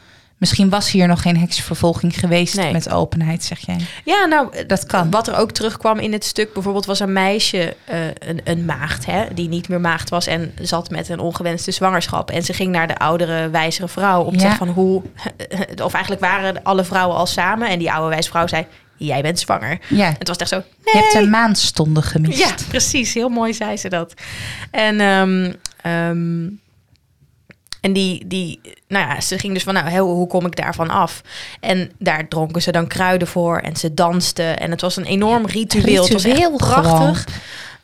Misschien 0.44 0.68
was 0.68 0.90
hier 0.90 1.06
nog 1.06 1.22
geen 1.22 1.36
heksenvervolging 1.38 2.18
geweest 2.18 2.56
Nee. 2.56 2.72
met 2.72 2.90
openheid, 2.90 3.44
zeg 3.44 3.58
jij. 3.66 3.76
Ja, 4.04 4.24
nou, 4.24 4.66
Dat 4.66 4.86
kan. 4.86 5.10
Wat 5.10 5.28
er 5.28 5.36
ook 5.36 5.50
terugkwam 5.50 5.98
in 5.98 6.12
het 6.12 6.24
stuk, 6.24 6.52
bijvoorbeeld 6.52 6.86
was 6.86 7.00
een 7.00 7.12
meisje, 7.12 7.76
eh, 7.84 8.06
een, 8.18 8.40
een 8.44 8.64
maagd, 8.64 9.06
hè, 9.06 9.24
die 9.34 9.48
niet 9.48 9.68
meer 9.68 9.80
maagd 9.80 10.08
was 10.10 10.26
en 10.26 10.52
zat 10.60 10.90
met 10.90 11.08
een 11.08 11.18
ongewenste 11.18 11.70
zwangerschap. 11.70 12.30
En 12.30 12.42
ze 12.42 12.52
ging 12.52 12.72
naar 12.72 12.86
de 12.86 12.98
oudere, 12.98 13.50
wijzere 13.50 13.88
vrouw 13.88 14.22
om 14.22 14.32
te 14.32 14.42
Ja. 14.42 14.48
zeggen 14.48 14.66
van 14.66 14.74
hoe, 14.74 15.02
of 15.84 15.92
eigenlijk 15.92 16.22
waren 16.24 16.62
alle 16.62 16.84
vrouwen 16.84 17.16
al 17.16 17.26
samen. 17.26 17.68
En 17.68 17.78
die 17.78 17.92
oude 17.92 18.08
wijze 18.08 18.28
vrouw 18.30 18.46
zei, 18.46 18.66
jij 18.96 19.22
bent 19.22 19.38
zwanger. 19.40 19.78
Ja, 19.88 20.14
Het 20.18 20.28
was 20.28 20.36
echt 20.36 20.48
zo, 20.50 20.62
je 20.84 20.90
hebt 20.98 21.14
een 21.14 21.30
maandstonde 21.30 22.02
gemist. 22.02 22.38
ja, 22.38 22.54
precies. 22.68 23.14
Heel 23.14 23.28
mooi 23.28 23.54
zei 23.54 23.76
ze 23.76 23.88
dat. 23.88 24.14
En, 24.70 25.00
ehm, 25.00 26.48
en 27.84 27.92
die, 27.92 28.26
die, 28.26 28.60
nou 28.88 29.08
ja, 29.08 29.20
ze 29.20 29.38
ging 29.38 29.52
dus 29.54 29.62
van, 29.62 29.74
nou, 29.74 29.98
hoe 29.98 30.26
kom 30.26 30.46
ik 30.46 30.56
daarvan 30.56 30.90
af? 30.90 31.20
En 31.60 31.90
daar 31.98 32.28
dronken 32.28 32.62
ze 32.62 32.72
dan 32.72 32.86
kruiden 32.86 33.28
voor 33.28 33.58
en 33.58 33.76
ze 33.76 33.94
dansten. 33.94 34.58
En 34.60 34.70
het 34.70 34.80
was 34.80 34.96
een 34.96 35.04
enorm 35.04 35.46
ritueel. 35.46 36.02
het 36.02 36.12
was 36.12 36.24
Ritueel 36.24 36.56
prachtig. 36.56 37.26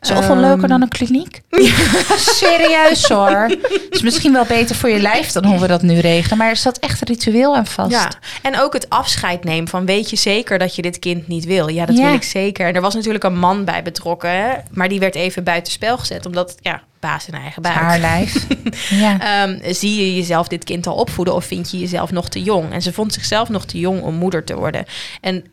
Zoveel 0.00 0.30
Ehm, 0.30 0.40
leuker 0.40 0.68
dan 0.68 0.82
een 0.82 0.88
kliniek. 0.88 1.40
Serieus 2.16 3.08
hoor. 3.08 3.28
Het 3.48 3.86
is 3.90 4.02
misschien 4.02 4.32
wel 4.32 4.44
beter 4.44 4.76
voor 4.76 4.88
je 4.88 5.00
lijf 5.00 5.32
dan 5.32 5.44
hoe 5.44 5.58
we 5.58 5.66
dat 5.66 5.82
nu 5.82 5.98
regelen. 5.98 6.38
Maar 6.38 6.48
er 6.48 6.56
zat 6.56 6.78
echt 6.78 7.08
ritueel 7.08 7.56
aan 7.56 7.66
vast. 7.66 7.90
Ja, 7.90 8.10
en 8.42 8.60
ook 8.60 8.72
het 8.72 8.88
afscheid 8.88 9.44
nemen 9.44 9.68
van 9.68 9.86
weet 9.86 10.10
je 10.10 10.16
zeker 10.16 10.58
dat 10.58 10.74
je 10.74 10.82
dit 10.82 10.98
kind 10.98 11.28
niet 11.28 11.44
wil? 11.44 11.68
Ja, 11.68 11.86
dat 11.86 11.96
Ja. 11.96 12.04
wil 12.04 12.14
ik 12.14 12.22
zeker. 12.22 12.66
En 12.66 12.74
er 12.74 12.80
was 12.80 12.94
natuurlijk 12.94 13.24
een 13.24 13.38
man 13.38 13.64
bij 13.64 13.82
betrokken, 13.82 14.30
hè? 14.30 14.48
maar 14.70 14.88
die 14.88 15.00
werd 15.00 15.14
even 15.14 15.44
buitenspel 15.44 15.98
gezet, 15.98 16.26
omdat 16.26 16.54
ja, 16.60 16.82
baas 17.00 17.28
in 17.28 17.34
eigen 17.34 17.62
buik. 17.62 17.74
Haar 17.74 17.98
lijf. 17.98 18.46
ja. 18.90 19.20
Ehm, 19.44 19.72
zie 19.74 19.96
je 19.96 20.14
jezelf 20.16 20.48
dit 20.48 20.64
kind 20.64 20.86
al 20.86 20.94
opvoeden 20.94 21.34
of 21.34 21.44
vind 21.44 21.70
je 21.70 21.78
jezelf 21.78 22.10
nog 22.10 22.28
te 22.28 22.42
jong? 22.42 22.72
En 22.72 22.82
ze 22.82 22.92
vond 22.92 23.12
zichzelf 23.12 23.48
nog 23.48 23.64
te 23.64 23.78
jong 23.78 24.02
om 24.02 24.14
moeder 24.14 24.44
te 24.44 24.54
worden. 24.56 24.84
En 25.20 25.44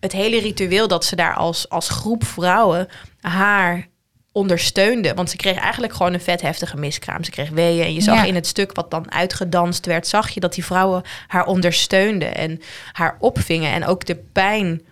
het 0.00 0.12
hele 0.12 0.40
ritueel 0.40 0.88
dat 0.88 1.04
ze 1.04 1.16
daar 1.16 1.34
als, 1.34 1.68
als 1.68 1.88
groep 1.88 2.24
vrouwen 2.24 2.88
haar 3.20 3.86
ondersteunde. 4.32 5.14
Want 5.14 5.30
ze 5.30 5.36
kreeg 5.36 5.56
eigenlijk 5.56 5.92
gewoon 5.92 6.14
een 6.14 6.20
vet 6.20 6.40
heftige 6.40 6.76
miskraam. 6.76 7.24
Ze 7.24 7.30
kreeg 7.30 7.50
weeën 7.50 7.84
en 7.84 7.94
je 7.94 8.00
zag 8.00 8.14
Ja. 8.16 8.24
in 8.24 8.34
het 8.34 8.46
stuk 8.46 8.74
wat 8.74 8.90
dan 8.90 9.12
uitgedanst 9.12 9.86
werd... 9.86 10.06
zag 10.06 10.28
je 10.28 10.40
dat 10.40 10.54
die 10.54 10.64
vrouwen 10.64 11.02
haar 11.26 11.46
ondersteunden 11.46 12.34
en 12.34 12.60
haar 12.92 13.16
opvingen. 13.20 13.72
En 13.72 13.86
ook 13.86 14.04
de 14.06 14.16
pijn, 14.32 14.82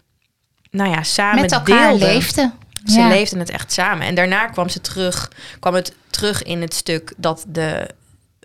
nou 0.71 0.91
ja, 0.91 1.03
samen 1.03 1.41
Met 1.41 1.53
elkaar 1.53 1.89
deelden. 1.89 2.09
leefden. 2.09 2.53
Ze 2.87 2.99
Ja. 2.99 3.09
leefden 3.09 3.39
het 3.39 3.51
echt 3.51 3.73
samen. 3.73 4.07
En 4.07 4.15
daarna 4.15 4.47
kwam 4.47 4.69
ze 4.69 4.81
terug, 4.81 5.31
kwam 5.61 5.75
het 5.75 5.95
terug 6.11 6.43
in 6.43 6.61
het 6.61 6.75
stuk 6.75 7.13
dat 7.17 7.45
de. 7.49 7.89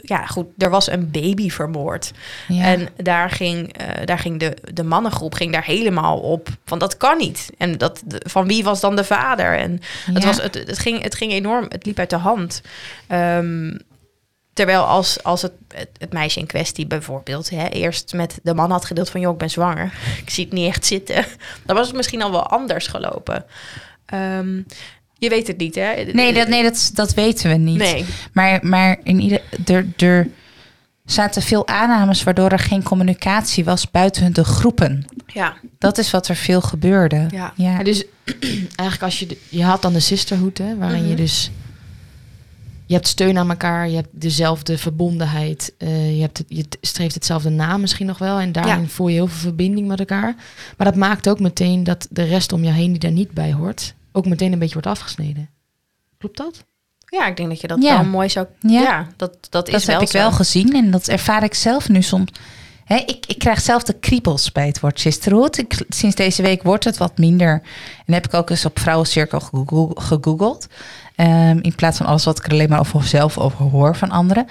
Ja, 0.04 0.25
goed, 0.25 0.47
er 0.58 0.69
was 0.69 0.89
een 0.89 1.12
baby 1.12 1.49
vermoord. 1.49 2.12
Ja. 2.47 2.63
En 2.63 2.89
daar 2.97 3.30
ging, 3.30 3.77
eh, 3.77 4.06
daar 4.06 4.19
ging 4.19 4.39
de, 4.39 4.58
de 4.73 4.84
mannengroep 4.84 5.34
ging 5.34 5.51
daar 5.54 5.63
helemaal 5.65 6.19
op. 6.19 6.47
Van 6.65 6.80
dat 6.80 6.97
kan 6.97 7.17
niet. 7.17 7.49
En 7.58 7.77
dat, 7.77 8.04
van 8.08 8.47
wie 8.47 8.63
was 8.63 8.80
dan 8.80 8.95
de 8.95 9.04
vader? 9.04 9.58
En 9.58 9.71
het, 10.06 10.21
Ja. 10.21 10.27
was, 10.27 10.41
het, 10.41 10.54
het, 10.54 10.80
ging, 10.80 11.01
het 11.04 11.15
ging 11.15 11.32
enorm, 11.32 11.65
het 11.69 11.86
liep 11.86 11.99
uit 11.99 12.10
de 12.10 12.15
hand. 12.15 12.62
Ehm, 13.08 13.77
terwijl 14.54 14.84
als, 14.84 15.23
als 15.23 15.41
het, 15.41 15.51
het, 15.73 15.89
het 15.97 16.13
meisje 16.13 16.39
in 16.39 16.45
kwestie 16.45 16.88
bijvoorbeeld 16.88 17.49
hè, 17.49 17.67
eerst 17.67 18.13
met 18.13 18.39
de 18.43 18.54
man 18.54 18.71
had 18.71 18.86
gedeeld 18.86 19.10
van... 19.10 19.21
joh, 19.21 19.32
ik 19.32 19.38
ben 19.38 19.49
zwanger, 19.49 19.93
ik 20.23 20.30
zie 20.30 20.43
het 20.45 20.54
niet 20.54 20.67
echt 20.67 20.86
zitten. 20.86 21.25
Dan 21.65 21.75
was 21.75 21.88
het 21.88 21.95
misschien 21.95 22.21
al 22.21 22.32
wel 22.32 22.47
anders 22.47 22.88
gelopen. 22.88 23.45
Ehm, 24.12 24.62
je 25.17 25.30
weet 25.30 25.47
het 25.47 25.58
niet, 25.58 25.76
hè? 25.76 25.93
Nee, 26.13 26.34
dat, 26.34 26.47
nee 26.47 26.63
dat, 26.63 26.91
dat 26.93 27.13
weten 27.13 27.50
we 27.50 27.56
niet. 27.56 27.78
Nee. 27.78 28.06
Maar, 28.34 28.60
maar 28.62 28.97
in 29.04 29.19
ieder, 29.19 29.41
er, 29.65 29.86
er 29.97 30.28
zaten 31.06 31.41
veel 31.41 31.67
aannames 31.67 32.24
waardoor 32.24 32.50
er 32.52 32.60
geen 32.60 32.84
communicatie 32.84 33.63
was 33.63 33.91
buiten 33.91 34.34
de 34.34 34.43
groepen. 34.43 35.06
Ja, 35.28 35.54
Dat 35.78 35.97
is 35.97 36.12
wat 36.12 36.28
er 36.28 36.36
veel 36.36 36.62
gebeurde. 36.62 37.28
Ja. 37.32 37.54
ja. 37.56 37.78
Ja, 37.78 37.84
dus 37.84 38.04
eigenlijk 38.76 39.02
als 39.02 39.19
je... 39.19 39.26
de- 39.26 39.38
je 39.50 39.63
had 39.63 39.82
dan 39.82 39.93
de 39.93 40.00
sisterhood, 40.00 40.58
hè, 40.58 40.78
waarin 40.78 41.00
Mhm. 41.02 41.10
je 41.10 41.15
dus... 41.15 41.52
Je 42.86 42.97
hebt 42.97 43.10
steun 43.10 43.38
aan 43.38 43.50
elkaar, 43.50 43.89
je 43.89 43.95
hebt 43.95 44.08
dezelfde 44.12 44.78
verbondenheid. 44.78 45.74
eh, 45.78 46.15
je, 46.15 46.21
hebt 46.21 46.38
het, 46.38 46.45
je 46.50 46.65
streeft 46.82 47.13
hetzelfde 47.15 47.50
na 47.50 47.78
misschien 47.78 48.06
nog 48.08 48.17
wel. 48.17 48.39
En 48.39 48.52
daarin 48.52 48.82
Ja. 48.82 48.88
voel 48.88 49.08
je 49.08 49.13
heel 49.13 49.28
veel 49.28 49.39
verbinding 49.39 49.88
met 49.88 50.00
elkaar. 50.00 50.36
Maar 50.78 50.88
dat 50.88 50.95
maakt 50.95 51.30
ook 51.30 51.39
meteen 51.39 51.84
dat 51.84 52.08
de 52.10 52.24
rest 52.24 52.52
om 52.54 52.63
je 52.63 52.71
heen 52.71 52.91
die 52.91 53.00
daar 53.00 53.12
niet 53.12 53.32
bij 53.32 53.54
hoort... 53.54 53.93
ook 54.12 54.26
meteen 54.26 54.52
een 54.54 54.60
beetje 54.60 54.74
wordt 54.74 54.88
afgesneden. 54.89 55.50
Klopt 56.17 56.38
dat? 56.38 56.63
ja 57.06 57.28
ik 57.28 57.38
denk 57.38 57.50
dat 57.50 57.62
je 57.62 57.67
dat 57.67 57.82
Ja. 57.84 57.95
wel 58.02 58.06
mooi 58.10 58.30
zou... 58.30 58.47
Ja, 58.60 58.82
Ja. 58.82 59.08
dat, 59.17 59.38
dat 59.50 59.67
is 59.67 59.74
dat 59.74 59.84
wel 59.84 60.00
heb 60.00 60.08
ik 60.08 60.13
wel 60.13 60.32
gezien 60.32 60.74
en 60.74 60.91
dat 60.91 61.08
ervaar 61.08 61.43
ik 61.43 61.54
zelf 61.54 61.89
nu 61.89 62.02
soms. 62.02 62.32
Hè, 62.86 62.95
ik, 62.95 63.26
ik 63.26 63.39
krijg 63.39 63.62
zelf 63.62 63.84
de 63.84 63.93
kriebels 64.00 64.52
bij 64.52 64.67
het 64.67 64.80
woord 64.80 65.00
sisterhood. 65.00 65.58
Ik, 65.58 65.86
sinds 65.89 66.15
deze 66.15 66.41
week 66.41 66.63
wordt 66.63 66.84
het 66.84 66.97
wat 66.97 67.17
minder. 67.17 67.62
En 68.06 68.13
heb 68.13 68.26
ik 68.26 68.34
ook 68.34 68.50
eens 68.50 68.65
op 68.65 68.80
Vrouwencirkel 68.80 69.39
gegoogeld. 69.39 70.00
gegoogeld. 70.04 70.67
Ehm, 71.15 71.58
in 71.62 71.76
plaats 71.76 71.97
van 71.97 72.06
alles 72.06 72.24
wat 72.26 72.38
ik 72.38 72.45
er 72.45 72.52
alleen 72.52 72.69
maar 72.69 72.80
over 72.80 73.04
zelf 73.04 73.38
over 73.38 73.65
hoor 73.65 73.95
van 73.95 74.10
anderen. 74.10 74.45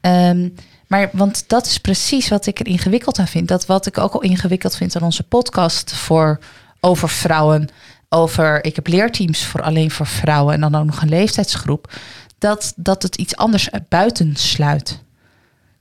Ehm, 0.00 0.48
maar 0.86 1.10
want 1.12 1.44
dat 1.48 1.66
is 1.66 1.78
precies 1.78 2.28
wat 2.28 2.46
ik 2.46 2.60
er 2.60 2.66
ingewikkeld 2.66 3.18
aan 3.18 3.28
vind. 3.28 3.48
Dat 3.48 3.66
wat 3.66 3.86
ik 3.86 3.98
ook 3.98 4.12
al 4.14 4.22
ingewikkeld 4.22 4.76
vind 4.76 4.96
aan 4.96 5.02
onze 5.02 5.22
podcast 5.22 5.92
voor 5.94 6.38
over 6.80 7.08
vrouwen. 7.08 7.68
Over, 8.14 8.64
ik 8.64 8.74
heb 8.74 8.86
leerteams 8.86 9.44
voor 9.46 9.62
alleen 9.62 9.90
voor 9.90 10.06
vrouwen 10.06 10.54
en 10.54 10.60
dan 10.60 10.74
ook 10.74 10.84
nog 10.84 11.02
een 11.02 11.08
leeftijdsgroep. 11.08 11.92
Dat, 12.38 12.72
dat 12.76 13.02
het 13.02 13.16
iets 13.16 13.36
anders 13.36 13.68
buiten 13.88 14.36
sluit. 14.36 15.02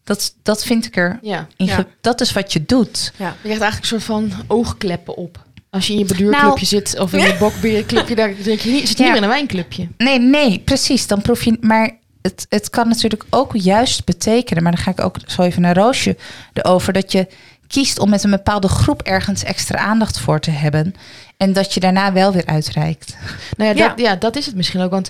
Dat, 0.03 0.35
dat 0.43 0.63
vind 0.65 0.85
ik 0.85 0.95
er. 0.97 1.19
Ja. 1.21 1.47
Dat 2.01 2.21
is 2.21 2.33
wat 2.33 2.53
je 2.53 2.65
doet. 2.65 3.13
Ja. 3.17 3.25
Je 3.27 3.33
krijgt 3.41 3.61
eigenlijk 3.61 3.81
een 3.81 3.99
soort 4.01 4.03
van 4.03 4.31
oogkleppen 4.47 5.15
op. 5.15 5.45
Als 5.69 5.87
je 5.87 5.93
in 5.93 6.07
je 6.17 6.23
Nou. 6.23 6.65
zit 6.65 6.99
of 6.99 7.13
in 7.13 7.19
je 7.19 7.35
bokbeerclubje, 7.39 8.15
daar 8.15 8.33
denk 8.43 8.59
je 8.59 8.69
niet, 8.71 8.87
zit 8.87 8.97
je 8.97 9.03
Ja. 9.03 9.11
niet 9.11 9.13
meer 9.13 9.15
in 9.17 9.23
een 9.23 9.29
wijnclubje. 9.29 9.87
Nee, 9.97 10.19
nee, 10.19 10.59
precies. 10.59 11.07
Dan 11.07 11.21
proef 11.21 11.43
je. 11.43 11.57
Maar 11.61 11.97
het, 12.21 12.45
het 12.49 12.69
kan 12.69 12.87
natuurlijk 12.87 13.23
ook 13.29 13.51
juist 13.55 14.05
betekenen. 14.05 14.63
Maar 14.63 14.71
dan 14.71 14.81
ga 14.81 14.91
ik 14.91 15.01
ook 15.01 15.15
zo 15.25 15.41
even 15.41 15.61
naar 15.61 15.75
Roosje 15.75 16.17
erover. 16.53 16.93
Dat 16.93 17.11
je 17.11 17.27
kiest 17.67 17.99
om 17.99 18.09
met 18.09 18.23
een 18.23 18.29
bepaalde 18.31 18.67
groep 18.67 19.01
ergens 19.01 19.43
extra 19.43 19.77
aandacht 19.77 20.19
voor 20.19 20.39
te 20.39 20.51
hebben. 20.51 20.95
En 21.37 21.53
dat 21.53 21.73
je 21.73 21.79
daarna 21.79 22.13
wel 22.13 22.31
weer 22.33 22.45
uitreikt. 22.45 23.15
Nou 23.57 23.69
ja, 23.69 23.83
Ja. 23.83 23.87
Dat, 23.89 23.99
ja, 23.99 24.15
dat 24.15 24.35
is 24.35 24.45
het 24.45 24.55
misschien 24.55 24.81
ook. 24.81 24.91
Want 24.91 25.09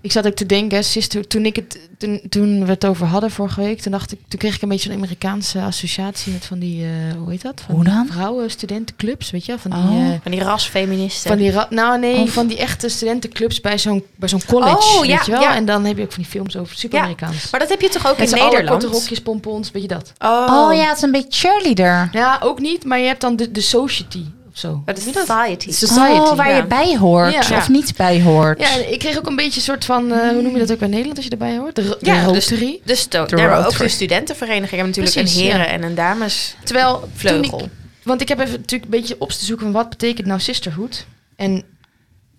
ik 0.00 0.12
zat 0.12 0.26
ook 0.26 0.34
te 0.34 0.46
denken, 0.46 0.84
sister, 0.84 1.26
toen, 1.26 1.44
ik 1.46 1.56
het, 1.56 1.78
toen, 1.98 2.20
toen 2.28 2.64
we 2.64 2.70
het 2.70 2.86
over 2.86 3.06
hadden 3.06 3.30
vorige 3.30 3.60
week, 3.60 3.80
toen, 3.80 3.92
dacht 3.92 4.12
ik, 4.12 4.18
toen 4.28 4.38
kreeg 4.38 4.54
ik 4.54 4.62
een 4.62 4.68
beetje 4.68 4.90
een 4.90 4.96
Amerikaanse 4.96 5.60
associatie 5.60 6.32
met 6.32 6.44
van 6.44 6.58
die, 6.58 6.84
eh, 6.84 6.90
hoe 7.18 7.30
heet 7.30 7.42
dat? 7.42 7.60
Van 7.66 7.74
Hoe 7.74 7.84
dan? 7.84 8.06
Vrouwen, 8.10 8.50
studentenclubs, 8.50 9.30
weet 9.30 9.44
je? 9.46 9.52
wel? 9.52 9.60
Van 9.60 9.70
die, 9.70 9.80
Oh. 9.98 10.06
eh, 10.08 10.14
Van 10.22 10.30
die 10.30 10.42
rasfeministen. 10.42 11.28
van 11.30 11.38
die, 11.38 11.50
ra- 11.50 11.66
nou 11.70 11.98
nee, 11.98 12.16
Of- 12.20 12.32
van 12.32 12.46
die 12.46 12.58
echte 12.58 12.88
studentenclubs 12.88 13.60
bij 13.60 13.78
zo'n, 13.78 14.04
bij 14.16 14.28
zo'n 14.28 14.44
college, 14.46 14.76
Oh, 14.76 15.00
weet 15.00 15.10
ja, 15.10 15.22
je 15.24 15.30
wel? 15.30 15.40
ja. 15.40 15.54
En 15.54 15.64
dan 15.64 15.84
heb 15.84 15.96
je 15.96 16.02
ook 16.02 16.12
van 16.12 16.22
die 16.22 16.30
films 16.32 16.56
over 16.56 16.76
super 16.76 16.98
Amerikaans. 16.98 17.50
Maar 17.50 17.60
dat 17.60 17.68
heb 17.68 17.80
je 17.80 17.88
toch 17.88 18.06
ook 18.06 18.18
in 18.18 18.30
Nederland? 18.30 18.68
korte 18.68 18.86
rokjes, 18.86 19.20
pompons, 19.20 19.70
weet 19.70 19.82
je 19.82 19.88
dat? 19.88 20.12
Oh, 20.18 20.46
Oh, 20.68 20.74
ja, 20.74 20.86
het 20.88 20.96
is 20.96 21.02
een 21.02 21.10
beetje 21.10 21.48
cheerleader. 21.48 22.08
Ja, 22.12 22.38
ook 22.42 22.60
niet, 22.60 22.84
maar 22.84 22.98
je 22.98 23.06
hebt 23.06 23.20
dan 23.20 23.36
de, 23.36 23.50
de 23.52 23.60
society 23.60 24.24
zo. 24.58 24.82
Dat 24.84 24.98
is 24.98 25.04
je 25.04 25.12
society. 25.12 25.72
Society. 25.72 26.18
oh, 26.18 26.36
waar 26.36 26.48
ja. 26.50 26.56
je 26.56 26.66
bij 26.66 26.96
hoort 26.96 27.46
Ja. 27.48 27.56
of 27.56 27.68
niet 27.68 27.96
bij 27.96 28.22
hoort. 28.22 28.60
Ja, 28.60 28.72
en 28.78 28.92
ik 28.92 28.98
kreeg 28.98 29.18
ook 29.18 29.26
een 29.26 29.36
beetje 29.36 29.56
een 29.56 29.62
soort 29.64 29.84
van, 29.84 30.12
eh, 30.12 30.28
hoe 30.28 30.42
noem 30.42 30.52
je 30.52 30.58
dat 30.58 30.72
ook 30.72 30.78
bij 30.78 30.88
Nederland 30.88 31.16
als 31.16 31.24
je 31.24 31.30
erbij 31.30 31.56
hoort? 31.58 31.74
De, 31.76 31.82
ro- 31.86 31.96
de 32.00 32.06
Ja, 32.06 32.32
dus- 32.32 32.48
Rotary. 32.50 32.80
Dus 32.84 33.02
De 33.02 33.08
daar 33.08 33.20
hebben 33.28 33.48
we 33.50 33.56
ook 33.56 33.62
Rotary. 33.64 33.84
de 33.84 33.88
studentenvereniging 33.94 34.70
hebben 34.70 34.86
natuurlijk 34.88 35.14
Precies, 35.16 35.36
een 35.36 35.42
heren 35.44 35.60
ja. 35.60 35.66
en 35.66 35.82
een 35.82 35.94
dames 35.94 36.56
Terwijl, 36.64 37.00
toen 37.00 37.10
vleugel. 37.14 37.60
ik, 37.64 37.70
want 38.02 38.20
ik 38.20 38.28
heb 38.28 38.38
even 38.40 38.60
natuurlijk 38.60 38.84
een 38.92 39.00
beetje 39.00 39.16
op 39.18 39.30
te 39.30 39.44
zoeken 39.44 39.64
van 39.64 39.74
wat 39.74 39.88
betekent 39.88 40.26
nou 40.26 40.40
sisterhood. 40.40 41.06
En 41.36 41.62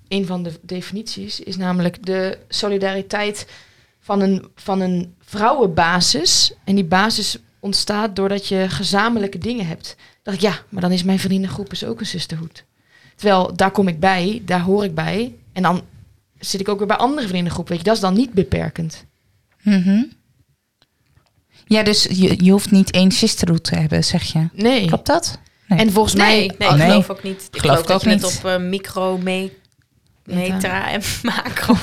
een 0.07 0.25
van 0.25 0.43
de 0.43 0.51
definities 0.61 1.39
is 1.39 1.57
namelijk 1.57 2.05
de 2.05 2.37
solidariteit 2.47 3.47
van 4.01 4.21
een, 4.21 4.47
van 4.55 4.81
een 4.81 5.13
vrouwenbasis. 5.25 6.51
En 6.63 6.75
die 6.75 6.83
basis 6.83 7.37
ontstaat 7.59 8.15
doordat 8.15 8.47
je 8.47 8.65
gezamenlijke 8.69 9.37
dingen 9.37 9.67
hebt. 9.67 9.95
Dacht 10.29 10.43
ik, 10.43 10.49
ja, 10.49 10.59
maar 10.69 10.81
dan 10.81 10.91
is 10.91 11.03
mijn 11.03 11.19
vriendengroep 11.19 11.69
dus 11.69 11.83
ook 11.85 11.99
een 11.99 12.05
sisterhood. 12.05 12.63
Terwijl 13.15 13.55
daar 13.55 13.71
kom 13.71 13.87
ik 13.87 13.99
bij, 13.99 14.41
daar 14.45 14.61
hoor 14.61 14.83
ik 14.83 14.95
bij. 14.95 15.35
En 15.53 15.63
dan 15.63 15.81
zit 16.39 16.59
ik 16.59 16.69
ook 16.69 16.77
weer 16.77 16.87
bij 16.87 16.97
andere 16.97 17.27
vriendengroepen. 17.27 17.71
Weet 17.73 17.81
je, 17.81 17.87
dat 17.87 17.95
is 17.95 18.01
dan 18.01 18.13
niet 18.13 18.33
beperkend. 18.33 19.05
Mhm. 19.61 20.03
Ja, 21.65 21.83
dus 21.83 22.03
je, 22.03 22.43
je 22.43 22.51
hoeft 22.51 22.71
niet 22.71 22.91
één 22.91 23.11
sisterhood 23.11 23.63
te 23.63 23.75
hebben, 23.75 24.03
zeg 24.03 24.23
je. 24.23 24.47
Nee. 24.53 24.85
Klopt 24.87 25.05
dat? 25.05 25.39
Nee. 25.67 25.79
En 25.79 25.91
volgens 25.91 26.13
Nee, 26.15 26.25
mij... 26.25 26.55
nee, 26.57 26.67
Oh, 26.69 26.73
ik 26.75 26.81
nee. 26.81 26.89
geloof 26.89 27.09
ook 27.09 27.23
niet. 27.23 27.47
Ik 27.51 27.59
Geloof 27.59 27.61
geloof, 27.61 27.79
ik 27.79 27.87
dat 27.87 27.95
ook 27.95 28.03
je 28.03 28.09
het 28.09 28.21
niet. 28.21 28.37
op 28.37 28.45
eh, 28.45 28.57
micro, 28.69 29.17
me, 29.17 29.51
Meta. 30.29 30.53
metra 30.53 30.89
en 30.91 31.01
macro. 31.23 31.75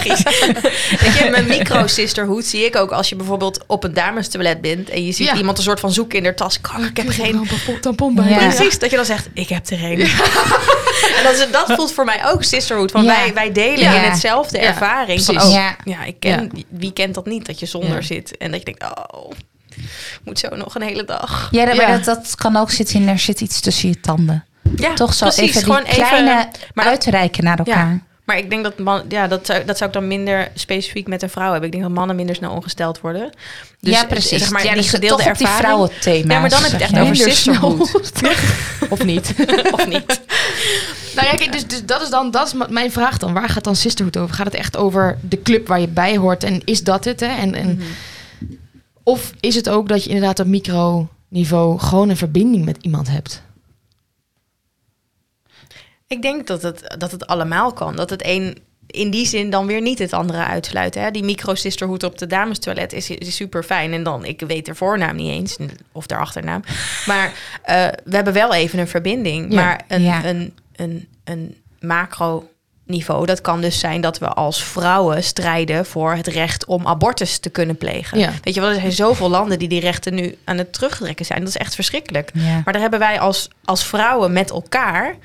Weet 0.00 1.16
je, 1.18 1.28
mijn 1.30 1.46
micro 1.46 1.86
sisterhood 1.86 2.44
zie 2.44 2.64
ik 2.64 2.76
ook 2.76 2.90
als 2.92 3.08
je 3.08 3.16
bijvoorbeeld 3.16 3.64
op 3.66 3.84
een 3.84 3.94
damestoilet 3.94 4.60
bent 4.60 4.88
en 4.90 5.04
je 5.06 5.12
ziet 5.12 5.26
Ja. 5.26 5.36
iemand 5.36 5.58
een 5.58 5.64
soort 5.64 5.80
van 5.80 5.92
zoeken 5.92 6.18
in 6.18 6.24
haar 6.24 6.34
tas. 6.34 6.60
Kak, 6.60 6.78
ik 6.78 6.96
heb 6.96 7.08
geen. 7.08 7.48
tampon 7.80 8.14
bij. 8.14 8.28
Ja. 8.28 8.36
Precies, 8.48 8.78
dat 8.78 8.90
je 8.90 8.96
dan 8.96 9.04
zegt, 9.04 9.28
ik 9.34 9.48
heb 9.48 9.66
er 9.66 9.84
een. 9.84 10.00
en 11.16 11.22
dat, 11.22 11.32
is, 11.32 11.46
dat 11.50 11.72
voelt 11.72 11.92
voor 11.92 12.04
mij 12.04 12.20
ook 12.32 12.42
sisterhood. 12.44 12.90
Van 12.90 13.04
Ja. 13.04 13.16
wij, 13.16 13.34
wij 13.34 13.52
delen 13.52 13.78
Ja. 13.78 13.94
in 14.02 14.10
hetzelfde 14.10 14.58
Ja, 14.58 14.64
ervaring. 14.64 15.22
Van, 15.22 15.42
oh, 15.42 15.50
Ja. 15.52 15.76
ja. 15.84 16.04
ik 16.04 16.20
ken, 16.20 16.50
wie 16.68 16.92
kent 16.92 17.14
dat 17.14 17.26
niet, 17.26 17.46
dat 17.46 17.60
je 17.60 17.66
zonder 17.66 17.94
Ja. 17.94 18.00
zit. 18.02 18.36
En 18.36 18.50
dat 18.50 18.58
je 18.58 18.64
denkt, 18.64 18.82
oh, 19.14 19.30
moet 20.24 20.38
zo 20.38 20.48
nog 20.56 20.74
een 20.74 20.82
hele 20.82 21.04
dag. 21.04 21.48
Ja, 21.50 21.64
maar 21.64 21.74
Ja. 21.74 21.96
Dat, 21.96 22.04
dat 22.04 22.34
kan 22.34 22.56
ook 22.56 22.70
zitten 22.70 23.00
in, 23.00 23.08
er 23.08 23.18
zit 23.18 23.40
iets 23.40 23.60
tussen 23.60 23.88
je 23.88 24.00
tanden. 24.00 24.44
Ja, 24.76 24.94
Toch 24.94 25.14
zo 25.14 25.26
precies, 25.26 25.42
even 25.42 25.54
die 25.54 25.72
gewoon 25.72 25.82
even- 25.86 26.06
kleine 26.06 26.48
maar 26.74 26.86
uitreiken 26.86 27.44
naar 27.44 27.58
elkaar. 27.58 27.90
Ja, 27.90 28.00
maar 28.24 28.38
ik 28.38 28.50
denk 28.50 28.62
dat 28.64 28.78
man, 28.78 29.02
ja, 29.08 29.26
dat 29.28 29.46
zou, 29.46 29.64
dat 29.64 29.76
zou 29.76 29.90
ik 29.90 29.96
dan 29.96 30.06
minder 30.08 30.48
specifiek 30.54 31.08
met 31.08 31.22
een 31.22 31.30
vrouw 31.30 31.50
hebben. 31.50 31.64
Ik 31.64 31.70
denk 31.72 31.82
dat 31.84 31.92
mannen 31.92 32.16
minder 32.16 32.34
snel 32.34 32.50
ongesteld 32.52 33.00
worden. 33.00 33.30
Dus 33.80 33.94
ja, 33.94 34.04
precies. 34.04 34.38
Zeg 34.40 34.50
maar, 34.50 34.64
ja, 34.64 34.74
die 34.74 34.82
gedeelde 34.82 35.22
toch 35.22 35.32
op 35.32 35.38
die 35.38 35.46
ervaring. 35.46 35.66
vrouwenthema's. 35.66 36.32
Ja, 36.32 36.40
maar 36.40 36.50
dan 36.50 36.62
heb 36.62 36.70
je 36.70 36.76
het 36.76 36.92
echt 36.92 36.98
over 37.02 37.16
sisterhood. 37.16 38.12
of 38.88 39.04
niet? 39.04 39.34
of 39.76 39.86
niet? 39.86 40.20
Nou 41.14 41.28
ja, 41.28 41.34
kijk, 41.34 41.52
dus, 41.52 41.66
dus 41.66 41.84
dat 41.84 42.02
is 42.02 42.10
dan 42.10 42.30
dat 42.30 42.46
is 42.46 42.52
mijn 42.68 42.92
vraag 42.92 43.18
dan. 43.18 43.32
Waar 43.32 43.48
gaat 43.48 43.64
dan 43.64 43.76
Sisterhood 43.76 44.16
over? 44.16 44.34
Gaat 44.34 44.46
het 44.46 44.54
echt 44.54 44.76
over 44.76 45.18
de 45.20 45.42
club 45.42 45.66
waar 45.66 45.80
je 45.80 45.88
bij 45.88 46.16
hoort 46.16 46.44
en 46.44 46.62
is 46.64 46.82
dat 46.82 47.04
het? 47.04 47.20
Hè? 47.20 47.26
En, 47.26 47.54
en, 47.54 47.80
Of 49.02 49.32
is 49.40 49.54
het 49.54 49.68
ook 49.68 49.88
dat 49.88 50.02
je 50.04 50.10
inderdaad 50.10 50.40
op 50.40 50.46
microniveau 50.46 51.78
gewoon 51.78 52.08
een 52.08 52.16
verbinding 52.16 52.64
met 52.64 52.78
iemand 52.80 53.08
hebt? 53.08 53.42
Ik 56.08 56.22
denk 56.22 56.46
dat 56.46 56.62
het, 56.62 56.94
dat 56.98 57.10
het 57.10 57.26
allemaal 57.26 57.72
kan. 57.72 57.96
Dat 57.96 58.10
het 58.10 58.22
een 58.26 58.58
in 58.86 59.10
die 59.10 59.26
zin 59.26 59.50
dan 59.50 59.66
weer 59.66 59.80
niet 59.80 59.98
het 59.98 60.12
andere 60.12 60.44
uitsluit. 60.44 60.94
Hè? 60.94 61.10
Die 61.10 61.24
micro-sisterhoed 61.24 62.02
op 62.02 62.18
de 62.18 62.26
damestoilet 62.26 62.92
is, 62.92 63.10
is 63.10 63.36
super 63.36 63.62
fijn. 63.62 63.92
En 63.92 64.02
dan, 64.02 64.24
ik 64.24 64.40
weet 64.46 64.66
de 64.66 64.74
voornaam 64.74 65.16
niet 65.16 65.30
eens, 65.30 65.56
of 65.92 66.06
de 66.06 66.16
achternaam. 66.16 66.62
Maar 67.06 67.32
eh, 67.62 67.86
we 68.04 68.14
hebben 68.14 68.32
wel 68.32 68.54
even 68.54 68.78
een 68.78 68.88
verbinding. 68.88 69.52
Ja. 69.52 69.60
Maar 69.64 69.84
een, 69.88 70.02
Ja. 70.02 70.24
een, 70.24 70.54
een, 70.76 71.08
een 71.24 71.56
macro 71.80 72.48
niveau, 72.84 73.26
dat 73.26 73.40
kan 73.40 73.60
dus 73.60 73.78
zijn 73.78 74.00
dat 74.00 74.18
we 74.18 74.28
als 74.28 74.64
vrouwen 74.64 75.22
strijden 75.24 75.86
voor 75.86 76.14
het 76.14 76.26
recht 76.26 76.64
om 76.64 76.86
abortus 76.86 77.38
te 77.38 77.50
kunnen 77.50 77.76
plegen. 77.76 78.18
Ja. 78.18 78.32
Weet 78.42 78.54
je 78.54 78.60
wel, 78.60 78.70
er 78.70 78.80
zijn 78.80 78.92
zoveel 78.92 79.28
landen 79.30 79.58
die 79.58 79.68
die 79.68 79.80
rechten 79.80 80.14
nu 80.14 80.36
aan 80.44 80.58
het 80.58 80.72
terugtrekken 80.72 81.24
zijn. 81.26 81.38
Dat 81.38 81.48
is 81.48 81.56
echt 81.56 81.74
verschrikkelijk. 81.74 82.30
Ja. 82.34 82.60
Maar 82.64 82.72
daar 82.72 82.82
hebben 82.82 82.98
wij 82.98 83.20
als, 83.20 83.48
als 83.64 83.84
vrouwen 83.84 84.32
met 84.32 84.50
elkaar, 84.50 85.16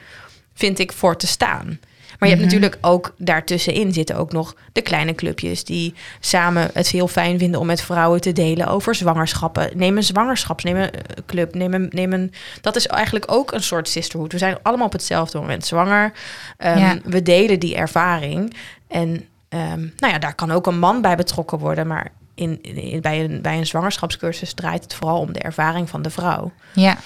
vind 0.61 0.79
ik, 0.79 0.91
voor 0.91 1.17
te 1.17 1.27
staan. 1.27 1.79
Maar 2.19 2.29
je 2.29 2.35
hebt 2.35 2.47
Mhm. 2.51 2.61
natuurlijk 2.61 2.85
ook 2.87 3.13
daartussenin 3.17 3.93
zitten 3.93 4.15
ook 4.15 4.31
nog 4.31 4.55
de 4.71 4.81
kleine 4.81 5.15
clubjes 5.15 5.63
die 5.63 5.93
samen 6.19 6.69
het 6.73 6.87
heel 6.87 7.07
fijn 7.07 7.39
vinden 7.39 7.59
om 7.59 7.65
met 7.65 7.81
vrouwen 7.81 8.21
te 8.21 8.31
delen 8.31 8.67
over 8.67 8.95
zwangerschappen. 8.95 9.69
Neem 9.75 9.97
een 9.97 10.03
zwangerschaps, 10.03 10.63
neem 10.63 10.75
een 10.75 10.91
eh, 10.91 10.99
club, 11.25 11.55
neem 11.55 11.73
een, 11.73 11.87
neem 11.93 12.13
een. 12.13 12.33
Dat 12.61 12.75
is 12.75 12.87
eigenlijk 12.87 13.31
ook 13.31 13.51
een 13.51 13.63
soort 13.63 13.87
sisterhood. 13.89 14.31
We 14.31 14.37
zijn 14.37 14.57
allemaal 14.61 14.85
op 14.85 14.91
hetzelfde 14.91 15.39
moment 15.39 15.65
zwanger. 15.65 16.11
Ehm, 16.57 16.77
Ja. 16.79 16.97
We 17.03 17.21
delen 17.21 17.59
die 17.59 17.75
ervaring. 17.75 18.55
En 18.87 19.25
ehm, 19.49 19.79
nou 19.97 20.13
ja, 20.13 20.19
daar 20.19 20.35
kan 20.35 20.51
ook 20.51 20.67
een 20.67 20.79
man 20.79 21.01
bij 21.01 21.15
betrokken 21.15 21.57
worden. 21.57 21.87
Maar 21.87 22.11
in, 22.35 22.59
in- 22.61 23.01
bij, 23.01 23.23
een, 23.23 23.41
bij 23.41 23.57
een 23.57 23.65
zwangerschapscursus 23.67 24.53
draait 24.53 24.83
het 24.83 24.93
vooral 24.93 25.19
om 25.19 25.33
de 25.33 25.39
ervaring 25.39 25.89
van 25.89 26.01
de 26.01 26.09
vrouw. 26.09 26.51
Ja. 26.73 26.97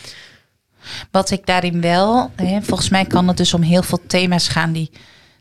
Wat 1.12 1.32
ik 1.32 1.46
daarin 1.46 1.82
wel, 1.82 2.32
hè, 2.36 2.62
volgens 2.62 2.90
mij 2.90 3.06
kan 3.06 3.28
het 3.28 3.38
dus 3.38 3.54
om 3.54 3.62
heel 3.62 3.84
veel 3.84 4.00
thema's 4.08 4.48
gaan 4.48 4.72
die 4.72 4.92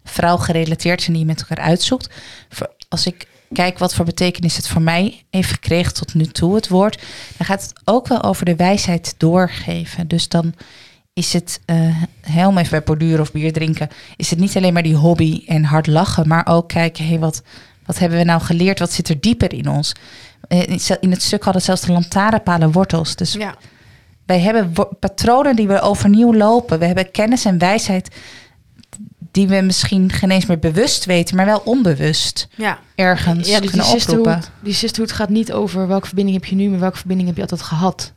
vrouw 0.05 0.37
gerelateerd 0.37 1.01
zijn, 1.03 1.13
die 1.17 1.27
je 1.27 1.31
met 1.33 1.41
elkaar 1.41 1.65
uitzoekt. 1.65 2.11
Als 2.89 3.07
ik 3.07 3.27
kijk 3.53 3.79
wat 3.79 3.95
voor 3.95 4.05
betekenis 4.05 4.57
het 4.57 4.69
voor 4.69 4.83
mij 4.83 5.23
heeft 5.31 5.51
gekregen 5.51 5.95
tot 5.95 6.15
nu 6.15 6.27
toe, 6.27 6.55
het 6.55 6.69
woord, 6.69 7.03
dan 7.37 7.47
gaat 7.47 7.63
het 7.63 7.73
ook 7.85 8.09
wel 8.09 8.23
over 8.23 8.45
de 8.45 8.57
wijsheid 8.57 9.15
doorgeven. 9.17 10.09
Dus 10.09 10.29
dan 10.29 10.55
is 11.13 11.33
het, 11.33 11.61
helemaal 12.21 12.59
even 12.59 12.71
bij 12.71 12.83
borduren 12.83 13.21
of 13.21 13.33
bier 13.33 13.53
drinken, 13.53 13.89
is 14.17 14.31
het 14.31 14.39
niet 14.39 14.57
alleen 14.57 14.73
maar 14.73 14.83
die 14.83 14.97
hobby 14.97 15.43
en 15.47 15.65
hard 15.65 15.87
lachen, 15.87 16.29
maar 16.29 16.47
ook 16.47 16.69
kijken, 16.69 17.07
hé, 17.07 17.19
wat, 17.19 17.43
wat 17.87 17.99
hebben 17.99 18.19
we 18.19 18.25
nou 18.25 18.41
geleerd? 18.41 18.79
Wat 18.79 18.93
zit 18.93 19.09
er 19.09 19.21
dieper 19.21 19.53
in 19.53 19.69
ons? 19.69 19.93
Eh, 20.49 20.79
In 21.01 21.11
het 21.11 21.23
stuk 21.23 21.45
hadden 21.45 21.63
zelfs 21.63 21.81
de 21.81 21.93
lantaarnpalen 21.93 22.73
wortels. 22.73 23.17
Dus 23.17 23.33
Ja. 23.33 23.55
Wij 24.27 24.41
hebben 24.41 24.73
patronen 25.01 25.57
die 25.57 25.67
we 25.69 25.81
overnieuw 25.81 26.35
lopen. 26.35 26.79
We 26.79 26.85
hebben 26.87 27.11
kennis 27.11 27.45
en 27.45 27.59
wijsheid 27.59 28.09
die 29.31 29.49
we 29.49 29.61
misschien 29.61 30.13
geen 30.13 30.31
eens 30.31 30.47
meer 30.47 30.59
bewust 30.59 31.05
weten, 31.05 31.37
maar 31.37 31.47
wel 31.47 31.63
onbewust 31.65 32.49
Ja. 32.57 32.79
ergens 32.95 33.49
Ja, 33.49 33.53
dus 33.53 33.61
die 33.61 33.71
kunnen 33.71 33.87
oproepen. 33.87 34.01
sisterhood, 34.33 34.51
die 34.61 34.75
sisterhood 34.75 35.13
gaat 35.13 35.29
niet 35.29 35.53
over 35.53 35.87
welke 35.89 36.07
verbinding 36.07 36.37
heb 36.37 36.47
je 36.49 36.57
nu, 36.57 36.69
maar 36.69 36.79
welke 36.81 36.97
verbinding 36.97 37.29
heb 37.29 37.37
je 37.37 37.43
altijd 37.43 37.63
gehad. 37.63 38.13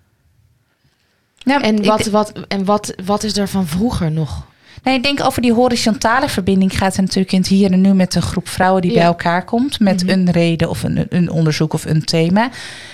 Nou, 1.44 1.62
En 1.64 1.86
wat, 1.86 2.06
wat, 2.06 2.32
en 2.48 2.66
wat, 2.66 2.94
wat 3.06 3.24
is 3.24 3.38
er 3.38 3.48
van 3.48 3.68
vroeger 3.68 4.12
nog? 4.12 4.46
Nee, 4.84 4.96
ik 4.96 5.04
denk 5.04 5.24
over 5.24 5.42
die 5.42 5.54
horizontale 5.54 6.30
verbinding 6.30 6.78
gaat 6.78 6.96
het 6.96 7.06
natuurlijk 7.06 7.32
in 7.32 7.40
het 7.40 7.48
hier 7.48 7.72
en 7.72 7.82
nu 7.82 7.94
met 7.94 8.16
een 8.16 8.22
groep 8.22 8.48
vrouwen 8.50 8.82
die 8.82 8.92
Ja. 8.92 8.98
bij 8.98 9.06
elkaar 9.06 9.44
komt 9.46 9.80
met 9.80 10.04
Mhm. 10.04 10.12
een 10.14 10.32
reden 10.32 10.70
of 10.70 10.84
een, 10.84 11.06
een 11.10 11.30
onderzoek 11.32 11.74
of 11.74 11.86
een 11.86 12.04
thema. 12.06 12.50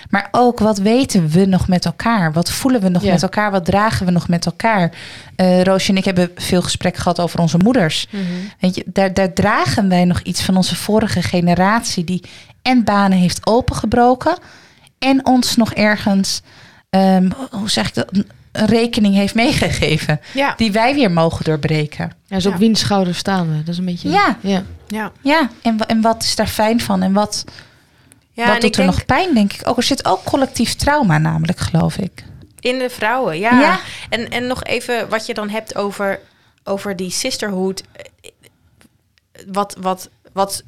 Maar 0.10 0.28
ook 0.32 0.60
wat 0.60 0.78
weten 0.78 1.30
we 1.30 1.46
nog 1.46 1.68
met 1.68 1.86
elkaar? 1.86 2.34
Wat 2.34 2.52
voelen 2.52 2.82
we 2.82 2.90
nog 2.90 3.04
Ja. 3.04 3.12
met 3.12 3.24
elkaar? 3.24 3.52
Wat 3.52 3.66
dragen 3.66 4.06
we 4.06 4.12
nog 4.12 4.28
met 4.28 4.46
elkaar? 4.46 4.92
Eh 5.36 5.62
Roosje 5.62 5.90
en 5.92 5.98
ik 5.98 6.06
hebben 6.06 6.32
veel 6.36 6.62
gesprekken 6.62 7.02
gehad 7.02 7.20
over 7.20 7.40
onze 7.40 7.58
moeders. 7.58 8.08
Weet 8.60 8.76
je, 8.76 8.84
daar, 8.88 9.14
daar 9.14 9.34
dragen 9.34 9.90
wij 9.90 10.06
nog 10.06 10.22
iets 10.22 10.42
van 10.42 10.58
onze 10.58 10.76
vorige 10.76 11.22
generatie 11.22 12.04
die 12.04 12.24
en 12.62 12.84
banen 12.84 13.18
heeft 13.18 13.48
opengebroken 13.48 14.38
en 15.00 15.26
ons 15.26 15.56
nog 15.56 15.74
ergens, 15.74 16.42
ehm, 16.90 17.30
hoe 17.52 17.70
zeg 17.70 17.88
ik 17.88 17.94
dat, 17.94 18.12
een 18.54 18.66
rekening 18.66 19.16
heeft 19.16 19.36
meegegeven 19.36 20.20
Ja. 20.34 20.54
die 20.58 20.72
wij 20.72 20.94
weer 20.94 21.12
mogen 21.12 21.46
doorbreken. 21.46 22.12
Ja, 22.28 22.36
dus 22.36 22.46
op 22.46 22.52
Ja. 22.52 22.58
wiens 22.58 22.80
schouders 22.80 23.18
staan 23.18 23.50
we? 23.52 23.58
Dat 23.64 23.68
is 23.74 23.78
een 23.78 23.86
beetje... 23.86 24.10
Ja. 24.10 24.38
ja. 24.42 24.64
Ja. 24.88 25.12
Ja, 25.22 25.50
en, 25.62 25.78
en 25.88 26.02
wat 26.02 26.24
is 26.24 26.36
daar 26.36 26.48
fijn 26.48 26.82
van 26.82 27.02
en 27.02 27.14
wat, 27.14 27.44
Ja, 28.32 28.46
wat 28.46 28.56
en 28.56 28.62
doet 28.62 28.70
er 28.76 28.82
denk 28.84 28.90
nog 28.96 29.06
pijn, 29.06 29.34
denk 29.34 29.54
ik 29.54 29.68
ook. 29.68 29.78
Er 29.78 29.84
zit 29.84 30.06
ook 30.06 30.24
collectief 30.24 30.74
trauma 30.76 31.18
namelijk, 31.18 31.60
geloof 31.60 31.98
ik. 31.98 32.24
in 32.60 32.80
de 32.80 32.90
vrouwen, 32.90 33.40
ja. 33.40 33.60
Ja. 33.60 33.80
En, 34.10 34.30
en 34.30 34.48
nog 34.48 34.64
even 34.64 35.10
wat 35.10 35.26
je 35.26 35.34
dan 35.34 35.50
hebt 35.50 35.76
over 35.76 36.20
over 36.64 36.96
die 36.96 37.12
sisterhood. 37.12 37.84
Wat, 39.48 39.76
wat, 39.82 40.10
wat 40.34 40.64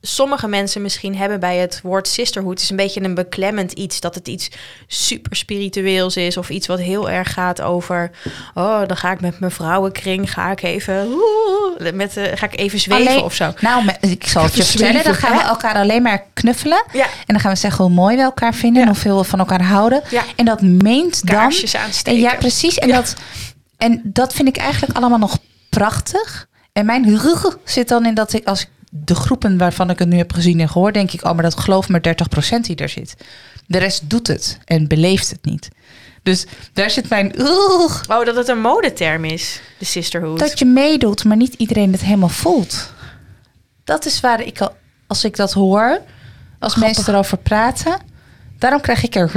sommige 0.00 0.48
mensen 0.48 0.82
misschien 0.82 1.16
hebben 1.16 1.40
bij 1.40 1.56
het 1.56 1.80
woord 1.82 2.08
sisterhood... 2.08 2.60
is 2.60 2.70
een 2.70 2.76
beetje 2.76 3.02
een 3.02 3.14
beklemmend 3.14 3.72
iets. 3.72 4.00
Dat 4.00 4.14
het 4.14 4.28
iets 4.28 4.50
super 4.86 5.36
spiritueels 5.36 6.16
is. 6.16 6.36
Of 6.36 6.50
iets 6.50 6.66
wat 6.66 6.78
heel 6.78 7.10
erg 7.10 7.32
gaat 7.32 7.60
over... 7.60 8.10
oh, 8.54 8.86
dan 8.86 8.96
ga 8.96 9.12
ik 9.12 9.20
met 9.20 9.40
mijn 9.40 9.52
vrouwenkring... 9.52 10.32
ga 10.32 10.50
ik 10.50 10.62
even, 10.62 11.06
oeh, 11.06 11.92
met, 11.92 12.12
de 12.12 12.32
ga 12.34 12.46
ik 12.46 12.58
even 12.58 12.78
zweven 12.78 13.08
Alleen- 13.08 13.22
of 13.22 13.34
zo. 13.34 13.52
Nou, 13.60 13.84
ik 14.00 14.26
zal 14.26 14.42
het 14.42 14.56
je 14.56 14.64
vertellen. 14.64 15.04
Dan 15.04 15.14
gaan 15.14 15.36
we 15.36 15.42
elkaar 15.42 15.74
alleen 15.74 16.02
maar 16.02 16.24
knuffelen. 16.34 16.84
Ja. 16.92 17.04
En 17.04 17.10
dan 17.26 17.40
gaan 17.40 17.52
we 17.52 17.58
zeggen 17.58 17.84
hoe 17.84 17.94
mooi 17.94 18.16
we 18.16 18.22
elkaar 18.22 18.54
vinden. 18.54 18.82
En 18.82 18.88
hoeveel 18.88 19.18
we 19.18 19.24
van 19.24 19.38
elkaar 19.38 19.62
houden. 19.62 20.02
Ja. 20.10 20.22
En 20.36 20.44
dat 20.44 20.62
meent 20.62 21.26
dan... 21.26 21.36
Aansteken. 21.36 22.20
ja, 22.20 22.34
precies. 22.34 22.78
En, 22.78 22.88
dat, 22.88 23.14
en 23.76 24.00
dat 24.04 24.32
vind 24.32 24.48
ik 24.48 24.56
eigenlijk 24.56 24.96
allemaal 24.96 25.18
nog 25.18 25.38
prachtig. 25.68 26.48
En 26.72 26.86
mijn 26.86 27.18
rug 27.18 27.58
zit 27.64 27.88
dan 27.88 28.06
in 28.06 28.14
dat 28.14 28.32
ik, 28.32 28.46
als 28.46 28.60
ik 28.60 28.68
de 28.92 29.14
groepen 29.14 29.58
waarvan 29.58 29.90
ik 29.90 29.98
het 29.98 30.08
nu 30.08 30.16
heb 30.16 30.32
gezien 30.32 30.60
en 30.60 30.68
gehoord, 30.68 30.94
denk 30.94 31.12
ik, 31.12 31.24
oh, 31.24 31.32
maar 31.32 31.42
dat 31.42 31.58
geloof 31.60 31.88
maar 31.88 32.00
30% 32.56 32.60
die 32.60 32.76
er 32.76 32.88
zit. 32.88 33.14
De 33.66 33.78
rest 33.78 34.10
doet 34.10 34.26
het 34.26 34.58
en 34.64 34.88
beleeft 34.88 35.30
het 35.30 35.44
niet. 35.44 35.68
Dus 36.22 36.46
daar 36.72 36.90
zit 36.90 37.08
mijn 37.08 37.40
ugh, 37.40 38.02
Oh, 38.08 38.24
dat 38.24 38.36
het 38.36 38.48
een 38.48 38.60
modeterm 38.60 39.24
is, 39.24 39.60
de 39.78 39.84
sisterhood. 39.84 40.38
dat 40.38 40.58
je 40.58 40.64
meedoet, 40.64 41.24
maar 41.24 41.36
niet 41.36 41.54
iedereen 41.54 41.92
het 41.92 42.00
helemaal 42.00 42.28
voelt. 42.28 42.92
Dat 43.84 44.04
is 44.06 44.20
waar 44.20 44.40
ik 44.42 44.60
al, 44.60 44.76
als 45.06 45.24
ik 45.24 45.36
dat 45.36 45.52
hoor, 45.52 46.00
als 46.58 46.74
mensen 46.76 47.08
erover 47.12 47.38
praten, 47.38 47.98
daarom 48.58 48.80
krijg 48.80 49.02
ik 49.02 49.14
er 49.14 49.30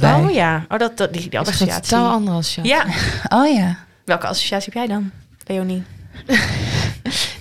bij. 0.00 0.14
Oh 0.14 0.30
ja, 0.30 0.64
oh, 0.68 0.78
dat, 0.78 0.96
dat, 0.96 1.12
die, 1.12 1.20
die 1.22 1.30
Dat 1.30 1.48
is 1.48 1.60
een 1.60 1.66
associatie. 1.68 1.90
totaal 1.90 2.12
andere 2.12 2.36
associatie. 2.36 2.72
Ja, 2.72 2.84
Oh 3.38 3.54
ja. 3.54 3.76
welke 4.04 4.26
associatie 4.26 4.72
heb 4.72 4.88
jij 4.88 4.96
dan, 4.96 5.10
Leonie? 5.46 5.82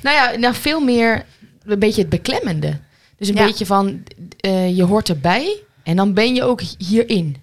Nou 0.01 0.15
ja, 0.15 0.37
nou 0.39 0.55
veel 0.55 0.79
meer 0.79 1.25
een 1.67 1.79
beetje 1.79 2.01
het 2.01 2.09
beklemmende. 2.09 2.79
Dus 3.17 3.27
een 3.27 3.35
Ja. 3.35 3.45
beetje 3.45 3.65
van, 3.65 4.03
eh, 4.39 4.75
je 4.75 4.83
hoort 4.83 5.09
erbij 5.09 5.57
en 5.83 5.95
dan 5.95 6.13
ben 6.13 6.35
je 6.35 6.43
ook 6.43 6.61
hierin. 6.77 7.35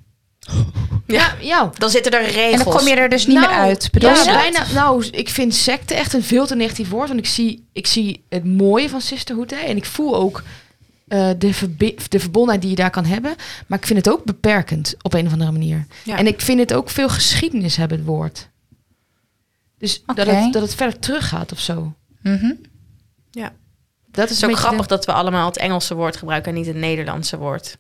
Ja, 1.07 1.35
ja. 1.41 1.71
Dan 1.79 1.91
zitten 1.91 2.13
er 2.13 2.23
regels. 2.25 2.53
En 2.59 2.65
dan 2.65 2.73
kom 2.77 2.87
je 2.89 2.95
er 2.95 3.09
dus 3.09 3.27
niet 3.27 3.37
Nou, 3.37 3.49
meer 3.49 3.57
uit. 3.57 3.89
Bedoel 3.93 4.11
ja, 4.11 4.25
bijna. 4.25 4.65
Nou, 4.75 5.07
ik 5.07 5.29
vind 5.29 5.55
secte 5.55 5.95
echt 5.95 6.13
een 6.13 6.23
veel 6.23 6.47
te 6.47 6.55
negatief 6.57 6.89
woord. 6.89 7.09
Want 7.09 7.21
ik 7.21 7.27
zie, 7.27 7.67
ik 7.73 7.87
zie 7.87 8.25
het 8.29 8.45
mooie 8.45 8.89
van 8.89 9.01
sisterhood. 9.01 9.51
Hè, 9.51 9.57
en 9.57 9.77
ik 9.77 9.85
voel 9.85 10.17
ook 10.17 10.43
eh, 11.09 11.31
de, 11.39 11.55
verbi- 11.55 11.95
de 12.09 12.21
verbondenheid 12.21 12.61
die 12.63 12.71
je 12.71 12.77
daar 12.77 12.91
kan 12.91 13.05
hebben. 13.05 13.35
Maar 13.67 13.79
ik 13.79 13.87
vind 13.87 13.99
het 14.05 14.15
ook 14.15 14.25
beperkend 14.25 14.95
op 15.03 15.15
een 15.15 15.27
of 15.27 15.33
andere 15.33 15.53
manier. 15.53 15.87
Ja. 16.05 16.19
En 16.19 16.27
ik 16.27 16.41
vind 16.41 16.59
het 16.61 16.75
ook 16.75 16.91
veel 16.91 17.09
geschiedenis 17.09 17.77
hebben, 17.77 17.99
het 17.99 18.07
woord. 18.07 18.49
Dus 19.79 20.03
dat, 20.07 20.27
het, 20.27 20.53
dat 20.53 20.63
het 20.63 20.75
verder 20.75 20.99
teruggaat 20.99 21.53
of 21.53 21.61
zo. 21.61 21.93
Mhm. 22.23 22.53
Ja. 23.31 23.53
Dat 24.15 24.31
is 24.31 24.45
ook 24.45 24.57
grappig 24.57 24.87
dat 24.87 25.05
we 25.05 25.13
allemaal 25.13 25.47
het 25.47 25.57
Engelse 25.57 25.95
woord 25.95 26.17
gebruiken 26.17 26.53
en 26.53 26.59
niet 26.59 26.67
het 26.67 26.77
Nederlandse 26.77 27.39
woord. 27.39 27.77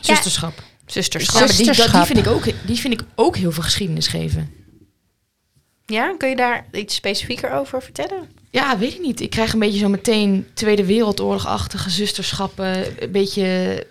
zusterschap. 0.00 0.62
Zusterschap. 0.86 1.38
Maar 1.40 1.48
die, 1.48 1.56
dat, 1.56 1.64
die, 1.66 1.74
Zusterschap. 1.74 2.06
vind 2.06 2.18
ik 2.18 2.26
ook, 2.26 2.44
die 2.66 2.78
vind 2.80 2.94
ik 2.94 3.02
ook 3.14 3.36
heel 3.36 3.52
veel 3.52 3.62
geschiedenis 3.62 4.06
geven. 4.06 4.50
Ja, 5.86 6.14
kun 6.18 6.28
je 6.28 6.36
daar 6.36 6.64
iets 6.72 6.94
specifieker 6.94 7.52
over 7.52 7.82
vertellen? 7.82 8.28
Ja, 8.50 8.78
weet 8.78 8.92
ik 8.94 9.00
niet. 9.00 9.20
Ik 9.20 9.30
krijg 9.30 9.52
een 9.52 9.58
beetje 9.58 9.78
zo 9.78 9.88
meteen 9.88 10.46
Tweede 10.54 10.84
Wereldoorlog-achtige 10.84 11.90
zusterschappen. 11.90 13.02
Een 13.02 13.10
beetje... 13.12 13.42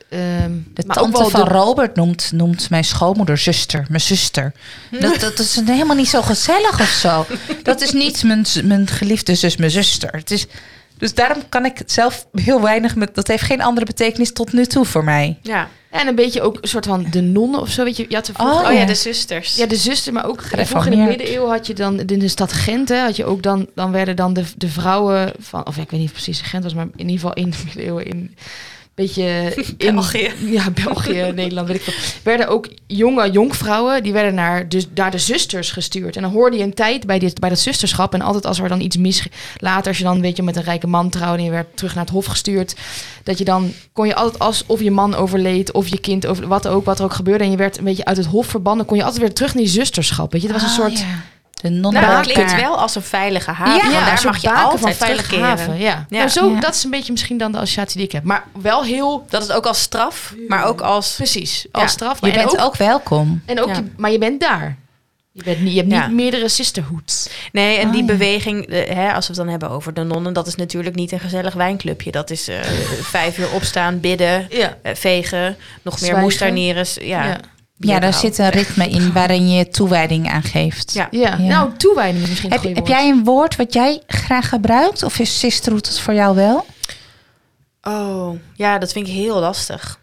ehm 0.10 0.52
De 0.74 0.84
tante 0.84 1.30
van 1.30 1.44
de- 1.46 1.50
Robert 1.52 1.96
noemt, 1.96 2.32
noemt 2.32 2.70
mijn 2.70 2.84
schoonmoeder 2.84 3.38
zuster, 3.38 3.86
mijn 3.90 4.02
zuster. 4.02 4.54
Dat, 5.00 5.20
dat 5.20 5.40
is 5.40 5.56
helemaal 5.66 5.96
niet 5.96 6.10
zo 6.10 6.22
gezellig 6.22 6.80
of 6.82 6.88
zo. 6.90 7.26
Dat 7.64 7.82
is 7.82 7.92
niet 7.92 8.24
mijn, 8.24 8.46
mijn 8.64 8.88
geliefde 8.88 9.36
zus, 9.36 9.58
mijn 9.58 9.72
zuster. 9.72 10.10
Het 10.12 10.32
is, 10.32 10.46
dus 11.00 11.14
daarom 11.14 11.44
kan 11.50 11.66
ik 11.66 11.78
het 11.78 11.92
zelf 11.92 12.28
heel 12.32 12.62
weinig 12.62 12.96
met. 12.96 13.16
Dat 13.16 13.28
heeft 13.28 13.44
geen 13.44 13.62
andere 13.62 13.86
betekenis 13.86 14.34
tot 14.34 14.54
nu 14.54 14.66
toe 14.66 14.86
voor 14.86 15.04
mij. 15.04 15.38
Ja. 15.42 15.68
En 15.90 16.08
een 16.08 16.16
beetje 16.16 16.42
ook 16.42 16.58
een 16.62 16.68
soort 16.68 16.86
van 16.86 17.06
de 17.12 17.22
nonnen 17.22 17.60
of 17.62 17.70
zo. 17.70 17.84
Weet 17.84 17.98
je, 17.98 18.06
je 18.10 18.16
had 18.16 18.28
er 18.28 18.34
vroeger- 18.34 18.56
Oh, 18.60 18.66
Oh, 18.68 18.74
ja, 18.74 18.80
ja. 18.80 18.86
de 18.86 18.94
zusters. 18.96 19.56
Ja, 19.56 19.66
de 19.66 19.76
zuster, 19.76 20.14
maar 20.14 20.26
ook 20.26 20.42
vroeger 20.42 20.92
in 20.92 20.98
de 20.98 21.04
middeleeuwen 21.06 21.50
had 21.52 21.68
je 21.68 21.74
dan 21.74 22.00
in 22.00 22.20
de 22.20 22.28
stad 22.28 22.54
Gent, 22.54 22.90
hè, 22.90 22.98
had 23.00 23.16
je 23.16 23.26
ook 23.26 23.44
dan, 23.44 23.68
dan 23.76 23.92
werden 23.92 24.16
dan 24.16 24.34
de, 24.34 24.44
de 24.58 24.68
vrouwen 24.70 25.32
van, 25.40 25.66
of 25.68 25.76
ja, 25.76 25.82
ik 25.82 25.92
weet 25.92 26.00
niet 26.00 26.12
precies 26.12 26.42
Gent 26.42 26.64
was, 26.64 26.74
maar 26.74 26.86
in 26.96 27.10
ieder 27.10 27.14
geval 27.16 27.34
in 27.34 27.50
de 27.50 27.58
middeleeuwen 27.66 28.06
in 28.06 28.36
beetje 29.00 29.54
in 29.78 29.94
België. 29.96 30.32
Ja, 30.46 30.70
België, 30.84 31.32
Nederland, 31.36 31.68
weet 31.68 31.76
ik 31.78 31.82
veel. 31.84 31.94
Werden 32.24 32.48
ook 32.48 32.68
jonge 32.88 33.32
jonkvrouwen, 33.32 34.04
die 34.04 34.14
werden 34.14 34.34
naar 34.34 34.70
de, 34.70 34.86
naar 34.96 35.12
de 35.12 35.18
zusters 35.18 35.72
gestuurd. 35.72 36.16
En 36.16 36.22
dan 36.22 36.32
hoorde 36.32 36.58
je 36.58 36.64
een 36.64 36.74
tijd 36.74 37.06
bij, 37.06 37.20
dit, 37.20 37.40
bij 37.40 37.50
dat 37.50 37.60
zusterschap. 37.60 38.14
En 38.14 38.22
altijd 38.22 38.46
als 38.46 38.60
er 38.60 38.70
dan 38.70 38.82
iets 38.82 38.98
mis... 38.98 39.28
Later, 39.58 39.88
als 39.88 39.98
je 39.98 40.04
dan 40.04 40.22
weet 40.22 40.38
je, 40.38 40.44
met 40.44 40.56
een 40.56 40.64
rijke 40.64 40.88
man 40.88 41.10
trouwde... 41.10 41.38
en 41.38 41.44
je 41.44 41.52
werd 41.52 41.78
terug 41.78 41.96
naar 41.96 42.04
het 42.04 42.14
hof 42.14 42.26
gestuurd... 42.26 42.76
dat 43.24 43.38
je 43.38 43.46
dan... 43.46 43.74
kon 43.94 44.08
je 44.08 44.16
altijd 44.16 44.40
als 44.40 44.64
of 44.66 44.82
je 44.82 44.92
man 44.92 45.16
overleed... 45.16 45.72
of 45.72 45.88
je 45.88 46.00
kind 46.00 46.26
over 46.26 46.48
wat 46.48 46.68
ook, 46.68 46.86
wat 46.86 47.00
er 47.00 47.06
ook 47.06 47.14
gebeurde... 47.14 47.44
en 47.44 47.52
je 47.52 47.58
werd 47.58 47.78
een 47.78 47.84
beetje 47.84 48.06
uit 48.06 48.18
het 48.18 48.26
hof 48.26 48.48
verbannen... 48.48 48.86
kon 48.86 48.98
je 48.98 49.04
altijd 49.04 49.22
weer 49.22 49.34
terug 49.34 49.54
naar 49.54 49.64
die 49.64 49.72
zusterschap. 49.72 50.32
Weet 50.32 50.42
je, 50.42 50.48
het 50.48 50.62
was 50.62 50.78
een 50.78 50.84
Ah, 50.84 50.88
soort... 50.90 51.00
ja. 51.00 51.22
De 51.62 51.70
nonnen 51.70 52.02
Nou, 52.02 52.24
dat 52.24 52.32
klinkt 52.34 52.56
wel 52.56 52.78
als 52.80 52.96
een 52.96 53.02
veilige 53.02 53.52
haven. 53.52 53.92
Ja, 53.92 54.06
daar 54.06 54.18
soort 54.18 54.34
mag 54.34 54.42
je 54.42 54.54
altijd 54.54 54.98
veilige 54.98 55.22
terugkeren. 55.24 55.46
haven, 55.58 55.78
Ja. 55.78 56.06
Ja. 56.10 56.18
Nou, 56.18 56.30
zo, 56.30 56.50
Ja. 56.50 56.60
dat 56.60 56.76
is 56.76 56.84
een 56.84 56.90
beetje 56.90 57.12
misschien 57.12 57.38
dan 57.38 57.52
de 57.52 57.58
associatie 57.58 57.98
die 57.98 58.06
ik 58.06 58.12
heb. 58.12 58.24
Maar 58.24 58.44
wel 58.62 58.84
heel... 58.84 59.26
Dat 59.30 59.42
is 59.44 59.52
ook 59.52 59.66
als 59.66 59.82
straf, 59.82 60.34
maar 60.48 60.64
ook 60.66 60.82
als... 60.82 61.16
Precies, 61.16 61.66
als 61.72 61.84
Ja. 61.84 61.90
straf. 61.90 62.20
Je 62.22 62.28
maar 62.28 62.36
bent 62.36 62.60
ook, 62.60 62.76
welkom. 62.76 63.42
En 63.46 63.62
ook 63.62 63.68
Ja. 63.68 63.74
je, 63.76 63.84
maar 63.98 64.12
je 64.12 64.18
bent 64.18 64.40
daar. 64.40 64.78
Je, 65.32 65.44
bent 65.44 65.62
niet, 65.62 65.74
je 65.74 65.80
hebt 65.80 65.92
Ja. 65.92 66.06
niet 66.08 66.16
meerdere 66.16 66.50
sisterhoods. 66.50 67.30
Nee, 67.52 67.78
en 67.78 67.86
Oh, 67.86 67.92
die 67.92 68.02
ja. 68.02 68.08
beweging, 68.08 68.70
hè, 68.94 69.14
als 69.14 69.28
we 69.28 69.34
het 69.34 69.42
dan 69.42 69.48
hebben 69.52 69.70
over 69.70 69.94
de 69.94 70.04
nonnen... 70.04 70.34
dat 70.34 70.48
is 70.48 70.56
natuurlijk 70.56 70.96
niet 70.96 71.12
een 71.12 71.20
gezellig 71.20 71.54
wijnclubje. 71.54 72.12
Dat 72.12 72.30
is 72.30 72.48
eh, 72.48 72.60
vijf 73.16 73.38
uur 73.38 73.52
opstaan, 73.52 74.00
bidden, 74.00 74.48
Ja. 74.50 74.78
eh, 74.82 74.96
vegen, 74.96 75.58
nog 75.82 76.02
meer 76.02 76.32
Zwijgen. 76.32 77.08
Ja, 77.08 77.24
Ja. 77.26 77.38
Ja, 77.80 78.00
daar 78.00 78.14
zit 78.14 78.38
een 78.38 78.50
ritme 78.50 78.90
in 78.90 79.14
waarin 79.14 79.50
je 79.50 79.68
toewijding 79.68 80.30
aan 80.30 80.44
geeft. 80.44 80.94
Ja. 80.94 81.08
Ja. 81.12 81.20
Ja. 81.20 81.38
nou 81.38 81.78
toewijding 81.78 82.24
is 82.24 82.30
misschien 82.30 82.52
Heb, 82.52 82.64
heb 82.76 82.88
jij 82.88 83.10
een 83.10 83.24
woord 83.24 83.56
wat 83.56 83.74
jij 83.74 84.02
graag 84.08 84.50
gebruikt? 84.50 85.04
Of 85.04 85.20
is 85.20 85.40
sisterhood 85.40 85.88
het 85.88 86.00
voor 86.00 86.14
jou 86.14 86.36
wel? 86.36 86.66
Oh, 87.82 88.40
ja, 88.56 88.78
dat 88.78 88.92
vind 88.92 89.08
ik 89.08 89.14
heel 89.14 89.40
lastig. 89.40 90.00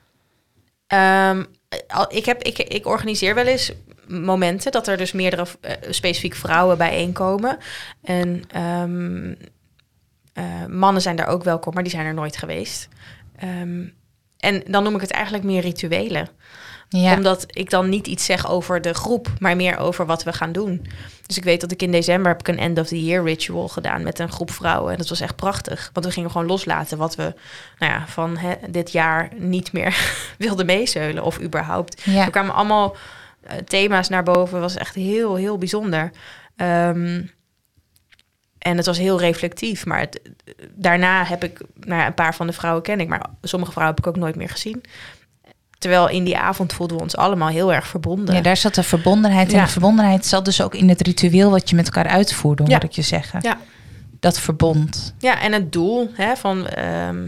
Al- 1.88 2.14
ik, 2.14 2.24
heb, 2.24 2.42
ik, 2.42 2.58
ik 2.58 2.86
organiseer 2.86 3.34
wel 3.34 3.44
eens 3.46 3.72
momenten 4.08 4.72
dat 4.72 4.88
er 4.88 4.96
dus 4.96 5.12
meerdere 5.12 5.46
eh, 5.60 5.72
specifiek 5.90 6.34
vrouwen 6.34 6.78
bijeenkomen. 6.78 7.58
En 8.02 8.42
ehm, 8.50 9.34
eh, 10.32 10.66
mannen 10.68 11.02
zijn 11.02 11.16
daar 11.16 11.26
ook 11.26 11.44
welkom, 11.44 11.74
maar 11.74 11.82
die 11.82 11.92
zijn 11.92 12.06
er 12.06 12.14
nooit 12.14 12.36
geweest. 12.36 12.88
Ehm, 13.36 13.84
en 14.38 14.62
dan 14.66 14.82
noem 14.82 14.94
ik 14.94 15.00
het 15.00 15.10
eigenlijk 15.10 15.44
meer 15.44 15.60
rituelen. 15.60 16.28
Ja. 16.88 17.14
Omdat 17.14 17.44
ik 17.48 17.70
dan 17.70 17.88
niet 17.88 18.06
iets 18.06 18.24
zeg 18.24 18.48
over 18.48 18.80
de 18.80 18.94
groep, 18.94 19.28
maar 19.38 19.56
meer 19.56 19.76
over 19.78 20.06
wat 20.06 20.22
we 20.22 20.32
gaan 20.32 20.52
doen. 20.52 20.86
Dus 21.26 21.36
ik 21.36 21.44
weet 21.44 21.60
dat 21.60 21.72
ik 21.72 21.82
in 21.82 21.90
december 21.90 22.30
heb 22.30 22.40
ik 22.40 22.48
een 22.48 22.58
end 22.58 22.78
of 22.78 22.86
the 22.86 23.04
year 23.04 23.24
ritual 23.24 23.68
gedaan 23.68 24.02
met 24.02 24.18
een 24.18 24.32
groep 24.32 24.50
vrouwen. 24.50 24.92
En 24.92 24.98
dat 24.98 25.08
was 25.08 25.20
echt 25.20 25.36
prachtig. 25.36 25.90
Want 25.92 26.06
we 26.06 26.12
gingen 26.12 26.30
gewoon 26.30 26.46
loslaten 26.46 26.98
wat 26.98 27.14
we 27.14 27.34
nou 27.78 27.92
ja, 27.92 28.04
van 28.06 28.36
hè, 28.36 28.54
dit 28.70 28.92
jaar 28.92 29.28
niet 29.36 29.72
meer 29.72 29.96
wilden 30.38 30.66
meezeulen. 30.66 31.22
Of 31.24 31.40
überhaupt. 31.40 32.02
Ja. 32.04 32.24
Er 32.24 32.30
kwamen 32.30 32.54
allemaal 32.54 32.96
eh, 33.42 33.56
thema's 33.58 34.08
naar 34.08 34.22
boven. 34.22 34.60
was 34.60 34.76
echt 34.76 34.94
heel, 34.94 35.34
heel 35.34 35.58
bijzonder. 35.58 36.10
Ehm, 36.56 37.22
en 38.58 38.76
het 38.76 38.86
was 38.86 38.98
heel 38.98 39.20
reflectief. 39.20 39.86
Maar 39.86 39.98
het- 40.00 40.20
daarna 40.74 41.24
heb 41.24 41.44
ik, 41.44 41.60
nou 41.74 42.00
ja, 42.00 42.06
een 42.06 42.14
paar 42.14 42.34
van 42.34 42.46
de 42.46 42.52
vrouwen 42.52 42.82
ken 42.82 43.00
ik, 43.00 43.08
maar 43.08 43.26
sommige 43.42 43.72
vrouwen 43.72 43.96
heb 43.96 44.06
ik 44.06 44.10
ook 44.12 44.20
nooit 44.22 44.36
meer 44.36 44.48
gezien. 44.48 44.82
Terwijl 45.78 46.08
in 46.08 46.24
die 46.24 46.38
avond 46.38 46.72
voelden 46.72 46.96
we 46.96 47.02
ons 47.02 47.16
allemaal 47.16 47.48
heel 47.48 47.72
erg 47.72 47.86
verbonden. 47.86 48.34
Ja, 48.34 48.40
daar 48.40 48.56
zat 48.56 48.74
de 48.74 48.82
verbondenheid. 48.82 49.52
En 49.52 49.60
de 49.60 49.66
verbondenheid 49.70 50.26
zat 50.26 50.44
dus 50.44 50.62
ook 50.62 50.74
in 50.74 50.88
het 50.88 51.00
ritueel 51.00 51.50
wat 51.50 51.70
je 51.70 51.76
met 51.76 51.84
elkaar 51.86 52.06
uitvoerde, 52.06 52.62
hoor 52.62 52.72
Ja. 52.72 52.80
ik 52.82 52.92
je 52.92 53.02
zeggen. 53.02 53.38
Ja. 53.42 53.58
Dat 54.20 54.40
verbond. 54.40 55.14
Ja, 55.18 55.40
en 55.40 55.52
het 55.52 55.72
doel 55.72 56.10
hè, 56.14 56.36
van 56.36 56.66
ehm, 56.66 57.26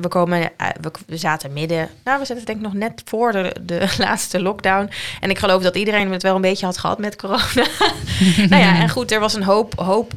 we 0.00 0.08
komen, 0.08 0.50
eh, 0.56 0.66
we, 0.80 0.90
we 1.06 1.16
zaten 1.16 1.52
midden, 1.52 1.88
nou, 2.04 2.18
we 2.18 2.24
zaten 2.24 2.44
denk 2.44 2.58
ik 2.58 2.64
nog 2.64 2.74
net 2.74 3.02
voor 3.04 3.32
de, 3.32 3.56
de 3.62 3.94
laatste 3.98 4.42
lockdown. 4.42 4.90
En 5.20 5.30
ik 5.30 5.38
geloof 5.38 5.62
dat 5.62 5.76
iedereen 5.76 6.12
het 6.12 6.22
wel 6.22 6.34
een 6.34 6.40
beetje 6.40 6.66
had 6.66 6.78
gehad 6.78 6.98
met 6.98 7.16
corona. 7.16 7.44
nou 8.48 8.62
ja, 8.62 8.80
en 8.80 8.88
goed, 8.90 9.12
er 9.12 9.20
was 9.20 9.34
een 9.34 9.42
hoop, 9.42 9.78
hoop. 9.78 10.12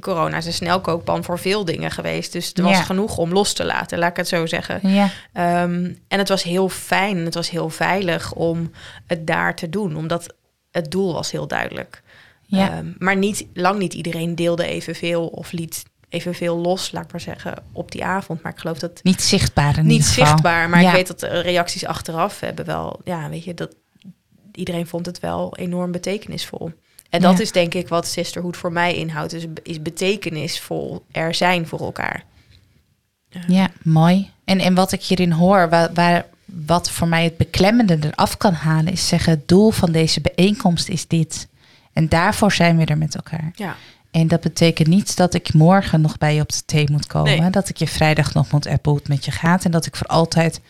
Corona 0.00 0.36
is 0.36 0.46
een 0.46 0.52
snelkookpan 0.52 1.24
voor 1.24 1.38
veel 1.38 1.64
dingen 1.64 1.90
geweest. 1.90 2.32
Dus 2.32 2.52
er 2.54 2.62
was 2.62 2.72
Ja. 2.76 2.82
genoeg 2.82 3.16
om 3.18 3.32
los 3.32 3.52
te 3.52 3.64
laten, 3.64 3.98
laat 3.98 4.10
ik 4.10 4.16
het 4.16 4.28
zo 4.28 4.46
zeggen. 4.46 4.88
Ja. 4.88 5.08
Ehm, 5.32 5.92
en 6.08 6.18
het 6.18 6.28
was 6.28 6.42
heel 6.42 6.68
fijn, 6.68 7.16
het 7.24 7.34
was 7.34 7.50
heel 7.50 7.70
veilig 7.70 8.32
om 8.32 8.70
het 9.06 9.26
daar 9.26 9.54
te 9.56 9.68
doen, 9.68 9.96
omdat 9.96 10.34
het 10.70 10.90
doel 10.90 11.12
was 11.12 11.30
heel 11.30 11.46
duidelijk. 11.46 12.02
Ja. 12.46 12.70
Ehm, 12.70 12.86
maar 12.98 13.16
niet, 13.16 13.46
lang 13.54 13.78
niet 13.78 13.94
iedereen 13.94 14.34
deelde 14.34 14.66
evenveel 14.66 15.26
of 15.26 15.52
liet 15.52 15.82
evenveel 16.08 16.56
los, 16.56 16.92
laat 16.92 17.04
ik 17.04 17.12
maar 17.12 17.20
zeggen, 17.20 17.54
op 17.72 17.90
die 17.92 18.04
avond. 18.04 18.42
Maar 18.42 18.52
ik 18.52 18.58
geloof 18.58 18.78
dat 18.78 19.00
Niet 19.02 19.22
zichtbaar 19.22 19.78
in 19.78 19.86
niet 19.86 20.06
geval. 20.06 20.26
zichtbaar. 20.26 20.68
Maar 20.68 20.80
Ja. 20.82 20.88
ik 20.88 20.94
weet 20.94 21.06
dat 21.06 21.20
de 21.20 21.40
reacties 21.40 21.84
achteraf 21.86 22.40
hebben 22.40 22.64
wel, 22.64 23.00
ja, 23.04 23.28
weet 23.28 23.44
je, 23.44 23.54
dat 23.54 23.74
iedereen 24.52 24.86
vond 24.86 25.06
het 25.06 25.20
wel 25.20 25.56
enorm 25.56 25.92
betekenisvol. 25.92 26.72
En 27.14 27.20
dat 27.20 27.36
Ja. 27.36 27.42
is 27.42 27.52
denk 27.52 27.74
ik 27.74 27.88
wat 27.88 28.06
sisterhood 28.06 28.56
voor 28.56 28.72
mij 28.72 28.94
inhoudt. 28.94 29.30
Dus 29.30 29.46
is 29.62 29.82
betekenisvol 29.82 31.04
er 31.12 31.34
zijn 31.34 31.66
voor 31.66 31.80
elkaar. 31.80 32.24
Ja, 33.46 33.70
mooi. 33.82 34.30
En, 34.44 34.58
en 34.58 34.74
wat 34.74 34.92
ik 34.92 35.02
hierin 35.02 35.32
hoor, 35.32 35.68
waar, 35.68 35.92
waar, 35.92 36.26
wat 36.44 36.90
voor 36.90 37.08
mij 37.08 37.24
het 37.24 37.36
beklemmende 37.36 37.98
eraf 38.00 38.36
kan 38.36 38.52
halen, 38.52 38.92
is 38.92 39.08
zeggen: 39.08 39.32
het 39.32 39.48
doel 39.48 39.70
van 39.70 39.92
deze 39.92 40.20
bijeenkomst 40.20 40.88
is 40.88 41.06
dit. 41.06 41.48
En 41.92 42.08
daarvoor 42.08 42.52
zijn 42.52 42.76
we 42.76 42.84
er 42.84 42.98
met 42.98 43.14
elkaar. 43.14 43.50
Ja. 43.54 43.76
En 44.10 44.28
dat 44.28 44.40
betekent 44.40 44.88
niet 44.88 45.16
dat 45.16 45.34
ik 45.34 45.52
morgen 45.52 46.00
nog 46.00 46.18
bij 46.18 46.34
je 46.34 46.40
op 46.40 46.52
de 46.52 46.62
thee 46.66 46.90
moet 46.90 47.06
komen. 47.06 47.40
Nee. 47.40 47.50
Dat 47.50 47.68
ik 47.68 47.76
je 47.76 47.86
vrijdag 47.86 48.34
nog 48.34 48.50
moet 48.50 48.66
appen 48.66 48.90
hoe 48.90 49.00
het 49.00 49.08
met 49.08 49.24
je 49.24 49.30
gaat. 49.30 49.64
En 49.64 49.70
dat 49.70 49.86
ik 49.86 49.96
voor 49.96 50.06
altijd. 50.06 50.60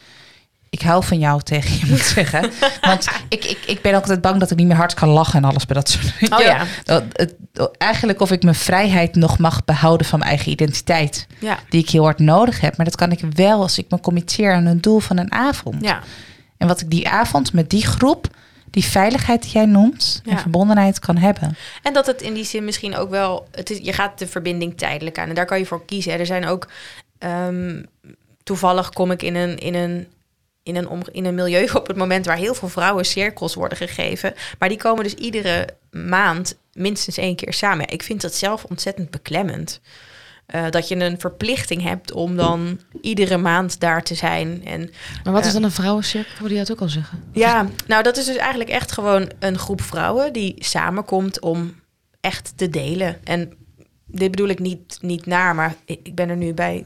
Ik 0.75 0.83
hou 0.83 1.05
van 1.05 1.19
jou 1.19 1.43
tegen 1.43 1.79
je 1.79 1.87
moet 1.87 2.01
zeggen. 2.01 2.51
Want 2.81 3.09
ik, 3.29 3.45
ik, 3.45 3.59
ik 3.67 3.83
ben 3.83 3.95
altijd 3.95 4.21
bang 4.21 4.41
dat 4.41 4.51
ik 4.51 4.57
niet 4.57 4.67
meer 4.67 4.77
hard 4.77 4.95
kan 4.95 5.09
lachen 5.09 5.43
en 5.43 5.49
alles 5.49 5.67
bij 5.67 5.77
dat 5.77 5.89
soort 5.89 6.33
Oh 6.33 6.41
ja. 6.41 6.65
Dat, 6.85 7.05
het, 7.13 7.35
eigenlijk 7.79 8.21
of 8.21 8.31
ik 8.31 8.43
mijn 8.43 8.55
vrijheid 8.55 9.15
nog 9.15 9.39
mag 9.39 9.65
behouden 9.65 10.07
van 10.07 10.19
mijn 10.19 10.31
eigen 10.31 10.53
identiteit. 10.53 11.27
Ja. 11.39 11.59
Die 11.69 11.83
ik 11.83 11.91
heel 11.91 12.03
hard 12.03 12.19
nodig 12.19 12.61
heb. 12.61 12.77
Maar 12.77 12.87
dat 12.87 12.97
kan 12.97 13.13
ik 13.13 13.21
wel 13.35 13.61
als 13.61 13.79
ik 13.79 13.87
me 13.89 14.01
committeer 14.01 14.55
aan 14.55 14.67
een 14.67 14.81
doel 14.81 14.99
van 14.99 15.19
een 15.19 15.33
avond. 15.33 15.85
Ja. 15.85 16.01
En 16.57 16.67
wat 16.69 16.81
ik 16.81 16.91
die 16.91 17.09
avond 17.09 17.53
met 17.53 17.71
die 17.71 17.87
groep, 17.87 18.27
die 18.71 18.85
veiligheid 18.85 19.43
die 19.43 19.53
jij 19.53 19.67
noemt, 19.67 20.23
en 20.25 20.39
verbondenheid 20.39 20.99
kan 20.99 21.17
hebben. 21.17 21.57
En 21.83 21.93
dat 21.93 22.07
het 22.07 22.23
in 22.23 22.35
die 22.35 22.45
zin 22.45 22.65
misschien 22.65 22.97
ook 22.97 23.11
wel... 23.11 23.49
Het 23.51 23.71
is, 23.71 23.79
je 23.83 23.93
gaat 23.93 24.19
de 24.19 24.27
verbinding 24.27 24.79
tijdelijk 24.79 25.19
aan. 25.19 25.29
En 25.29 25.35
daar 25.35 25.47
kan 25.47 25.59
je 25.59 25.67
voor 25.67 25.85
kiezen. 25.85 26.13
hè. 26.13 26.19
Er 26.19 26.27
zijn 26.27 26.47
ook... 26.47 26.69
ehm, 27.19 27.83
toevallig 28.43 28.89
kom 28.91 29.11
ik 29.11 29.23
in 29.23 29.35
een, 29.35 29.59
in, 29.59 29.75
een, 29.75 30.07
in, 30.65 30.77
een 30.77 30.89
om, 30.89 31.03
in 31.13 31.25
een 31.25 31.35
milieu 31.35 31.69
op 31.75 31.87
het 31.87 31.97
moment... 31.97 32.27
waar 32.27 32.37
heel 32.37 32.55
veel 32.55 32.69
vrouwen 32.69 33.05
cirkels 33.07 33.55
worden 33.55 33.79
gegeven. 33.79 34.35
Maar 34.59 34.69
die 34.69 34.79
komen 34.79 35.03
dus 35.05 35.15
iedere 35.15 35.69
maand 35.91 36.57
minstens 36.73 37.17
één 37.17 37.37
keer 37.37 37.53
samen. 37.53 37.89
Ik 37.89 38.03
vind 38.03 38.21
dat 38.21 38.35
zelf 38.35 38.65
ontzettend 38.65 39.11
beklemmend. 39.11 39.81
Eh, 40.47 40.71
dat 40.71 40.89
je 40.89 40.97
een 40.97 41.21
verplichting 41.21 41.83
hebt 41.83 42.13
om 42.13 42.37
dan 42.37 42.81
iedere 43.01 43.37
maand 43.37 43.81
daar 43.81 44.03
te 44.03 44.15
zijn. 44.15 44.65
En 44.65 44.91
Maar 45.25 45.33
wat 45.33 45.41
is 45.43 45.47
Ja. 45.47 45.53
dan 45.55 45.63
een 45.63 45.71
vrouwencirkel? 45.71 46.33
Hoorde 46.39 46.55
je 46.55 46.61
dat 46.61 46.71
ook 46.71 46.81
al 46.81 46.89
zeggen. 46.89 47.25
ja, 47.33 47.67
nou 47.87 48.03
dat 48.03 48.17
is 48.17 48.25
dus 48.25 48.37
eigenlijk 48.37 48.71
echt 48.71 48.93
gewoon 48.93 49.31
een 49.39 49.59
groep 49.59 49.83
vrouwen 49.83 50.33
die 50.33 50.55
samenkomt 50.59 51.41
om 51.41 51.75
echt 52.21 52.53
te 52.57 52.69
delen. 52.71 53.17
En 53.25 53.53
dit 54.07 54.31
bedoel 54.31 54.49
ik 54.49 54.59
niet, 54.59 54.99
niet 55.01 55.27
naar, 55.27 55.55
maar 55.55 55.75
ik 55.85 56.15
ben 56.15 56.29
er 56.29 56.37
nu 56.37 56.55
bij 56.55 56.85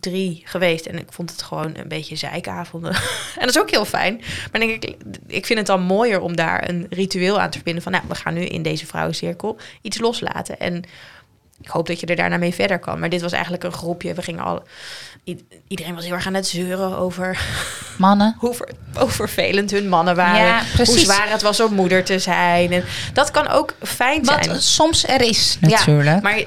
drie 0.00 0.42
geweest 0.44 0.86
en 0.86 0.98
ik 0.98 1.12
vond 1.12 1.30
het 1.30 1.42
gewoon 1.42 1.76
een 1.76 1.88
beetje 1.88 2.16
zeikavonden. 2.16 2.90
en 3.38 3.40
dat 3.40 3.48
is 3.48 3.58
ook 3.58 3.70
heel 3.70 3.84
fijn. 3.84 4.20
Maar 4.52 4.60
denk 4.60 4.84
ik, 4.84 4.96
ik 5.26 5.46
vind 5.46 5.58
het 5.58 5.66
dan 5.68 5.80
mooier 5.82 6.20
om 6.20 6.36
daar 6.36 6.68
een 6.68 6.86
ritueel 6.90 7.40
aan 7.40 7.46
te 7.50 7.56
verbinden 7.56 7.82
van, 7.82 7.92
nou, 7.92 8.04
we 8.08 8.14
gaan 8.14 8.34
nu 8.34 8.40
in 8.44 8.62
deze 8.62 8.86
vrouwencirkel 8.86 9.58
iets 9.82 9.98
loslaten. 9.98 10.58
En 10.58 10.82
ik 11.60 11.68
hoop 11.68 11.86
dat 11.86 12.00
je 12.00 12.06
er 12.06 12.16
daarna 12.16 12.36
mee 12.36 12.54
verder 12.54 12.78
kan. 12.78 12.98
Maar 12.98 13.08
dit 13.08 13.20
was 13.20 13.32
eigenlijk 13.32 13.64
een 13.64 13.72
groepje. 13.72 14.14
We 14.14 14.22
gingen 14.22 14.44
al. 14.44 14.62
Iedereen 15.68 15.94
was 15.94 16.04
heel 16.04 16.14
erg 16.14 16.26
aan 16.26 16.34
het 16.34 16.46
zeuren 16.46 16.96
over 16.96 17.38
Mannen. 17.98 18.34
hoe, 18.38 18.54
ver- 18.54 18.72
hoe 18.94 19.08
vervelend 19.10 19.70
hun 19.70 19.88
mannen 19.88 20.16
waren. 20.16 20.46
Ja, 20.46 20.62
precies. 20.74 20.94
Hoe 20.94 21.04
zwaar 21.14 21.30
het 21.30 21.42
was 21.42 21.60
om 21.60 21.74
moeder 21.74 22.04
te 22.04 22.18
zijn. 22.18 22.72
En 22.72 22.84
dat 23.12 23.30
kan 23.30 23.48
ook 23.48 23.74
fijn 23.82 24.24
Wat 24.24 24.44
zijn. 24.44 24.62
soms 24.62 25.06
er 25.06 25.20
is 25.20 25.56
natuurlijk. 25.60 26.22
Maar 26.22 26.42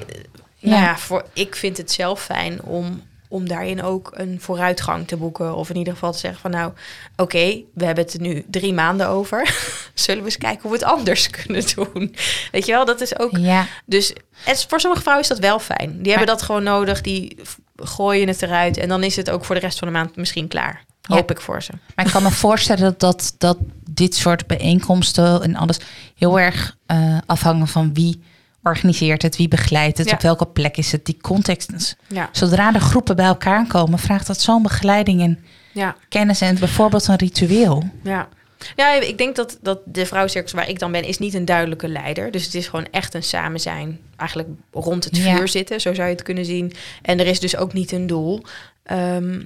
nou 0.60 0.82
ja, 0.82 0.98
voor, 0.98 1.24
ik 1.32 1.56
vind 1.56 1.76
het 1.76 1.92
zelf 1.92 2.22
fijn 2.22 2.62
om, 2.62 3.02
om 3.30 3.48
daarin 3.48 3.82
ook 3.82 4.10
een 4.14 4.40
vooruitgang 4.40 5.08
te 5.08 5.16
boeken. 5.16 5.54
Of 5.54 5.70
in 5.70 5.76
ieder 5.76 5.92
geval 5.92 6.12
te 6.12 6.18
zeggen 6.18 6.40
van 6.40 6.50
nou, 6.50 6.72
oké, 7.16 7.62
we 7.74 7.84
hebben 7.84 8.04
het 8.04 8.14
er 8.14 8.20
nu 8.20 8.44
drie 8.50 8.72
maanden 8.72 9.08
over. 9.08 9.54
Zullen 9.94 10.20
we 10.20 10.26
eens 10.26 10.38
kijken 10.38 10.62
hoe 10.62 10.70
we 10.70 10.76
het 10.76 10.86
anders 10.86 11.30
kunnen 11.44 11.64
doen? 11.74 12.14
Weet 12.52 12.66
je 12.66 12.72
wel, 12.72 12.84
dat 12.84 13.00
is 13.00 13.18
ook... 13.18 13.36
ja, 13.36 13.66
Dus 13.86 14.12
het, 14.44 14.66
voor 14.68 14.80
sommige 14.80 15.02
vrouwen 15.02 15.24
is 15.28 15.30
dat 15.30 15.44
wel 15.44 15.58
fijn. 15.58 16.02
Die 16.02 16.10
hebben 16.10 16.28
dat 16.28 16.42
gewoon 16.42 16.62
nodig. 16.62 17.00
Die 17.00 17.38
gooien 17.76 18.28
het 18.28 18.42
eruit. 18.42 18.76
En 18.76 18.88
dan 18.88 19.02
is 19.02 19.16
het 19.16 19.30
ook 19.30 19.44
voor 19.44 19.54
de 19.54 19.60
rest 19.60 19.78
van 19.78 19.88
de 19.88 19.94
maand 19.94 20.16
misschien 20.16 20.48
klaar. 20.48 20.84
Ja. 21.02 21.14
Hoop 21.14 21.30
ik 21.30 21.40
voor 21.40 21.62
ze. 21.62 21.72
maar 21.94 22.06
ik 22.06 22.12
kan 22.12 22.22
me 22.22 22.30
voorstellen 22.30 22.82
dat, 22.82 23.00
dat, 23.00 23.34
dat 23.38 23.58
dit 23.90 24.14
soort 24.14 24.46
bijeenkomsten 24.46 25.42
en 25.42 25.56
alles 25.56 25.80
heel 26.16 26.40
erg 26.40 26.76
eh, 26.86 27.18
afhangen 27.26 27.68
van 27.68 27.94
wie 27.94 28.22
organiseert 28.62 29.22
het, 29.22 29.36
wie 29.36 29.48
begeleidt 29.48 29.98
het, 29.98 30.08
Ja. 30.08 30.14
op 30.14 30.20
welke 30.22 30.46
plek 30.46 30.76
is 30.76 30.92
het, 30.92 31.04
die 31.04 31.16
context. 31.20 31.70
Dus 31.72 31.96
Ja, 32.08 32.28
Zodra 32.32 32.72
de 32.72 32.80
groepen 32.80 33.16
bij 33.16 33.26
elkaar 33.26 33.66
komen, 33.66 33.98
vraagt 33.98 34.26
dat 34.26 34.40
zo'n 34.40 34.62
begeleiding 34.62 35.20
en 35.20 35.44
ja, 35.72 35.96
kennis 36.08 36.40
en 36.40 36.58
bijvoorbeeld 36.58 37.06
een 37.08 37.16
ritueel. 37.16 37.90
ja. 38.02 38.28
Ja, 38.76 38.92
ik 39.00 39.18
denk 39.18 39.36
dat, 39.36 39.58
dat 39.62 39.80
de 39.84 40.06
vrouwencirkels 40.06 40.52
waar 40.52 40.68
ik 40.68 40.78
dan 40.78 40.92
ben, 40.92 41.04
is 41.04 41.18
niet 41.18 41.34
een 41.34 41.44
duidelijke 41.44 41.88
leider. 41.88 42.30
Dus 42.30 42.44
het 42.44 42.54
is 42.54 42.68
gewoon 42.68 42.86
echt 42.90 43.14
een 43.14 43.22
samen 43.22 43.60
zijn. 43.60 43.98
Eigenlijk 44.16 44.48
rond 44.72 45.04
het 45.04 45.18
vuur 45.18 45.48
zitten, 45.48 45.80
zo 45.80 45.94
zou 45.94 46.08
je 46.08 46.14
het 46.14 46.22
kunnen 46.22 46.44
zien. 46.44 46.72
En 47.02 47.18
er 47.20 47.26
is 47.26 47.40
dus 47.40 47.56
ook 47.56 47.72
niet 47.72 47.92
een 47.92 48.06
doel. 48.06 48.42
Ehm, 48.82 49.42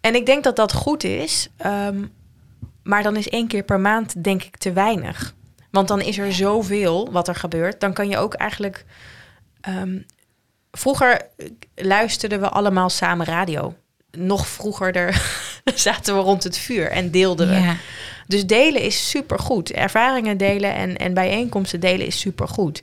en 0.00 0.14
ik 0.14 0.26
denk 0.26 0.44
dat 0.44 0.56
dat 0.56 0.72
goed 0.72 1.04
is. 1.04 1.48
ehm, 1.56 2.04
maar 2.82 3.02
dan 3.02 3.16
is 3.16 3.28
één 3.28 3.46
keer 3.46 3.62
per 3.62 3.80
maand 3.80 4.24
denk 4.24 4.42
ik 4.42 4.56
te 4.56 4.72
weinig. 4.72 5.34
Want 5.74 5.88
dan 5.88 6.00
is 6.00 6.18
er 6.18 6.32
zoveel 6.32 7.08
wat 7.10 7.28
er 7.28 7.34
gebeurt. 7.34 7.80
Dan 7.80 7.92
kan 7.92 8.08
je 8.08 8.16
ook 8.16 8.34
eigenlijk... 8.34 8.84
ehm, 9.60 9.98
vroeger 10.70 11.28
luisterden 11.74 12.40
we 12.40 12.48
allemaal 12.48 12.90
samen 12.90 13.26
radio. 13.26 13.74
Nog 14.10 14.46
vroeger 14.46 14.96
er 14.96 15.22
zaten 15.74 16.14
we 16.14 16.20
rond 16.20 16.44
het 16.44 16.58
vuur 16.58 16.90
en 16.90 17.10
deelden 17.10 17.48
we. 17.48 17.54
Ja. 17.54 17.76
Dus 18.26 18.46
delen 18.46 18.82
is 18.82 19.08
supergoed. 19.08 19.70
Ervaringen 19.70 20.36
delen 20.36 20.74
en, 20.74 20.96
en 20.96 21.14
bijeenkomsten 21.14 21.80
delen 21.80 22.06
is 22.06 22.20
supergoed. 22.20 22.82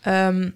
Ehm 0.00 0.48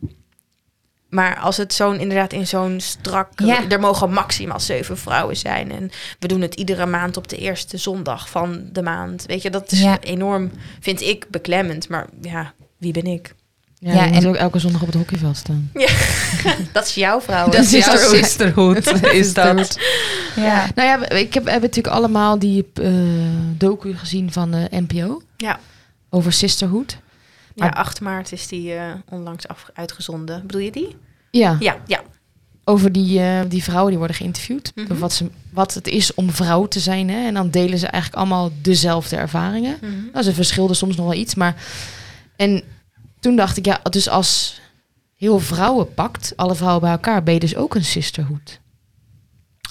maar 1.08 1.38
als 1.38 1.56
het 1.56 1.74
zo'n 1.74 1.98
inderdaad 2.00 2.32
in 2.32 2.46
zo'n 2.46 2.80
strak... 2.80 3.28
Ja. 3.36 3.68
Er 3.68 3.80
mogen 3.80 4.12
maximaal 4.12 4.60
zeven 4.60 4.98
vrouwen 4.98 5.36
zijn. 5.36 5.72
En 5.72 5.90
we 6.18 6.28
doen 6.28 6.40
het 6.40 6.54
iedere 6.54 6.86
maand 6.86 7.16
op 7.16 7.28
de 7.28 7.36
eerste 7.36 7.76
zondag 7.76 8.28
van 8.30 8.68
de 8.72 8.82
maand. 8.82 9.24
Weet 9.26 9.42
je, 9.42 9.50
dat 9.50 9.72
is 9.72 9.80
Ja. 9.80 10.00
enorm, 10.00 10.50
vind 10.80 11.00
ik, 11.00 11.26
beklemmend. 11.30 11.88
Maar 11.88 12.06
ja, 12.22 12.52
wie 12.78 12.92
ben 12.92 13.06
ik? 13.06 13.34
Ja, 13.80 13.92
Ja, 13.92 14.10
en- 14.12 14.26
ook 14.26 14.34
elke 14.36 14.58
zondag 14.58 14.80
op 14.80 14.86
het 14.86 14.96
hockeyveld 14.96 15.36
staan. 15.36 15.70
Dat 16.72 16.86
is 16.86 16.94
jouw 16.94 17.20
vrouw. 17.20 17.48
Dat 17.48 17.64
is 17.64 17.70
jouw 17.70 17.96
sisterhood. 17.96 18.84
sisterhood, 18.84 19.12
is 19.22 19.34
dat. 19.34 19.78
Ja. 20.36 20.66
Nou 20.74 20.88
ja, 20.88 21.08
ik 21.08 21.34
heb, 21.34 21.46
heb 21.46 21.60
natuurlijk 21.62 21.94
allemaal 21.94 22.38
die 22.38 22.66
eh 22.74 22.86
docu 23.56 23.96
gezien 23.96 24.32
van 24.32 24.50
de 24.50 24.66
NPO 24.70 25.22
Ja. 25.36 25.60
over 26.10 26.32
sisterhood. 26.32 26.96
Ja, 27.58 27.64
Maar- 27.64 27.74
8 27.74 28.00
maart 28.00 28.32
is 28.32 28.46
die 28.46 28.74
eh, 28.74 28.92
onlangs 29.08 29.48
af, 29.48 29.70
uitgezonden. 29.74 30.46
Bedoel 30.46 30.60
je 30.60 30.70
die? 30.70 30.96
Ja, 31.30 31.56
Ja, 31.60 31.76
ja. 31.86 32.00
over 32.64 32.92
die, 32.92 33.20
eh, 33.20 33.40
die 33.48 33.62
vrouwen 33.62 33.88
die 33.88 33.98
worden 33.98 34.16
geïnterviewd. 34.16 34.72
Mhm. 34.74 34.98
Wat, 34.98 35.12
ze, 35.12 35.30
wat 35.52 35.74
het 35.74 35.86
is 35.88 36.14
om 36.14 36.30
vrouw 36.30 36.66
te 36.66 36.80
zijn. 36.80 37.08
Hè? 37.10 37.26
En 37.26 37.34
dan 37.34 37.50
delen 37.50 37.78
ze 37.78 37.86
eigenlijk 37.86 38.22
allemaal 38.22 38.50
dezelfde 38.62 39.16
ervaringen. 39.16 39.78
Mhm. 39.80 39.92
Nou, 40.12 40.24
ze 40.24 40.34
verschilden 40.34 40.76
soms 40.76 40.96
nog 40.96 41.06
wel 41.06 41.14
iets, 41.14 41.34
maar... 41.34 41.54
En 42.36 42.62
toen 43.20 43.36
dacht 43.36 43.56
ik, 43.56 43.64
ja, 43.64 43.80
dus 43.90 44.08
als 44.08 44.60
heel 45.16 45.38
vrouwen 45.40 45.94
pakt, 45.94 46.32
alle 46.36 46.54
vrouwen 46.54 46.80
bij 46.80 46.90
elkaar, 46.90 47.22
ben 47.22 47.34
je 47.34 47.40
dus 47.40 47.56
ook 47.56 47.74
een 47.74 47.84
sisterhood. 47.84 48.60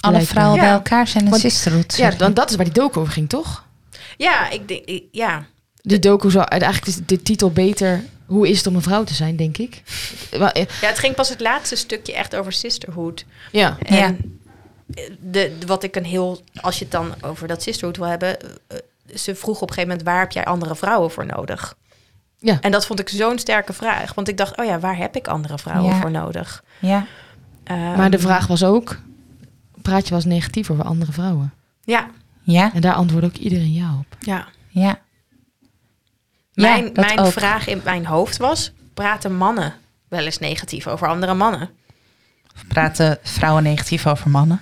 Alle 0.00 0.12
Lijkt 0.12 0.28
me. 0.28 0.34
vrouwen 0.34 0.56
Ja. 0.58 0.64
bij 0.64 0.72
elkaar 0.72 1.06
zijn 1.08 1.24
een 1.24 1.30
Want- 1.30 1.42
sisterhood. 1.42 1.96
Ja, 1.96 2.10
dan, 2.10 2.34
dat 2.34 2.50
is 2.50 2.56
waar 2.56 2.64
die 2.64 2.74
docu 2.74 2.98
over 2.98 3.12
ging, 3.12 3.28
toch? 3.28 3.64
Ja, 4.16 4.50
ik 4.50 4.68
denk, 4.68 5.02
ja. 5.12 5.46
De 5.88 5.98
docu 5.98 6.30
zou 6.30 6.44
eigenlijk 6.48 6.86
is 6.86 6.98
de 7.06 7.22
titel 7.22 7.50
beter. 7.50 8.02
Hoe 8.26 8.48
is 8.48 8.56
het 8.56 8.66
om 8.66 8.74
een 8.74 8.82
vrouw 8.82 9.04
te 9.04 9.14
zijn, 9.14 9.36
denk 9.36 9.58
ik. 9.58 9.82
Eh, 10.30 10.38
Ja, 10.40 10.86
het 10.88 10.98
ging 10.98 11.14
pas 11.14 11.28
het 11.28 11.40
laatste 11.40 11.76
stukje 11.76 12.14
echt 12.14 12.36
over 12.36 12.52
sisterhood. 12.52 13.24
Ja, 13.52 13.76
En 13.82 13.96
Ja. 13.96 14.14
de, 15.20 15.56
de- 15.58 15.66
wat 15.66 15.82
ik 15.82 15.96
een 15.96 16.04
heel, 16.04 16.40
als 16.60 16.78
je 16.78 16.82
het 16.84 16.92
dan 16.92 17.14
over 17.20 17.48
dat 17.48 17.62
sisterhood 17.62 17.96
wil 17.96 18.06
hebben, 18.06 18.40
eh, 18.40 18.78
ze 19.14 19.34
vroeg 19.34 19.56
op 19.60 19.68
een 19.68 19.74
gegeven 19.74 19.88
moment 19.88 20.06
waar 20.08 20.18
heb 20.20 20.32
jij 20.32 20.44
andere 20.44 20.76
vrouwen 20.76 21.10
voor 21.10 21.26
nodig? 21.26 21.76
Ja. 22.38 22.58
En 22.60 22.70
dat 22.70 22.86
vond 22.86 23.00
ik 23.00 23.08
zo'n 23.08 23.38
sterke 23.38 23.72
vraag, 23.72 24.14
want 24.14 24.28
ik 24.28 24.36
dacht, 24.36 24.56
oh 24.56 24.64
ja, 24.64 24.78
waar 24.78 24.96
heb 24.96 25.16
ik 25.16 25.28
andere 25.28 25.58
vrouwen 25.58 25.94
Ja. 25.94 26.00
voor 26.00 26.10
nodig? 26.10 26.64
Ja. 26.78 27.06
Ehm, 27.64 27.96
maar 27.96 28.10
de 28.10 28.18
vraag 28.18 28.46
was 28.46 28.64
ook: 28.64 28.98
praat 29.82 30.02
je 30.04 30.08
wel 30.10 30.18
eens 30.18 30.28
negatief 30.34 30.70
over 30.70 30.84
andere 30.84 31.12
vrouwen? 31.12 31.52
Ja, 31.84 32.10
Ja. 32.42 32.74
En 32.74 32.80
daar 32.80 32.94
antwoordde 32.94 33.28
ook 33.30 33.36
iedereen 33.36 33.72
ja 33.72 33.96
op. 33.98 34.16
ja. 34.20 34.46
Ja. 34.68 34.98
Mijn, 36.62 36.84
Ja, 36.84 36.90
mijn 36.94 37.18
ook. 37.18 37.32
vraag 37.32 37.66
in 37.66 37.80
mijn 37.84 38.06
hoofd 38.06 38.36
was, 38.36 38.72
praten 38.94 39.36
mannen 39.36 39.74
wel 40.08 40.24
eens 40.24 40.38
negatief 40.38 40.86
over 40.86 41.08
andere 41.08 41.34
mannen? 41.34 41.70
Praten 42.68 43.18
vrouwen 43.22 43.62
negatief 43.62 44.06
over 44.06 44.30
mannen? 44.30 44.60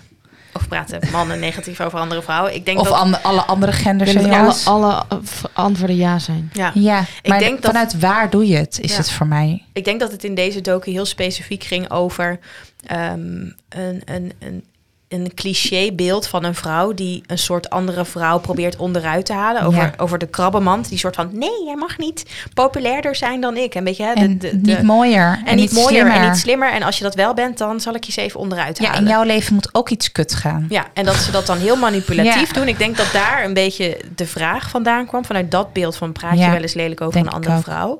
Of 0.53 0.69
praten 0.69 1.01
mannen 1.13 1.39
negatief 1.39 1.81
over 1.81 1.99
andere 1.99 2.23
vrouwen? 2.23 2.55
Ik 2.55 2.65
denk 2.65 2.79
Of 2.79 2.89
dat... 2.89 2.97
an- 2.97 3.23
alle 3.23 3.41
andere 3.41 3.73
genders 3.73 4.13
Ik 4.13 4.19
denk 4.21 4.31
dat 4.33 4.63
alle, 4.67 4.85
alle 4.89 5.05
eh, 5.09 5.17
antwoorden 5.53 5.97
ja 5.97 6.19
zijn. 6.19 6.51
ja. 6.53 6.71
Ja, 6.75 7.05
maar 7.25 7.39
denk 7.39 7.63
dat- 7.63 7.71
vanuit 7.71 7.99
waar 7.99 8.31
doe 8.31 8.47
je 8.49 8.57
het, 8.57 8.79
is 8.81 8.91
Ja. 8.91 8.97
het 8.97 9.11
voor 9.11 9.27
mij. 9.27 9.65
Ik 9.73 9.85
denk 9.85 10.01
dat 10.01 10.13
het 10.13 10.25
in 10.25 10.35
deze 10.35 10.61
docu 10.61 10.91
heel 10.91 11.05
specifiek 11.07 11.65
ging 11.65 11.91
over 11.91 12.39
ehm, 12.87 13.51
een, 13.69 14.03
een, 14.05 14.33
een 14.39 14.65
een 15.09 15.35
clichébeeld 15.35 16.27
van 16.27 16.45
een 16.45 16.55
vrouw 16.55 16.95
die 16.95 17.23
een 17.27 17.39
soort 17.39 17.71
andere 17.71 18.05
vrouw 18.05 18.39
probeert 18.39 18.77
onderuit 18.77 19.27
te 19.27 19.33
halen. 19.33 19.63
Over, 19.63 19.81
Ja. 19.83 19.93
over 19.97 20.19
de 20.19 20.27
krabbenmand. 20.27 20.89
Die 20.89 20.99
soort 20.99 21.15
van, 21.15 21.29
nee, 21.33 21.65
jij 21.65 21.75
mag 21.77 21.99
niet 21.99 22.25
populairder 22.55 23.15
zijn 23.17 23.41
dan 23.41 23.57
ik. 23.57 23.75
En, 23.75 23.85
weet 23.85 23.97
je, 23.97 24.03
hè, 24.03 24.15
de, 24.15 24.21
En 24.21 24.39
de, 24.39 24.61
de- 24.61 24.73
niet 24.73 24.83
mooier. 24.83 25.41
en, 25.45 25.57
niet 25.57 25.73
mooier 25.73 25.89
slimmer. 25.91 26.13
en 26.15 26.29
niet 26.29 26.39
slimmer. 26.39 26.73
En 26.73 26.83
als 26.83 26.99
je 26.99 27.05
dat 27.05 27.15
wel 27.15 27.35
bent, 27.35 27.59
dan 27.59 27.81
zal 27.81 27.95
ik 27.95 28.05
je 28.05 28.13
eens 28.17 28.27
even 28.29 28.41
onderuit 28.41 28.79
Ja, 28.79 28.85
halen. 28.87 29.01
in 29.03 29.09
jouw 29.09 29.23
leven 29.23 29.55
moet 29.55 29.69
ook 29.73 29.89
iets 29.91 30.13
kut 30.13 30.35
gaan. 30.35 30.67
Ja, 30.69 30.85
en 30.95 31.05
dat 31.05 31.15
ze 31.15 31.31
dat 31.31 31.47
dan 31.47 31.59
heel 31.59 31.77
manipulatief 31.77 32.49
Ja. 32.49 32.53
doen. 32.61 32.69
Ik 32.69 32.79
denk 32.79 32.97
dat 32.97 33.13
daar 33.13 33.45
een 33.45 33.55
beetje 33.55 34.01
de 34.15 34.27
vraag 34.27 34.71
vandaan 34.71 35.07
kwam. 35.07 35.25
Vanuit 35.25 35.51
dat 35.51 35.73
beeld 35.73 35.97
van 35.97 36.13
praat 36.13 36.33
je 36.35 36.39
Ja, 36.39 36.51
wel 36.51 36.61
eens 36.63 36.75
lelijk 36.75 37.01
over 37.01 37.21
een 37.21 37.29
andere 37.31 37.59
vrouw. 37.61 37.99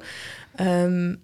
Ehm, 0.57 1.15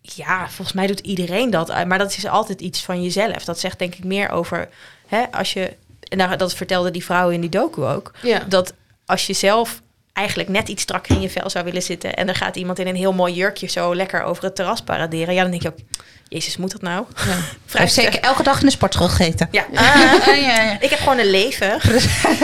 ja, 0.00 0.46
volgens 0.48 0.72
mij 0.72 0.86
doet 0.86 1.00
iedereen 1.00 1.50
dat. 1.50 1.70
eh, 1.70 1.84
Maar 1.84 1.98
dat 1.98 2.16
is 2.16 2.26
altijd 2.26 2.60
iets 2.60 2.82
van 2.82 3.02
jezelf. 3.02 3.44
Dat 3.44 3.58
zegt 3.60 3.78
denk 3.78 3.94
ik 3.94 4.04
meer 4.04 4.30
over... 4.30 4.68
Hè, 5.06 5.22
als 5.32 5.52
je, 5.52 5.76
en 6.08 6.36
dat 6.38 6.54
vertelde 6.54 6.90
die 6.90 7.04
vrouw 7.04 7.30
in 7.30 7.40
die 7.40 7.50
docu 7.50 7.82
ook. 7.84 8.12
Ja. 8.22 8.42
Dat 8.48 8.72
als 9.06 9.26
je 9.26 9.32
zelf 9.32 9.82
eigenlijk 10.12 10.48
net 10.48 10.68
iets 10.68 10.82
strakker 10.82 11.14
in 11.14 11.20
je 11.20 11.30
vel 11.30 11.50
zou 11.50 11.64
willen 11.64 11.82
zitten... 11.82 12.14
en 12.16 12.28
er 12.28 12.34
gaat 12.34 12.56
iemand 12.56 12.78
in 12.78 12.86
een 12.86 12.96
heel 12.96 13.12
mooi 13.12 13.34
jurkje 13.34 13.66
zo 13.68 13.94
lekker 13.94 14.22
over 14.22 14.44
het 14.44 14.54
terras 14.56 14.80
paraderen... 14.80 15.34
ja, 15.34 15.42
dan 15.42 15.50
denk 15.50 15.62
je 15.62 15.68
ook... 15.68 15.78
Jezus, 16.28 16.56
moet 16.56 16.72
dat 16.72 16.82
nou? 16.82 17.04
Ja. 17.16 17.22
Vrij 17.66 17.82
heeft 17.82 17.94
zeker 17.94 18.20
elke 18.20 18.42
dag 18.42 18.60
in 18.60 18.66
de 18.66 18.72
sportschool 18.72 19.08
gegeten. 19.08 19.48
Ja. 19.50 19.66
Ah, 19.74 20.26
ja, 20.26 20.34
ja. 20.34 20.76
Ik 20.80 20.90
heb 20.90 20.98
gewoon 20.98 21.18
een 21.18 21.30
leven. 21.30 21.74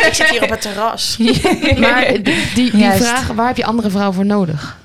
ik 0.07 0.11
zit 0.15 0.29
hier 0.29 0.43
op 0.43 0.51
het 0.51 0.61
terras. 0.61 1.17
Maar 1.79 2.07
die, 2.07 2.23
die, 2.55 2.71
die 2.71 2.91
vraag, 2.91 3.27
waar 3.27 3.47
heb 3.47 3.57
je 3.57 3.65
andere 3.65 3.91
vrouwen 3.91 4.15
voor 4.15 4.27
nodig? 4.27 4.79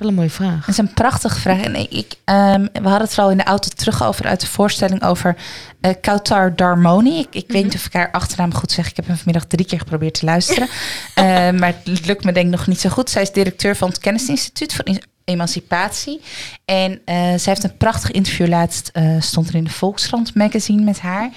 Wel 0.00 0.08
een 0.08 0.14
mooie 0.14 0.30
vraag. 0.30 0.60
Dat 0.60 0.68
is 0.68 0.78
een 0.78 0.94
prachtige 0.94 1.40
vraag. 1.40 1.60
En 1.60 1.90
ik, 1.90 2.14
ehm, 2.24 2.66
we 2.72 2.88
hadden 2.88 3.06
het 3.06 3.14
wel 3.14 3.30
in 3.30 3.36
de 3.36 3.44
auto 3.44 3.68
terug 3.68 4.02
over 4.02 4.26
uit 4.26 4.40
de 4.40 4.46
voorstelling 4.46 5.02
over 5.02 5.36
eh 5.80 5.94
Kautar 6.00 6.56
Darmoni. 6.56 7.18
Ik, 7.18 7.26
ik 7.30 7.44
weet 7.48 7.64
niet 7.64 7.74
of 7.74 7.86
ik 7.86 7.92
haar 7.92 8.10
achternaam 8.10 8.54
goed 8.54 8.72
zeg. 8.72 8.90
Ik 8.90 8.96
heb 8.96 9.06
hem 9.06 9.16
vanmiddag 9.16 9.44
drie 9.44 9.66
keer 9.66 9.78
geprobeerd 9.78 10.14
te 10.14 10.24
luisteren. 10.24 10.68
Eh, 11.14 11.50
maar 11.50 11.74
het 11.84 12.06
lukt 12.06 12.24
me 12.24 12.32
denk 12.32 12.46
ik 12.46 12.52
nog 12.52 12.66
niet 12.66 12.80
zo 12.80 12.88
goed. 12.88 13.10
Zij 13.10 13.22
is 13.22 13.32
directeur 13.32 13.76
van 13.76 13.88
het 13.88 13.98
Kennisinstituut 13.98 14.74
voor 14.74 14.84
Emancipatie. 15.24 16.20
En 16.64 17.00
eh, 17.04 17.14
zij 17.14 17.52
heeft 17.52 17.64
een 17.64 17.76
prachtig 17.76 18.10
interview 18.10 18.48
laatst, 18.48 18.90
stond 19.18 19.48
er 19.48 19.54
in 19.54 19.64
de 19.64 19.70
Volkskrant 19.70 20.34
magazine 20.34 20.82
met 20.82 21.00
haar. 21.00 21.30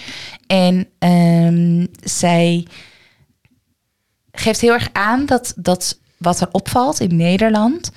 En 0.47 0.87
ehm, 0.99 1.85
zij 2.03 2.67
geeft 4.31 4.61
heel 4.61 4.73
erg 4.73 4.89
aan 4.91 5.25
dat, 5.25 5.53
dat 5.55 5.97
wat 6.17 6.41
er 6.41 6.49
opvalt 6.51 6.99
in 6.99 7.15
Nederland, 7.15 7.91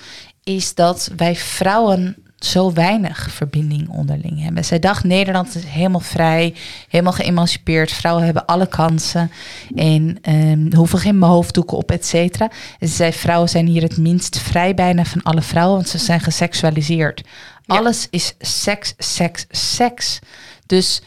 is 0.46 0.74
dat 0.74 1.10
wij 1.16 1.36
vrouwen 1.36 2.16
zo 2.38 2.72
weinig 2.72 3.30
verbinding 3.30 3.88
onderling 3.88 4.42
hebben. 4.42 4.64
Zij 4.64 4.78
dacht 4.78 5.04
Nederland 5.04 5.54
is 5.54 5.64
helemaal 5.64 6.00
vrij, 6.00 6.54
helemaal 6.88 7.12
geëmancipeerd. 7.12 7.92
Vrouwen 7.92 8.24
hebben 8.24 8.46
alle 8.46 8.66
kansen 8.66 9.30
en 9.74 10.18
ehm, 10.22 10.74
hoeven 10.74 10.98
geen 10.98 11.22
hoofddoeken 11.22 11.76
op, 11.76 11.90
et 11.90 12.06
cetera. 12.06 12.50
En 12.78 12.88
ze 12.88 12.94
zei, 12.94 13.12
vrouwen 13.12 13.48
zijn 13.48 13.66
hier 13.66 13.82
het 13.82 13.96
minst 13.96 14.38
vrij 14.38 14.74
bijna 14.74 15.04
van 15.04 15.22
alle 15.22 15.42
vrouwen, 15.42 15.76
want 15.76 15.88
ze 15.88 15.98
zijn 15.98 16.20
geseksualiseerd. 16.20 17.22
Ja. 17.62 17.76
Alles 17.76 18.06
is 18.10 18.34
seks, 18.38 18.94
seks, 18.98 19.46
seks. 19.50 20.18
Dus 20.66 21.02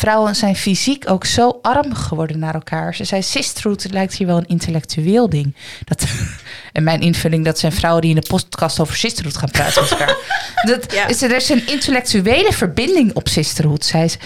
vrouwen 0.00 0.36
zijn 0.36 0.56
fysiek 0.56 1.10
ook 1.10 1.24
zo 1.24 1.58
arm 1.62 1.94
geworden 1.94 2.38
naar 2.38 2.54
elkaar. 2.54 2.94
Ze 2.94 3.04
zei, 3.04 3.22
sisterhood 3.22 3.86
lijkt 3.90 4.14
hier 4.14 4.26
wel 4.26 4.36
een 4.36 4.46
intellectueel 4.46 5.28
ding. 5.28 5.54
Dat, 5.84 6.04
en 6.72 6.82
mijn 6.84 7.00
invulling, 7.00 7.44
dat 7.44 7.58
zijn 7.58 7.72
vrouwen 7.72 8.02
die 8.02 8.14
in 8.14 8.20
de 8.20 8.26
podcast 8.28 8.80
over 8.80 8.96
sisterhood 8.96 9.36
gaan 9.36 9.50
praten 9.50 9.82
met 9.82 9.90
elkaar. 9.90 10.16
Dat, 10.70 10.92
Ja. 10.92 11.06
is, 11.06 11.22
er 11.22 11.36
is 11.36 11.48
een 11.48 11.66
intellectuele 11.66 12.52
verbinding 12.52 13.14
op 13.14 13.28
sisterhood, 13.28 13.84
zei 13.84 14.08
ze. 14.08 14.18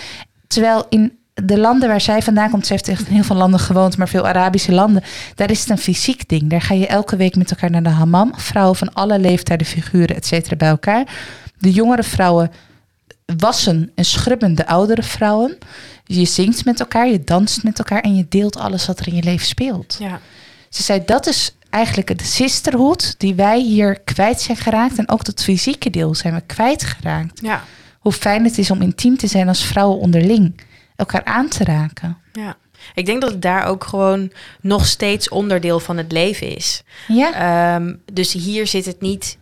Terwijl 0.47 0.87
in 0.89 1.19
de 1.35 1.59
landen 1.59 1.89
waar 1.89 2.01
zij 2.01 2.23
vandaan 2.23 2.51
komt, 2.51 2.67
ze 2.67 2.73
heeft 2.73 2.89
echt 2.89 3.07
in 3.07 3.15
heel 3.15 3.25
veel 3.25 3.37
landen 3.37 3.61
gewoond, 3.61 3.97
maar 3.97 4.09
veel 4.09 4.27
Arabische 4.27 4.73
landen, 4.73 5.03
daar 5.35 5.51
is 5.51 5.61
het 5.61 5.71
een 5.71 5.79
fysiek 5.79 6.29
ding. 6.29 6.51
Daar 6.51 6.63
ga 6.63 6.75
je 6.75 6.87
elke 6.87 7.17
week 7.17 7.37
met 7.37 7.51
elkaar 7.51 7.71
naar 7.71 7.83
de 7.83 7.89
hammam. 7.89 8.33
Vrouwen 8.37 8.77
van 8.77 8.93
alle 8.93 9.19
leeftijden, 9.19 9.67
figuren, 9.67 10.17
et 10.17 10.27
cetera, 10.27 10.57
bij 10.57 10.69
elkaar. 10.69 11.05
De 11.59 11.71
jongere 11.73 12.03
vrouwen 12.03 12.51
wassen 13.37 13.93
en 13.95 14.05
schrubben 14.05 14.55
de 14.55 14.67
oudere 14.67 15.03
vrouwen. 15.03 15.59
Je 16.05 16.25
zingt 16.25 16.65
met 16.65 16.81
elkaar, 16.81 17.09
je 17.09 17.25
danst 17.25 17.63
met 17.63 17.79
elkaar 17.79 18.01
en 18.01 18.17
je 18.17 18.27
deelt 18.29 18.57
alles 18.59 18.87
wat 18.87 18.99
er 19.01 19.09
in 19.09 19.15
je 19.15 19.23
leven 19.23 19.47
speelt. 19.47 19.97
Ja. 19.99 20.21
Ze 20.71 20.83
zei 20.83 21.03
dat 21.07 21.27
is 21.27 21.55
eigenlijk 21.71 22.19
de 22.19 22.25
sisterhood 22.25 23.15
die 23.19 23.35
wij 23.35 23.61
hier 23.61 24.01
kwijt 24.01 24.41
zijn 24.41 24.57
geraakt. 24.57 24.99
En 24.99 25.09
ook 25.11 25.25
dat 25.25 25.43
fysieke 25.43 25.91
deel 25.91 26.15
zijn 26.15 26.35
we 26.35 26.41
kwijtgeraakt. 26.41 27.41
Ja. 27.43 27.65
Hoe 27.99 28.13
fijn 28.13 28.45
het 28.45 28.59
is 28.59 28.71
om 28.71 28.83
intiem 28.83 29.17
te 29.17 29.27
zijn 29.27 29.49
als 29.49 29.65
vrouwen 29.65 29.99
onderling. 29.99 30.61
Elkaar 30.97 31.25
aan 31.25 31.49
te 31.49 31.65
raken. 31.65 32.19
ja. 32.33 32.57
Ik 32.95 33.07
denk 33.07 33.21
dat 33.21 33.31
het 33.31 33.43
daar 33.43 33.67
ook 33.67 33.85
gewoon 33.85 34.33
nog 34.61 34.87
steeds 34.87 35.29
onderdeel 35.29 35.81
van 35.81 35.97
het 35.97 36.13
leven 36.13 36.57
is. 36.57 36.83
Ja, 37.09 37.33
Ehm, 37.75 37.95
dus 38.13 38.33
hier 38.33 38.67
zit 38.67 38.85
het 38.85 39.01
niet 39.01 39.39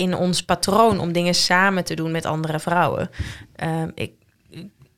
in 0.00 0.14
ons 0.16 0.42
patroon 0.42 1.00
om 1.00 1.12
dingen 1.12 1.34
samen 1.34 1.84
te 1.84 1.94
doen 1.94 2.10
met 2.10 2.24
andere 2.26 2.58
vrouwen. 2.60 3.10
Ehm, 3.56 3.88
ik, 3.94 4.10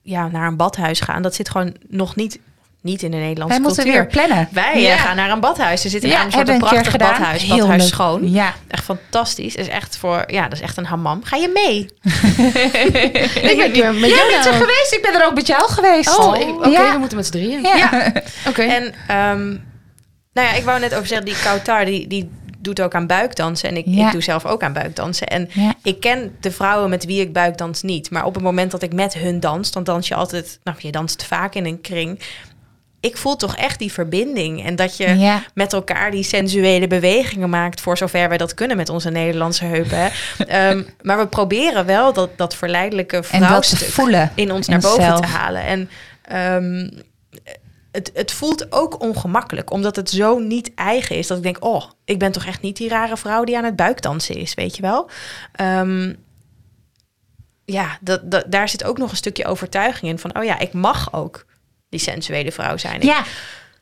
ja, 0.02 0.28
naar 0.28 0.46
een 0.46 0.56
badhuis 0.56 1.00
gaan, 1.00 1.22
dat 1.22 1.34
zit 1.34 1.50
gewoon 1.50 1.74
nog 1.88 2.16
niet, 2.16 2.38
niet 2.80 3.02
in 3.02 3.10
de 3.10 3.16
Nederlandse 3.16 3.56
wij 3.58 3.66
moeten 3.66 3.84
cultuur. 3.84 4.02
weer 4.02 4.26
plannen. 4.26 4.48
Wij 4.52 4.72
eh, 4.72 4.82
Ja. 4.82 4.96
gaan 4.96 5.16
naar 5.16 5.30
een 5.30 5.40
badhuis. 5.40 5.84
Er 5.84 5.90
zit 5.90 6.02
in 6.02 6.08
Ja, 6.10 6.18
Amersfoort 6.20 6.48
een 6.48 6.58
prachtig 6.58 6.96
badhuis. 6.96 7.42
Heel 7.42 7.56
Badhuis 7.56 7.82
leuk. 7.82 7.92
Schoon. 7.92 8.30
Ja. 8.32 8.54
Echt 8.68 8.84
fantastisch. 8.84 9.54
is 9.54 9.68
echt 9.68 9.96
voor, 9.96 10.24
ja, 10.26 10.42
dat 10.42 10.52
is 10.52 10.60
echt 10.60 10.76
een 10.76 10.84
hammam. 10.86 11.24
Ga 11.24 11.36
je 11.36 11.48
mee? 11.54 11.88
Ik 13.50 13.56
ben 13.58 13.72
hier 13.72 13.94
met 13.94 14.10
Jij 14.10 14.18
jou 14.18 14.30
bent 14.30 14.46
er 14.46 14.52
geweest, 14.52 14.92
ik 14.92 15.02
ben 15.02 15.20
er 15.20 15.26
ook 15.26 15.34
met 15.34 15.46
jou 15.46 15.70
geweest. 15.70 16.18
Oh, 16.18 16.36
ik- 16.40 16.48
oké, 16.56 16.68
Ja. 16.68 16.92
we 16.92 16.98
moeten 16.98 17.16
met 17.16 17.26
z'n 17.26 17.32
drieën. 17.32 17.62
Ja. 17.62 17.76
Ja. 17.76 18.12
Oké. 18.48 18.62
En 18.62 18.94
ehm, 19.08 19.46
nou 20.32 20.48
ja, 20.48 20.52
ik 20.52 20.64
wou 20.64 20.80
net 20.80 20.94
over 20.94 21.06
zeggen, 21.06 21.26
die 21.26 21.36
Kautar, 21.42 21.84
die, 21.84 22.06
die 22.06 22.30
doet 22.64 22.80
ook 22.80 22.94
aan 22.94 23.06
buikdansen. 23.06 23.68
En 23.68 23.76
ik, 23.76 23.84
Ja. 23.86 24.06
ik 24.06 24.12
doe 24.12 24.22
zelf 24.22 24.46
ook 24.46 24.62
aan 24.62 24.72
buikdansen. 24.72 25.26
En 25.26 25.48
Ja. 25.52 25.74
ik 25.82 26.00
ken 26.00 26.36
de 26.40 26.50
vrouwen 26.50 26.90
met 26.90 27.04
wie 27.04 27.20
ik 27.20 27.32
buikdans 27.32 27.82
niet. 27.82 28.10
Maar 28.10 28.24
op 28.24 28.34
het 28.34 28.42
moment 28.42 28.70
dat 28.70 28.82
ik 28.82 28.92
met 28.92 29.14
hun 29.14 29.40
dans, 29.40 29.70
dan 29.70 29.84
dans 29.84 30.08
je 30.08 30.14
altijd... 30.14 30.58
Nou, 30.64 30.76
je 30.80 30.90
danst 30.92 31.24
vaak 31.24 31.54
in 31.54 31.66
een 31.66 31.80
kring. 31.80 32.20
Ik 33.00 33.16
voel 33.16 33.36
toch 33.36 33.56
echt 33.56 33.78
die 33.78 33.92
verbinding. 33.92 34.64
En 34.64 34.76
dat 34.76 34.96
je 34.96 35.08
Ja. 35.18 35.42
met 35.54 35.72
elkaar 35.72 36.10
die 36.10 36.22
sensuele 36.22 36.86
bewegingen 36.86 37.50
maakt... 37.50 37.80
voor 37.80 37.96
zover 37.96 38.28
wij 38.28 38.38
dat 38.38 38.54
kunnen 38.54 38.76
met 38.76 38.88
onze 38.88 39.10
Nederlandse 39.10 39.64
heupen. 39.64 40.10
Ehm, 40.46 40.82
maar 41.00 41.18
we 41.18 41.26
proberen 41.26 41.86
wel 41.86 42.12
dat, 42.12 42.30
dat 42.36 42.54
verleidelijke 42.56 43.16
En 43.16 43.22
dat 43.22 43.30
te 43.40 43.46
vrouwstuk 43.46 43.78
voelen. 43.88 44.32
in 44.34 44.52
ons 44.52 44.68
naar 44.68 44.80
boven 44.80 45.16
te 45.20 45.26
halen. 45.26 45.62
En 45.62 45.90
ehm, 46.22 46.88
het, 47.92 48.10
het 48.14 48.32
voelt 48.32 48.72
ook 48.72 49.02
ongemakkelijk, 49.02 49.70
omdat 49.70 49.96
het 49.96 50.10
zo 50.10 50.38
niet 50.38 50.74
eigen 50.74 51.16
is. 51.16 51.26
Dat 51.26 51.36
ik 51.36 51.42
denk, 51.42 51.64
oh, 51.64 51.84
ik 52.04 52.18
ben 52.18 52.32
toch 52.32 52.44
echt 52.46 52.60
niet 52.62 52.76
die 52.76 52.88
rare 52.88 53.16
vrouw 53.16 53.44
die 53.44 53.56
aan 53.56 53.64
het 53.64 53.76
buikdansen 53.76 54.36
is, 54.36 54.54
weet 54.54 54.76
je 54.76 54.82
wel? 54.82 55.10
Ehm, 55.52 56.12
ja, 57.64 57.98
dat, 58.00 58.30
dat, 58.30 58.44
daar 58.48 58.68
zit 58.68 58.84
ook 58.84 58.98
nog 58.98 59.10
een 59.10 59.16
stukje 59.16 59.44
overtuiging 59.46 60.10
in 60.10 60.18
van, 60.18 60.36
oh 60.38 60.44
ja, 60.44 60.58
ik 60.58 60.72
mag 60.72 61.12
ook 61.12 61.44
die 61.88 62.00
sensuele 62.00 62.52
vrouw 62.52 62.76
zijn. 62.76 62.96
Ik- 62.96 63.02
Ja, 63.02 63.24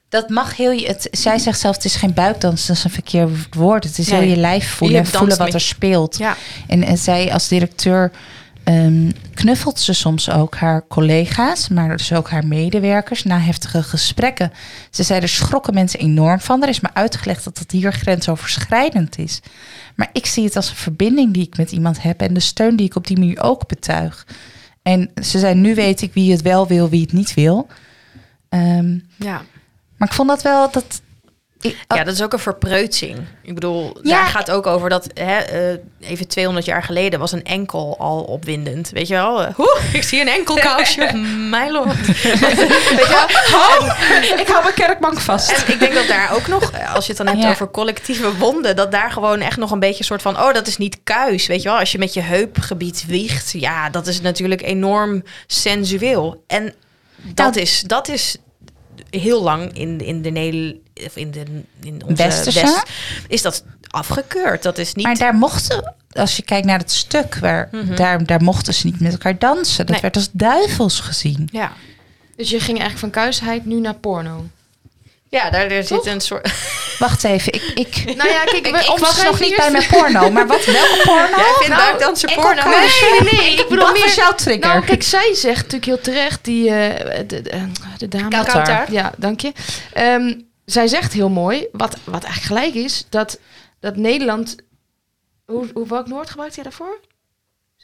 dat 0.09 0.29
mag 0.29 0.57
heel 0.57 0.71
je. 0.71 0.87
Het, 0.87 1.09
zij 1.11 1.39
zegt 1.39 1.61
zelf: 1.61 1.75
het 1.77 1.85
is 1.85 1.97
geen 1.97 2.15
buikdans, 2.15 2.67
dat 2.67 2.77
is 2.77 2.85
een 2.85 2.91
verkeerd 2.91 3.55
woord. 3.55 3.85
Het 3.85 3.99
is 3.99 4.09
Nee. 4.09 4.21
heel 4.21 4.29
je 4.31 4.37
lijf 4.37 4.71
voelen, 4.75 5.07
voelen 5.07 5.39
wat 5.39 5.55
er 5.55 5.61
speelt. 5.61 6.19
Ja, 6.19 6.37
En, 6.69 6.83
en 6.85 6.99
zij 6.99 7.33
als 7.33 7.49
directeur 7.49 8.11
ehm, 8.65 9.11
knuffelt 9.35 9.81
ze 9.81 9.93
soms 9.93 10.31
ook 10.31 10.57
haar 10.57 10.87
collega's, 10.89 11.69
maar 11.69 11.97
dus 11.97 12.13
ook 12.13 12.31
haar 12.31 12.47
medewerkers 12.47 13.23
na 13.23 13.39
heftige 13.39 13.83
gesprekken. 13.83 14.53
Ze 14.91 15.03
zei, 15.03 15.21
er 15.21 15.29
schrokken 15.29 15.75
mensen 15.75 16.01
enorm 16.01 16.41
van. 16.41 16.63
Er 16.63 16.69
is 16.69 16.81
me 16.81 16.89
uitgelegd 16.93 17.45
dat 17.45 17.59
het 17.59 17.71
hier 17.71 17.93
grensoverschrijdend 17.93 19.19
is. 19.19 19.41
Maar 19.95 20.11
ik 20.13 20.27
zie 20.27 20.45
het 20.45 20.57
als 20.57 20.71
een 20.71 20.77
verbinding 20.77 21.33
die 21.33 21.47
ik 21.47 21.57
met 21.57 21.73
iemand 21.73 22.03
heb 22.03 22.21
en 22.21 22.35
de 22.35 22.41
steun 22.41 22.77
die 22.77 22.87
ik 22.87 22.97
op 22.97 23.07
die 23.07 23.19
manier 23.19 23.43
ook 23.43 23.69
betuig. 23.69 24.27
En 24.83 25.11
ze 25.23 25.39
zei, 25.39 25.55
nu 25.55 25.75
weet 25.75 26.03
ik 26.03 26.15
wie 26.15 26.33
het 26.33 26.43
wel 26.43 26.67
wil, 26.67 26.89
wie 26.89 27.01
het 27.01 27.13
niet 27.13 27.35
wil. 27.35 27.67
Ehm, 28.49 28.99
ja. 29.17 29.43
maar 29.97 30.09
ik 30.09 30.15
vond 30.15 30.29
dat 30.29 30.43
wel 30.43 30.71
dat. 30.71 31.03
Ja, 31.89 32.05
dat 32.05 32.15
is 32.15 32.23
ook 32.23 32.33
een 32.33 32.39
verpreutsing. 32.39 33.19
Ik 33.43 33.55
bedoel, 33.55 33.97
Ja. 34.03 34.11
daar 34.11 34.27
gaat 34.27 34.51
ook 34.51 34.67
over 34.67 34.89
dat 34.89 35.07
hè, 35.15 35.39
eh, 35.39 35.79
even 36.01 36.29
200 36.29 36.67
jaar 36.67 36.83
geleden 36.83 37.19
was 37.19 37.33
een 37.33 37.45
enkel 37.45 37.97
al 37.99 38.21
opwindend. 38.23 38.91
Weet 38.91 39.09
je 39.09 39.15
wel? 39.15 39.43
Eh, 39.43 39.59
Oeh, 39.59 39.95
ik 39.95 40.03
zie 40.03 40.21
een 40.21 40.29
enkelkousje. 40.29 41.13
My 41.51 41.69
lord. 41.71 42.07
Weet 42.07 42.17
je 42.33 43.15
wel? 44.29 44.39
ik 44.41 44.49
hou 44.49 44.63
mijn 44.63 44.75
kerkbank 44.75 45.19
vast. 45.21 45.51
En 45.53 45.73
ik 45.73 45.79
denk 45.81 45.95
dat 45.95 46.07
daar 46.07 46.35
ook 46.35 46.47
nog, 46.47 46.71
eh, 46.71 46.95
als 46.95 47.05
je 47.07 47.13
het 47.13 47.25
dan 47.25 47.27
hebt 47.35 47.43
Ja. 47.47 47.51
over 47.51 47.71
collectieve 47.71 48.37
wonden, 48.37 48.77
dat 48.77 48.93
daar 48.93 49.11
gewoon 49.11 49.41
echt 49.41 49.57
nog 49.57 49.71
een 49.71 49.81
beetje 49.81 49.99
een 49.99 50.05
soort 50.05 50.23
van, 50.23 50.37
oh, 50.39 50.53
dat 50.53 50.67
is 50.67 50.77
niet 50.77 50.99
kuis. 51.05 51.47
Weet 51.47 51.63
je 51.63 51.69
wel, 51.69 51.79
als 51.79 51.93
je 51.93 51.99
met 51.99 52.15
je 52.15 52.21
heupgebied 52.21 53.05
wiegt, 53.07 53.51
ja, 53.53 53.91
dat 53.91 54.07
is 54.07 54.21
natuurlijk 54.21 54.63
enorm 54.63 55.23
sensueel. 55.47 56.45
En 56.47 56.75
dat, 57.23 57.55
Nou, 57.55 57.61
is, 57.61 57.81
dat 57.87 58.09
is 58.09 58.37
heel 59.11 59.43
lang 59.43 59.77
in, 59.77 60.01
in 60.01 60.23
de 60.23 60.31
Nederlandse 60.31 60.81
of 61.07 61.17
in, 61.17 61.31
de, 61.31 61.43
in 61.83 62.03
onze 62.05 62.23
Westerse? 62.23 62.61
West, 62.61 62.83
is 63.29 63.43
dat 63.43 63.65
afgekeurd. 63.91 64.63
Dat 64.63 64.79
is 64.79 64.95
niet... 64.95 65.07
Maar 65.07 65.19
daar 65.19 65.35
mochten, 65.35 65.95
als 66.13 66.37
je 66.37 66.43
kijkt 66.43 66.67
naar 66.67 66.79
het 66.79 66.93
stuk, 66.93 67.35
waar, 67.35 67.69
Mhm. 67.73 67.95
daar, 67.95 68.27
daar 68.27 68.43
mochten 68.43 68.75
ze 68.75 68.87
niet 68.87 69.01
met 69.01 69.13
elkaar 69.13 69.39
dansen. 69.39 69.79
Dat 69.87 69.89
Nee. 69.93 70.01
werd 70.01 70.17
als 70.17 70.29
duivels 70.33 71.01
gezien. 71.01 71.49
ja. 71.53 71.73
Dus 72.37 72.51
je 72.51 72.61
ging 72.61 72.79
eigenlijk 72.79 72.99
van 72.99 73.23
kuisheid 73.23 73.65
nu 73.67 73.81
naar 73.81 73.95
porno. 73.95 74.45
ja, 75.29 75.51
daar, 75.51 75.69
Toch? 75.69 75.87
zit 75.87 76.07
een 76.07 76.21
soort... 76.21 76.53
Wacht 76.99 77.25
even, 77.25 77.53
ik, 77.53 77.63
ik, 77.75 78.05
Nou 78.17 78.29
ja, 78.29 78.45
kijk, 78.45 78.67
ik, 78.67 78.77
ik 78.77 78.99
was 78.99 79.25
nog 79.25 79.41
niet 79.41 79.57
bij 79.57 79.71
mijn 79.71 79.87
porno. 79.87 80.31
Maar 80.31 80.47
wat, 80.47 80.65
welke 80.65 81.01
porno? 81.05 81.37
Jij 81.37 81.53
vindt 81.59 81.69
Nou, 81.77 81.81
buikdansen 81.91 82.29
ik 82.29 82.35
porno? 82.35 82.63
Nee, 82.69 82.89
nee, 83.21 83.33
nee. 83.33 83.53
Ik 83.59 83.67
bedoel 83.69 83.93
meer... 83.93 84.03
was 84.03 84.15
jouw 84.15 84.35
trigger? 84.35 84.67
Nou, 84.69 84.85
kijk, 84.85 85.03
zij 85.03 85.35
zegt 85.35 85.57
natuurlijk 85.57 85.85
heel 85.85 86.01
terecht, 86.01 86.45
die, 86.45 86.71
eh, 86.71 87.19
de, 87.27 87.43
de, 87.43 87.51
de 87.99 88.09
dame. 88.09 88.87
Ja, 88.91 89.13
dank 89.17 89.41
je. 89.41 89.53
Ehm, 89.93 90.33
zij 90.73 90.89
zegt 90.89 91.13
heel 91.13 91.29
mooi, 91.29 91.67
wat, 91.73 91.97
wat 92.05 92.25
eigenlijk 92.25 92.63
gelijk 92.63 92.85
is, 92.85 93.07
dat, 93.09 93.39
dat 93.81 93.97
Nederland... 93.97 94.57
Hoe, 95.45 95.67
hoe, 95.75 95.87
welk 95.89 96.07
woord 96.07 96.31
gebruikt 96.31 96.55
jij 96.55 96.65
daarvoor? 96.65 97.01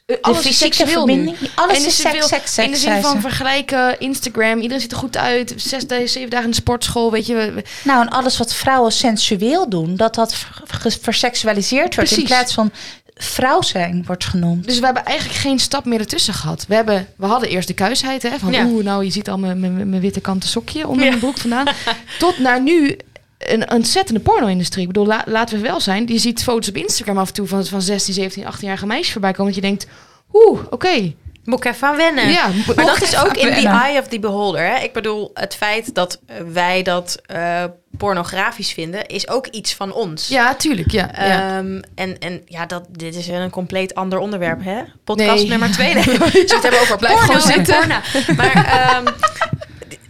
Eh, 0.05 0.15
de 0.15 0.21
alles 0.21 0.45
fysieke 0.45 0.83
nu. 0.83 0.91
verbinding. 0.91 1.37
Alles 1.55 1.77
En 1.77 1.85
is 1.85 1.95
seks, 1.95 2.27
seks, 2.27 2.53
seks. 2.53 2.67
In 2.67 2.71
de 2.73 2.77
zin 2.77 3.01
van 3.01 3.21
vergelijken, 3.21 3.99
Instagram, 3.99 4.59
iedereen 4.59 4.81
ziet 4.81 4.91
er 4.91 4.97
goed 4.97 5.17
uit. 5.17 5.53
Zes, 5.57 5.87
dagen, 5.87 6.09
zeven 6.09 6.29
dagen 6.29 6.45
in 6.45 6.51
de 6.51 6.57
sportschool, 6.57 7.11
weet 7.11 7.25
je. 7.25 7.63
Nou, 7.83 8.01
en 8.01 8.09
alles 8.09 8.37
wat 8.37 8.53
vrouwen 8.53 8.91
sensueel 8.91 9.69
doen, 9.69 9.95
dat 9.95 10.15
dat 10.15 10.35
ver- 10.35 10.61
ver- 10.63 10.97
verseksualiseerd 11.01 11.95
wordt. 11.95 12.11
In 12.11 12.23
plaats 12.23 12.53
van 12.53 12.71
vrouw 13.17 13.61
zijn 13.61 14.03
wordt 14.05 14.25
genoemd. 14.25 14.65
Dus 14.67 14.79
we 14.79 14.85
hebben 14.85 15.05
eigenlijk 15.05 15.39
geen 15.39 15.59
stap 15.59 15.85
meer 15.85 15.99
ertussen 15.99 16.33
gehad. 16.33 16.65
We, 16.67 16.75
hebben, 16.75 17.07
we 17.15 17.25
hadden 17.25 17.49
eerst 17.49 17.67
de 17.67 17.73
kuisheid, 17.73 18.23
hè, 18.23 18.37
van 18.39 18.51
Ja. 18.51 18.65
oeh, 18.65 18.83
nou 18.83 19.03
je 19.03 19.09
ziet 19.11 19.29
al 19.29 19.37
mijn, 19.37 19.59
mijn, 19.59 19.89
mijn 19.89 20.01
witte 20.01 20.19
kanten 20.21 20.49
sokje 20.49 20.87
onder 20.87 21.03
Ja. 21.03 21.09
mijn 21.09 21.21
broek 21.21 21.37
vandaan. 21.37 21.65
Tot 22.19 22.39
naar 22.39 22.61
nu 22.61 22.97
een 23.37 23.71
ontzettende 23.71 24.19
porno-industrie. 24.19 24.81
Ik 24.81 24.87
bedoel, 24.87 25.05
la- 25.05 25.23
laten 25.25 25.55
we 25.57 25.63
wel 25.63 25.79
zijn. 25.79 26.07
Je 26.07 26.17
ziet 26.17 26.43
foto's 26.43 26.69
op 26.69 26.75
Instagram 26.75 27.17
af 27.17 27.27
en 27.27 27.33
toe 27.33 27.47
van, 27.47 27.65
van 27.65 27.81
16, 27.81 28.13
17, 28.13 28.43
18-jarige 28.43 28.85
meisjes 28.85 29.11
voorbij 29.11 29.31
komen. 29.31 29.45
Dat 29.53 29.55
je 29.55 29.67
denkt, 29.67 29.87
oeh, 30.33 30.59
oké. 30.69 31.13
Moet 31.47 31.65
ik 31.65 31.73
even 31.73 31.87
aan 31.87 31.95
wennen. 31.95 32.29
Ja, 32.29 32.49
Maar 32.75 32.85
dat 32.85 33.01
is 33.01 33.17
ook 33.17 33.37
in 33.37 33.53
the 33.53 33.67
eye 33.67 33.99
of 33.99 34.07
the 34.07 34.19
beholder. 34.19 34.61
Hè? 34.65 34.77
Ik 34.79 34.93
bedoel, 34.93 35.31
het 35.33 35.55
feit 35.55 35.93
dat 35.95 36.19
eh, 36.25 36.35
wij 36.51 36.83
dat 36.83 37.21
eh, 37.25 37.63
pornografisch 37.97 38.71
vinden, 38.71 39.05
is 39.07 39.27
ook 39.29 39.47
iets 39.47 39.73
van 39.73 39.93
ons. 39.93 40.27
ja, 40.27 40.55
tuurlijk. 40.55 40.91
Ja, 40.91 41.09
ja. 41.13 41.57
Ehm, 41.57 41.81
en, 41.95 42.19
en 42.19 42.41
ja, 42.45 42.65
dat, 42.65 42.83
dit 42.91 43.15
is 43.15 43.27
een 43.27 43.49
compleet 43.49 43.95
ander 43.95 44.19
onderwerp, 44.19 44.63
hè? 44.63 44.81
Podcast 45.03 45.35
Nee. 45.39 45.47
nummer 45.47 45.71
twee. 45.71 45.93
Nee, 45.93 46.03
we 46.19 46.25
het 46.39 46.61
hebben 46.61 46.79
over 46.81 46.97
Blijf 46.97 47.13
porno 47.25 47.33
gewoon 47.33 47.41
zitten. 47.55 47.75
porno. 47.77 48.33
Maar 48.35 48.65
ehm, 48.65 49.05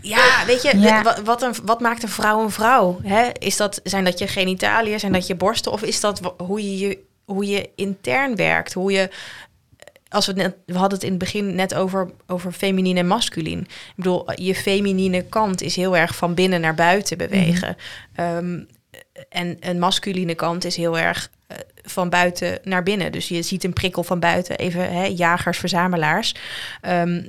ja, 0.01 0.45
weet 0.45 0.61
je, 0.61 0.77
Ja. 0.79 1.01
Wat, 1.01 1.19
wat, 1.19 1.41
een, 1.41 1.53
wat 1.63 1.79
maakt 1.79 2.03
een 2.03 2.09
vrouw 2.09 2.41
een 2.43 2.51
vrouw? 2.51 2.99
Hè? 3.03 3.29
Is 3.39 3.57
dat, 3.57 3.79
zijn 3.83 4.03
dat 4.03 4.19
je 4.19 4.27
genitaliën, 4.27 4.99
zijn 4.99 5.11
dat 5.11 5.27
je 5.27 5.35
borsten? 5.35 5.71
Of 5.71 5.81
is 5.81 5.99
dat 5.99 6.33
hoe 6.37 6.61
je, 6.63 6.87
je, 6.87 6.99
hoe 7.25 7.45
je 7.47 7.69
intern 7.75 8.35
werkt? 8.35 8.73
Hoe 8.73 8.91
je... 8.91 9.09
Als 10.09 10.25
we, 10.25 10.33
net, 10.33 10.55
we 10.65 10.77
hadden 10.77 10.97
het 10.97 11.03
in 11.03 11.09
het 11.09 11.19
begin 11.19 11.55
net 11.55 11.73
over, 11.73 12.11
over 12.27 12.51
feminien 12.51 12.97
en 12.97 13.07
masculien. 13.07 13.59
Ik 13.59 13.93
bedoel, 13.95 14.41
je 14.41 14.55
feminine 14.55 15.21
kant 15.21 15.61
is 15.61 15.75
heel 15.75 15.97
erg 15.97 16.15
van 16.15 16.33
binnen 16.33 16.61
naar 16.61 16.75
buiten 16.75 17.17
bewegen. 17.17 17.77
Ehm, 18.15 18.59
en 19.29 19.57
een 19.59 19.79
masculine 19.79 20.35
kant 20.35 20.65
is 20.65 20.75
heel 20.75 20.97
erg 20.97 21.29
eh, 21.47 21.57
van 21.83 22.09
buiten 22.09 22.59
naar 22.63 22.83
binnen. 22.83 23.11
Dus 23.11 23.27
je 23.27 23.41
ziet 23.41 23.63
een 23.63 23.73
prikkel 23.73 24.03
van 24.03 24.19
buiten, 24.19 24.57
even 24.57 24.93
hè, 24.93 25.03
jagers, 25.03 25.57
verzamelaars. 25.57 26.35
Ehm, 26.81 27.21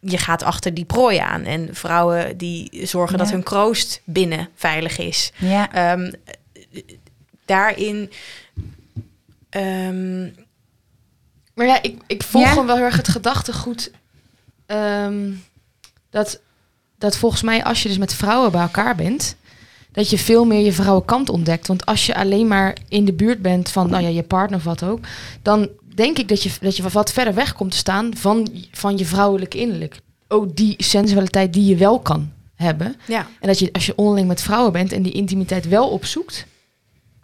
je 0.00 0.18
gaat 0.18 0.42
achter 0.42 0.74
die 0.74 0.84
prooi 0.84 1.18
aan. 1.18 1.44
En 1.44 1.68
vrouwen 1.74 2.36
die 2.36 2.86
zorgen 2.86 3.18
dat 3.18 3.30
hun 3.30 3.42
kroost 3.42 4.00
binnen 4.04 4.48
veilig 4.54 4.98
is. 4.98 5.32
Ja. 5.36 5.72
Ehm, 5.72 6.12
daarin. 7.44 8.10
Maar 11.54 11.66
ja, 11.66 11.82
ik, 11.82 12.00
ik 12.06 12.22
volg 12.22 12.44
Ja? 12.44 12.50
gewoon 12.50 12.66
wel 12.66 12.76
heel 12.76 12.84
erg 12.84 12.96
het 12.96 13.08
gedachtegoed. 13.08 13.90
ehm, 14.66 15.30
dat, 16.10 16.40
dat 16.98 17.16
volgens 17.16 17.42
mij 17.42 17.64
als 17.64 17.82
je 17.82 17.88
dus 17.88 17.98
met 17.98 18.14
vrouwen 18.14 18.52
bij 18.52 18.60
elkaar 18.60 18.96
bent... 18.96 19.36
dat 19.92 20.10
je 20.10 20.18
veel 20.18 20.44
meer 20.44 20.64
je 20.64 20.72
vrouwenkant 20.72 21.28
ontdekt. 21.28 21.66
Want 21.66 21.86
als 21.86 22.06
je 22.06 22.14
alleen 22.14 22.48
maar 22.48 22.76
in 22.88 23.04
de 23.04 23.12
buurt 23.12 23.42
bent 23.42 23.70
van 23.70 23.90
nou 23.90 24.02
ja, 24.02 24.08
je 24.08 24.22
partner 24.22 24.58
of 24.58 24.64
wat 24.64 24.82
ook... 24.82 24.98
dan 25.42 25.68
denk 25.94 26.18
ik 26.18 26.28
dat 26.28 26.42
je, 26.42 26.50
dat 26.60 26.76
je 26.76 26.88
wat 26.88 27.12
verder 27.12 27.34
weg 27.34 27.52
komt 27.54 27.70
te 27.70 27.76
staan 27.76 28.16
van, 28.16 28.48
van 28.72 28.98
je 28.98 29.04
vrouwelijke 29.04 29.58
innerlijk. 29.58 30.00
Ook 30.28 30.56
die 30.56 30.74
sensualiteit 30.78 31.52
die 31.52 31.64
je 31.64 31.76
wel 31.76 32.00
kan 32.00 32.32
hebben. 32.54 32.96
ja. 33.06 33.26
En 33.40 33.48
dat 33.48 33.58
je 33.58 33.68
als 33.72 33.86
je 33.86 33.96
onderling 33.96 34.28
met 34.28 34.42
vrouwen 34.42 34.72
bent 34.72 34.92
en 34.92 35.02
die 35.02 35.12
intimiteit 35.12 35.68
wel 35.68 35.88
opzoekt... 35.88 36.46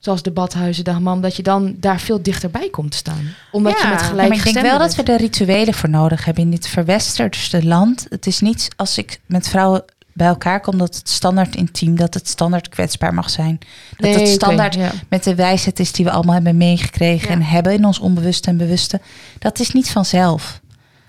zoals 0.00 0.22
de 0.22 0.30
badhuizen, 0.30 0.84
de 0.84 0.90
hammam... 0.90 1.20
dat 1.20 1.36
je 1.36 1.42
dan 1.42 1.74
daar 1.76 2.00
veel 2.00 2.22
dichterbij 2.22 2.68
komt 2.70 2.90
te 2.90 2.96
staan. 2.96 3.34
Omdat 3.52 3.72
Ja, 3.72 3.82
je 3.82 3.88
met 3.88 4.00
ja, 4.00 4.06
gelijk 4.06 4.28
maar 4.28 4.36
ik 4.36 4.44
denk 4.44 4.66
wel 4.66 4.78
dat 4.78 4.94
we 4.94 5.02
er 5.02 5.18
rituelen 5.18 5.74
voor 5.74 5.88
nodig 5.88 6.24
hebben 6.24 6.44
in 6.44 6.50
dit 6.50 6.68
verwesterde 6.68 7.64
land. 7.66 8.06
Het 8.08 8.26
is 8.26 8.40
niet 8.40 8.68
als 8.76 8.98
ik 8.98 9.20
met 9.26 9.48
vrouwen 9.48 9.84
bij 10.12 10.26
elkaar 10.26 10.60
kom 10.60 10.78
dat 10.78 10.94
het 10.94 11.08
standaard 11.08 11.56
intiem, 11.56 11.96
dat 11.96 12.14
het 12.14 12.28
standaard 12.28 12.68
kwetsbaar 12.68 13.14
mag 13.14 13.30
zijn. 13.30 13.58
Dat 13.96 14.14
het 14.14 14.28
standaard 14.28 14.74
ja. 14.74 14.92
met 15.08 15.24
de 15.24 15.34
wijsheid 15.34 15.80
is 15.80 15.92
die 15.92 16.04
we 16.04 16.10
allemaal 16.10 16.34
hebben 16.34 16.56
meegekregen 16.56 17.28
Ja. 17.28 17.34
en 17.34 17.42
hebben 17.42 17.72
in 17.72 17.84
ons 17.84 17.98
onbewuste 17.98 18.48
en 18.48 18.56
bewuste. 18.56 19.00
Dat 19.38 19.58
is 19.58 19.72
niet 19.72 19.90
vanzelf. 19.90 20.59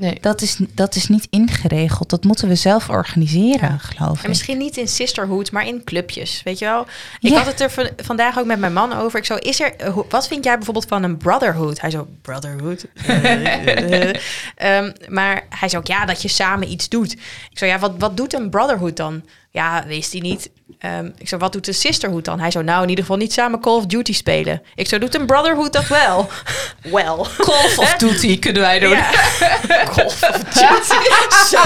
Nee. 0.01 0.17
Dat 0.21 0.41
is, 0.41 0.57
dat 0.73 0.95
is 0.95 1.07
niet 1.07 1.27
ingeregeld. 1.29 2.09
Dat 2.09 2.23
moeten 2.23 2.47
we 2.47 2.55
zelf 2.55 2.89
organiseren, 2.89 3.69
Ja. 3.69 3.77
geloof 3.77 4.17
En 4.17 4.21
ik. 4.23 4.27
misschien 4.27 4.57
niet 4.57 4.77
in 4.77 4.87
sisterhood, 4.87 5.51
maar 5.51 5.67
in 5.67 5.83
clubjes. 5.83 6.41
Weet 6.43 6.59
je 6.59 6.65
wel? 6.65 6.81
Ik 7.19 7.29
Ja. 7.31 7.37
had 7.37 7.45
het 7.45 7.59
er 7.59 7.71
van- 7.71 7.89
vandaag 7.97 8.39
ook 8.39 8.45
met 8.45 8.59
mijn 8.59 8.73
man 8.73 8.93
over. 8.93 9.19
Ik 9.19 9.25
zo, 9.25 9.35
is 9.35 9.59
er, 9.61 9.75
eh, 9.75 9.97
wat 10.09 10.27
vind 10.27 10.43
jij 10.43 10.55
bijvoorbeeld 10.55 10.87
van 10.87 11.03
een 11.03 11.17
brotherhood? 11.17 11.81
Hij 11.81 11.89
zo, 11.89 12.07
brotherhood? 12.21 12.85
Eh, 13.05 13.23
eh. 14.09 14.15
Ehm, 14.55 14.91
maar 15.09 15.43
hij 15.49 15.69
zei 15.69 15.81
ook, 15.81 15.87
ja, 15.87 16.05
dat 16.05 16.21
je 16.21 16.27
samen 16.27 16.71
iets 16.71 16.89
doet. 16.89 17.11
Ik 17.51 17.57
zo, 17.57 17.65
ja, 17.65 17.79
wat, 17.79 17.93
wat 17.97 18.17
doet 18.17 18.33
een 18.33 18.49
brotherhood 18.49 18.97
dan? 18.97 19.23
Ja, 19.51 19.83
wist 19.87 20.11
hij 20.11 20.21
niet. 20.21 20.49
Ehm, 20.79 21.09
ik 21.17 21.27
zo, 21.27 21.37
wat 21.37 21.51
doet 21.51 21.67
een 21.67 21.73
sisterhood 21.73 22.25
dan? 22.25 22.39
Hij 22.39 22.51
zo, 22.51 22.61
nou, 22.61 22.83
in 22.83 22.89
ieder 22.89 23.03
geval 23.03 23.19
niet 23.19 23.33
samen 23.33 23.59
Call 23.59 23.75
of 23.75 23.85
Duty 23.85 24.13
spelen. 24.13 24.61
Ik 24.75 24.87
zo, 24.87 24.97
doet 24.97 25.15
een 25.15 25.25
brotherhood 25.25 25.73
dat 25.73 25.87
wel? 25.87 26.29
Wel. 26.91 27.27
Call 27.37 27.65
of 27.75 27.93
Duty 27.93 28.39
kunnen 28.39 28.61
wij 28.61 28.79
Ja. 28.79 29.09
Call 29.93 30.05
of 30.05 30.19
Duty. 30.19 31.09
Zo. 31.55 31.61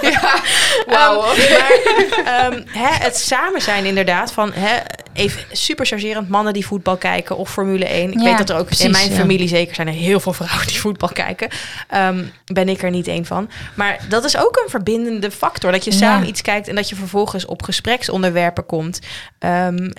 Ja, 0.00 0.34
wauw. 0.86 1.22
Ehm, 1.22 1.50
maar 2.24 2.50
ehm, 2.52 2.62
het 3.02 3.16
samen 3.16 3.62
zijn 3.62 3.84
inderdaad 3.84 4.32
van 4.32 4.52
hè, 4.52 4.76
even 5.12 5.42
super 5.52 5.86
chargerend 5.86 6.28
mannen 6.28 6.52
die 6.52 6.66
voetbal 6.66 6.96
kijken 6.96 7.36
of 7.36 7.50
Formule 7.50 7.84
1. 7.84 8.12
Ik 8.12 8.18
Ja, 8.18 8.24
weet 8.24 8.38
dat 8.38 8.50
er 8.50 8.56
ook 8.56 8.66
precies, 8.66 8.84
in 8.84 8.90
mijn 8.90 9.10
ja. 9.10 9.16
familie 9.16 9.48
zeker 9.48 9.74
zijn 9.74 9.86
er 9.86 9.92
heel 9.92 10.20
veel 10.20 10.32
vrouwen 10.32 10.66
die 10.66 10.80
voetbal 10.80 11.08
kijken. 11.08 11.48
Ehm, 11.88 12.24
ben 12.44 12.68
ik 12.68 12.82
er 12.82 12.90
niet 12.90 13.06
één 13.06 13.24
van. 13.24 13.50
Maar 13.74 14.00
dat 14.08 14.24
is 14.24 14.36
ook 14.36 14.56
een 14.64 14.70
verbindende 14.70 15.30
factor. 15.30 15.72
Dat 15.72 15.84
je 15.84 15.92
samen 15.92 16.28
iets 16.28 16.42
kijkt 16.42 16.68
en 16.68 16.74
dat 16.74 16.88
je 16.88 16.94
vervolgens 16.94 17.44
op 17.44 17.62
gespreksonderwerpen 17.62 18.66
komt. 18.66 19.00
Ehm, 19.38 19.90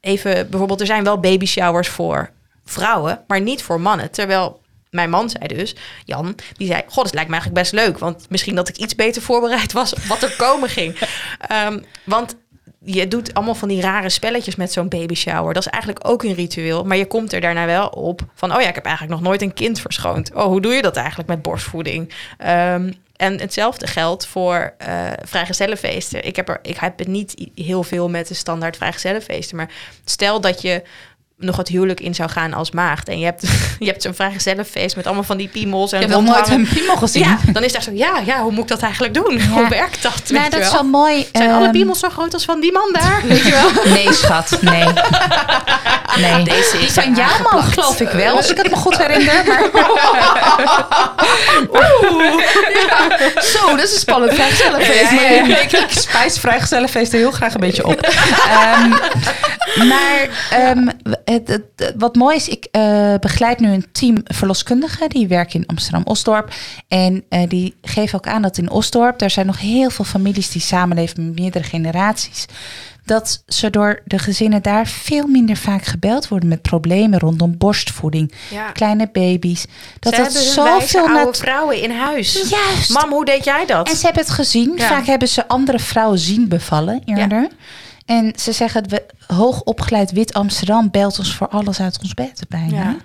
even 0.00 0.50
bijvoorbeeld, 0.50 0.80
er 0.80 0.86
zijn 0.86 1.04
wel 1.04 1.20
baby 1.20 1.46
showers 1.46 1.88
voor 1.88 2.30
vrouwen, 2.64 3.24
maar 3.26 3.40
niet 3.40 3.62
voor 3.62 3.80
mannen. 3.80 4.10
Terwijl 4.10 4.62
mijn 4.90 5.10
man 5.10 5.30
zei 5.30 5.46
dus, 5.46 5.76
Jan, 6.04 6.34
die 6.56 6.66
zei: 6.66 6.82
God, 6.88 7.04
het 7.04 7.14
lijkt 7.14 7.30
me 7.30 7.36
eigenlijk 7.36 7.62
best 7.62 7.72
leuk. 7.72 7.98
Want 7.98 8.26
misschien 8.28 8.54
dat 8.54 8.68
ik 8.68 8.76
iets 8.76 8.94
beter 8.94 9.22
voorbereid 9.22 9.72
was 9.72 9.94
op 9.94 10.02
wat 10.02 10.22
er 10.22 10.34
komen 10.36 10.68
ging. 10.68 10.98
Ehm, 11.38 11.78
want 12.04 12.36
je 12.84 13.08
doet 13.08 13.34
allemaal 13.34 13.54
van 13.54 13.68
die 13.68 13.80
rare 13.80 14.08
spelletjes 14.08 14.56
met 14.56 14.72
zo'n 14.72 14.88
baby 14.88 15.14
shower. 15.14 15.54
Dat 15.54 15.66
is 15.66 15.72
eigenlijk 15.72 16.08
ook 16.08 16.22
een 16.22 16.34
ritueel. 16.34 16.84
Maar 16.84 16.96
je 16.96 17.06
komt 17.06 17.32
er 17.32 17.40
daarna 17.40 17.66
wel 17.66 17.88
op 17.88 18.20
van: 18.34 18.54
oh 18.54 18.60
ja, 18.60 18.68
ik 18.68 18.74
heb 18.74 18.84
eigenlijk 18.84 19.16
nog 19.16 19.28
nooit 19.28 19.42
een 19.42 19.54
kind 19.54 19.80
verschoond. 19.80 20.34
Oh, 20.34 20.44
hoe 20.44 20.60
doe 20.60 20.72
je 20.72 20.82
dat 20.82 20.96
eigenlijk 20.96 21.28
met 21.28 21.42
borstvoeding? 21.42 22.12
Ehm, 22.38 22.92
en 23.16 23.40
hetzelfde 23.40 23.86
geldt 23.86 24.26
voor 24.26 24.74
eh 24.78 25.10
vrijgezellenfeesten. 25.22 26.26
Ik 26.26 26.36
heb, 26.36 26.48
er, 26.48 26.58
ik 26.62 26.76
heb 26.76 26.98
het 26.98 27.08
niet 27.08 27.48
heel 27.54 27.82
veel 27.82 28.08
met 28.08 28.28
de 28.28 28.34
standaard 28.34 28.76
vrijgezellenfeesten. 28.76 29.56
Maar 29.56 29.70
stel 30.04 30.40
dat 30.40 30.62
je 30.62 30.82
nog 31.44 31.56
het 31.56 31.68
huwelijk 31.68 32.00
in 32.00 32.14
zou 32.14 32.30
gaan 32.30 32.54
als 32.54 32.70
maagd. 32.70 33.08
En 33.08 33.18
je 33.18 33.24
hebt, 33.24 33.42
je 33.78 33.86
hebt 33.86 34.02
zo'n 34.02 34.14
vrijgezellenfeest 34.14 34.96
met 34.96 35.06
allemaal 35.06 35.24
van 35.24 35.36
die 35.36 35.48
piemels. 35.48 35.92
En 35.92 36.00
Ik 36.00 36.08
heb 36.08 36.20
nog 36.20 36.34
nooit 36.34 36.48
een 36.48 36.68
piemel 36.74 36.96
gezien. 36.96 37.22
Ja, 37.22 37.38
dan 37.52 37.62
is 37.62 37.72
daar 37.72 37.82
zo, 37.82 37.90
ja, 37.94 38.22
ja, 38.26 38.42
hoe 38.42 38.50
moet 38.50 38.62
ik 38.62 38.68
dat 38.68 38.80
eigenlijk 38.80 39.14
doen? 39.14 39.40
Hoe 39.42 39.68
werkt 39.68 40.02
dat? 40.02 40.22
Nou, 40.28 40.44
je 40.44 40.50
dat 40.50 40.60
is 40.60 40.72
wel? 40.72 40.84
mooi. 40.84 41.28
Zijn 41.32 41.50
alle 41.50 41.64
ehm, 41.64 41.72
piemels 41.72 41.98
zo 41.98 42.08
groot 42.08 42.34
als 42.34 42.44
van 42.44 42.60
die 42.60 42.72
man 42.72 42.92
daar? 42.92 43.22
Weet 43.28 43.42
je 43.42 43.50
wel? 43.50 43.92
Nee, 43.94 44.12
schat, 44.12 44.58
nee. 44.60 44.84
Nee. 46.16 46.44
Deze 46.44 46.78
Die 46.78 46.92
van 46.92 47.14
jouw 47.14 47.50
man 47.52 47.62
geloof 47.62 48.00
ik 48.00 48.08
wel, 48.08 48.36
als 48.36 48.50
ik 48.50 48.56
het 48.56 48.70
me 48.70 48.76
goed 48.76 48.96
herinner. 48.98 49.44
Maar 49.44 49.62
Zo, 53.52 53.76
dat 53.76 53.84
is 53.84 53.92
een 53.92 53.98
spannend 53.98 54.34
vrijgezellenfeest. 54.34 55.10
Maar 55.10 55.22
ja, 55.22 55.30
ja. 55.30 55.58
Ik, 55.58 55.72
ik 55.72 55.90
spijs 55.90 56.38
vrijgezellenfeesten 56.38 57.18
heel 57.18 57.30
graag 57.30 57.54
een 57.54 57.60
beetje 57.60 57.86
op. 57.86 58.00
Ehm, 58.00 58.88
maar 59.88 60.28
ehm, 60.50 60.88
het, 61.34 61.48
het- 61.48 61.64
het- 61.76 61.94
wat 61.98 62.14
mooi 62.14 62.36
is, 62.36 62.48
ik 62.48 62.66
eh, 62.70 63.14
begeleid 63.20 63.60
nu 63.60 63.68
een 63.68 63.86
team 63.92 64.16
verloskundigen. 64.24 65.08
Die 65.08 65.28
werken 65.28 65.60
in 65.60 65.66
Amsterdam-Osdorp. 65.66 66.52
En 66.88 67.24
eh, 67.28 67.48
die 67.48 67.74
geven 67.82 68.18
ook 68.18 68.26
aan 68.26 68.42
dat 68.42 68.58
in 68.58 68.70
Osdorp... 68.70 69.20
er 69.20 69.30
zijn 69.30 69.46
nog 69.46 69.60
heel 69.60 69.90
veel 69.90 70.04
families 70.04 70.50
die 70.50 70.62
samenleven 70.62 71.26
met 71.26 71.38
meerdere 71.40 71.64
generaties. 71.64 72.46
dat 73.06 73.42
ze 73.46 73.70
door 73.70 74.00
de 74.04 74.18
gezinnen 74.18 74.62
daar 74.62 74.86
veel 74.86 75.26
minder 75.26 75.56
vaak 75.56 75.84
gebeld 75.84 76.28
worden 76.28 76.48
met 76.48 76.62
problemen 76.62 77.18
rondom 77.18 77.56
borstvoeding, 77.58 78.32
Ja. 78.50 78.70
kleine 78.70 79.08
baby's. 79.12 79.64
Dat 79.98 80.14
Ze 80.14 80.22
dat 80.22 80.32
zoveel 80.32 81.08
oude 81.08 81.38
vrouwen 81.38 81.82
in 81.82 81.90
huis. 81.90 82.32
Juist. 82.50 82.90
Mam, 82.90 83.10
hoe 83.10 83.24
deed 83.24 83.44
jij 83.44 83.66
dat? 83.66 83.88
En 83.88 83.96
ze 83.96 84.04
hebben 84.04 84.22
het 84.22 84.32
gezien. 84.32 84.72
Ja. 84.76 84.86
Vaak 84.88 85.06
hebben 85.06 85.28
ze 85.28 85.48
andere 85.48 85.78
vrouwen 85.78 86.18
zien 86.18 86.48
bevallen 86.48 87.02
eerder. 87.04 87.48
En 88.04 88.32
ze 88.36 88.52
zeggen, 88.52 88.88
we, 88.88 89.06
hoogopgeleid 89.26 90.10
wit 90.12 90.32
Amsterdam 90.34 90.90
belt 90.90 91.18
ons 91.18 91.34
voor 91.34 91.48
alles 91.48 91.80
uit 91.80 91.98
ons 92.02 92.14
bed 92.14 92.40
bijna. 92.48 92.76
Ja. 92.76 92.96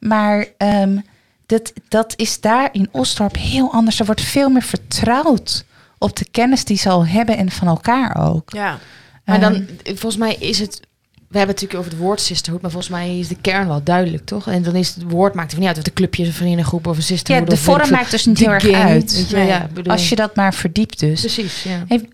Maar 0.00 0.46
ehm, 0.56 0.98
dat, 1.46 1.72
dat 1.88 2.12
is 2.16 2.40
daar 2.40 2.68
in 2.72 2.88
Osdorp 2.90 3.36
heel 3.36 3.72
anders. 3.72 4.00
Er 4.00 4.06
wordt 4.06 4.20
veel 4.20 4.48
meer 4.48 4.62
vertrouwd 4.62 5.64
op 5.98 6.16
de 6.16 6.26
kennis 6.30 6.64
die 6.64 6.76
ze 6.76 6.88
al 6.88 7.06
hebben 7.06 7.36
en 7.36 7.50
van 7.50 7.68
elkaar 7.68 8.28
ook. 8.30 8.50
ja. 8.52 8.78
Maar 9.24 9.40
dan, 9.40 9.52
Ehm, 9.54 9.64
volgens 9.84 10.16
mij 10.16 10.34
is 10.34 10.58
het... 10.58 10.80
We 11.28 11.38
hebben 11.38 11.54
het 11.54 11.62
natuurlijk 11.62 11.78
over 11.78 11.90
het 11.90 12.00
woord 12.08 12.20
sisterhood, 12.20 12.62
maar 12.62 12.70
volgens 12.70 12.92
mij 12.92 13.18
is 13.18 13.28
de 13.28 13.36
kern 13.40 13.68
wel 13.68 13.82
duidelijk, 13.82 14.24
toch? 14.26 14.48
En 14.48 14.62
dan 14.62 14.74
is 14.74 14.94
het 14.94 15.02
woord 15.10 15.34
maakt 15.34 15.52
er 15.52 15.58
niet 15.58 15.66
uit 15.66 15.76
of 15.76 15.82
het 15.82 15.88
een 15.92 15.96
clubje 15.98 16.22
is, 16.22 16.28
een 16.28 16.34
vriendengroep 16.34 16.86
of 16.86 16.92
een 16.92 16.98
ja, 17.00 17.06
sisterhood. 17.06 17.44
de 17.50 17.50
weet 17.56 17.64
ik 17.66 17.70
vorm 17.72 17.90
maakt 17.90 18.10
dus 18.10 18.26
niet 18.26 18.36
De 18.38 18.42
heel 18.44 18.52
erg 18.52 18.72
uit. 18.72 19.12
weet 19.14 19.28
je, 19.30 19.36
Nee. 19.36 19.46
ja, 19.46 19.68
Als 19.86 20.08
je 20.08 20.16
dat 20.16 20.36
maar 20.36 20.54
verdiept 20.54 20.98
dus. 20.98 21.20
Precies, 21.20 21.62
ja. 21.62 21.84
Hey, 21.88 22.08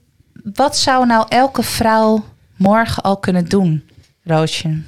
wat 0.54 0.76
zou 0.76 1.06
nou 1.06 1.26
elke 1.28 1.62
vrouw 1.62 2.24
morgen 2.56 3.02
al 3.02 3.16
kunnen 3.16 3.44
doen, 3.48 3.88
Roosje? 4.24 4.82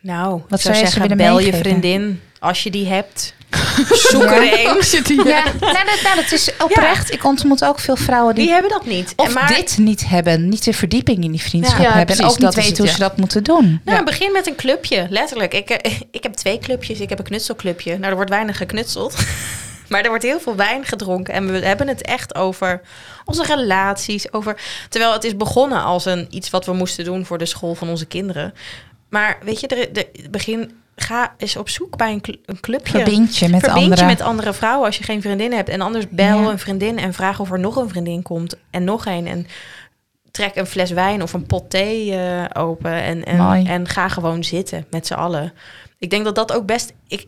Nou, 0.00 0.40
Wat 0.48 0.60
zou 0.60 0.74
zou 0.74 0.86
zeggen, 0.86 1.02
willen 1.02 1.16
bel 1.16 1.38
je 1.38 1.52
vriendin 1.52 2.20
als 2.38 2.62
je 2.62 2.70
die 2.70 2.86
hebt. 2.86 3.34
Zoek 4.10 4.22
er 4.22 4.42
een. 4.42 5.14
Ja, 5.24 5.44
nou, 5.60 5.84
dat, 5.84 6.00
nou, 6.02 6.16
dat 6.16 6.32
is 6.32 6.50
oprecht. 6.58 7.12
Ik 7.12 7.24
ontmoet 7.24 7.64
ook 7.64 7.78
veel 7.78 7.96
vrouwen 7.96 8.34
die, 8.34 8.44
Die 8.44 8.52
hebben 8.52 8.70
dat 8.70 8.86
niet. 8.86 9.12
of 9.16 9.34
maar, 9.34 9.48
dit 9.48 9.78
niet 9.78 10.08
hebben, 10.08 10.48
niet 10.48 10.64
de 10.64 10.72
verdieping 10.72 11.24
in 11.24 11.30
die 11.30 11.40
vriendschap 11.40 11.80
Ja, 11.80 11.88
ja, 11.88 11.96
hebben 11.96 12.16
en 12.16 12.24
ook 12.24 12.38
niet 12.38 12.54
weten 12.54 12.76
hoe 12.76 12.86
ja. 12.86 12.92
ze 12.92 12.98
dat 12.98 13.16
moeten 13.16 13.44
doen. 13.44 13.80
Nou, 13.84 13.98
Ja. 13.98 14.04
begin 14.04 14.32
met 14.32 14.46
een 14.46 14.56
clubje, 14.56 15.06
letterlijk. 15.10 15.54
Ik, 15.54 15.70
eh, 15.70 15.92
ik 16.10 16.22
heb 16.22 16.32
twee 16.34 16.58
clubjes. 16.58 17.00
Ik 17.00 17.08
heb 17.08 17.18
een 17.18 17.24
knutselclubje. 17.24 17.92
Nou, 17.98 18.04
er 18.10 18.14
wordt 18.14 18.30
weinig 18.30 18.56
geknutseld. 18.56 19.14
Maar 19.90 20.02
er 20.02 20.08
wordt 20.08 20.24
heel 20.24 20.40
veel 20.40 20.56
wijn 20.56 20.84
gedronken. 20.84 21.34
En 21.34 21.52
we 21.52 21.58
hebben 21.58 21.88
het 21.88 22.02
echt 22.02 22.34
over 22.34 22.80
onze 23.24 23.44
relaties. 23.44 24.32
Over, 24.32 24.60
terwijl 24.88 25.12
het 25.12 25.24
is 25.24 25.36
begonnen 25.36 25.82
als 25.82 26.04
een, 26.04 26.26
iets 26.30 26.50
wat 26.50 26.66
we 26.66 26.72
moesten 26.72 27.04
doen 27.04 27.24
voor 27.24 27.38
de 27.38 27.46
school 27.46 27.74
van 27.74 27.88
onze 27.88 28.06
kinderen. 28.06 28.54
Maar 29.08 29.38
weet 29.42 29.60
je, 29.60 29.66
er- 29.66 30.06
begin, 30.30 30.72
ga 30.96 31.34
eens 31.36 31.56
op 31.56 31.68
zoek 31.68 31.96
bij 31.96 32.12
een, 32.12 32.20
cl- 32.20 32.34
een 32.44 32.60
clubje. 32.60 32.92
Verbind 32.92 33.36
je 33.36 33.48
met 33.48 33.60
Verbind 33.64 33.98
je 33.98 34.04
met 34.04 34.20
andere 34.20 34.52
vrouwen 34.52 34.86
als 34.86 34.96
je 34.98 35.04
geen 35.04 35.22
vriendin 35.22 35.52
hebt. 35.52 35.68
En 35.68 35.80
anders 35.80 36.08
bel 36.08 36.40
Ja. 36.42 36.50
een 36.50 36.58
vriendin 36.58 36.98
en 36.98 37.12
vraag 37.14 37.40
of 37.40 37.50
er 37.52 37.58
nog 37.58 37.76
een 37.76 37.88
vriendin 37.88 38.22
komt. 38.22 38.56
En 38.70 38.84
nog 38.84 39.06
een. 39.06 39.26
En 39.26 39.46
trek 40.30 40.56
een 40.56 40.66
fles 40.66 40.90
wijn 40.90 41.22
of 41.22 41.32
een 41.32 41.46
pot 41.46 41.70
thee 41.70 42.14
eh, 42.16 42.44
open. 42.62 42.92
En, 43.02 43.36
Mooi. 43.36 43.60
en, 43.60 43.66
en 43.66 43.88
ga 43.88 44.08
gewoon 44.08 44.44
zitten 44.44 44.86
met 44.90 45.06
z'n 45.06 45.14
allen. 45.14 45.52
Ik 45.98 46.10
denk 46.10 46.24
dat 46.24 46.34
dat 46.34 46.52
ook 46.52 46.66
best... 46.66 46.92
Ik, 47.08 47.26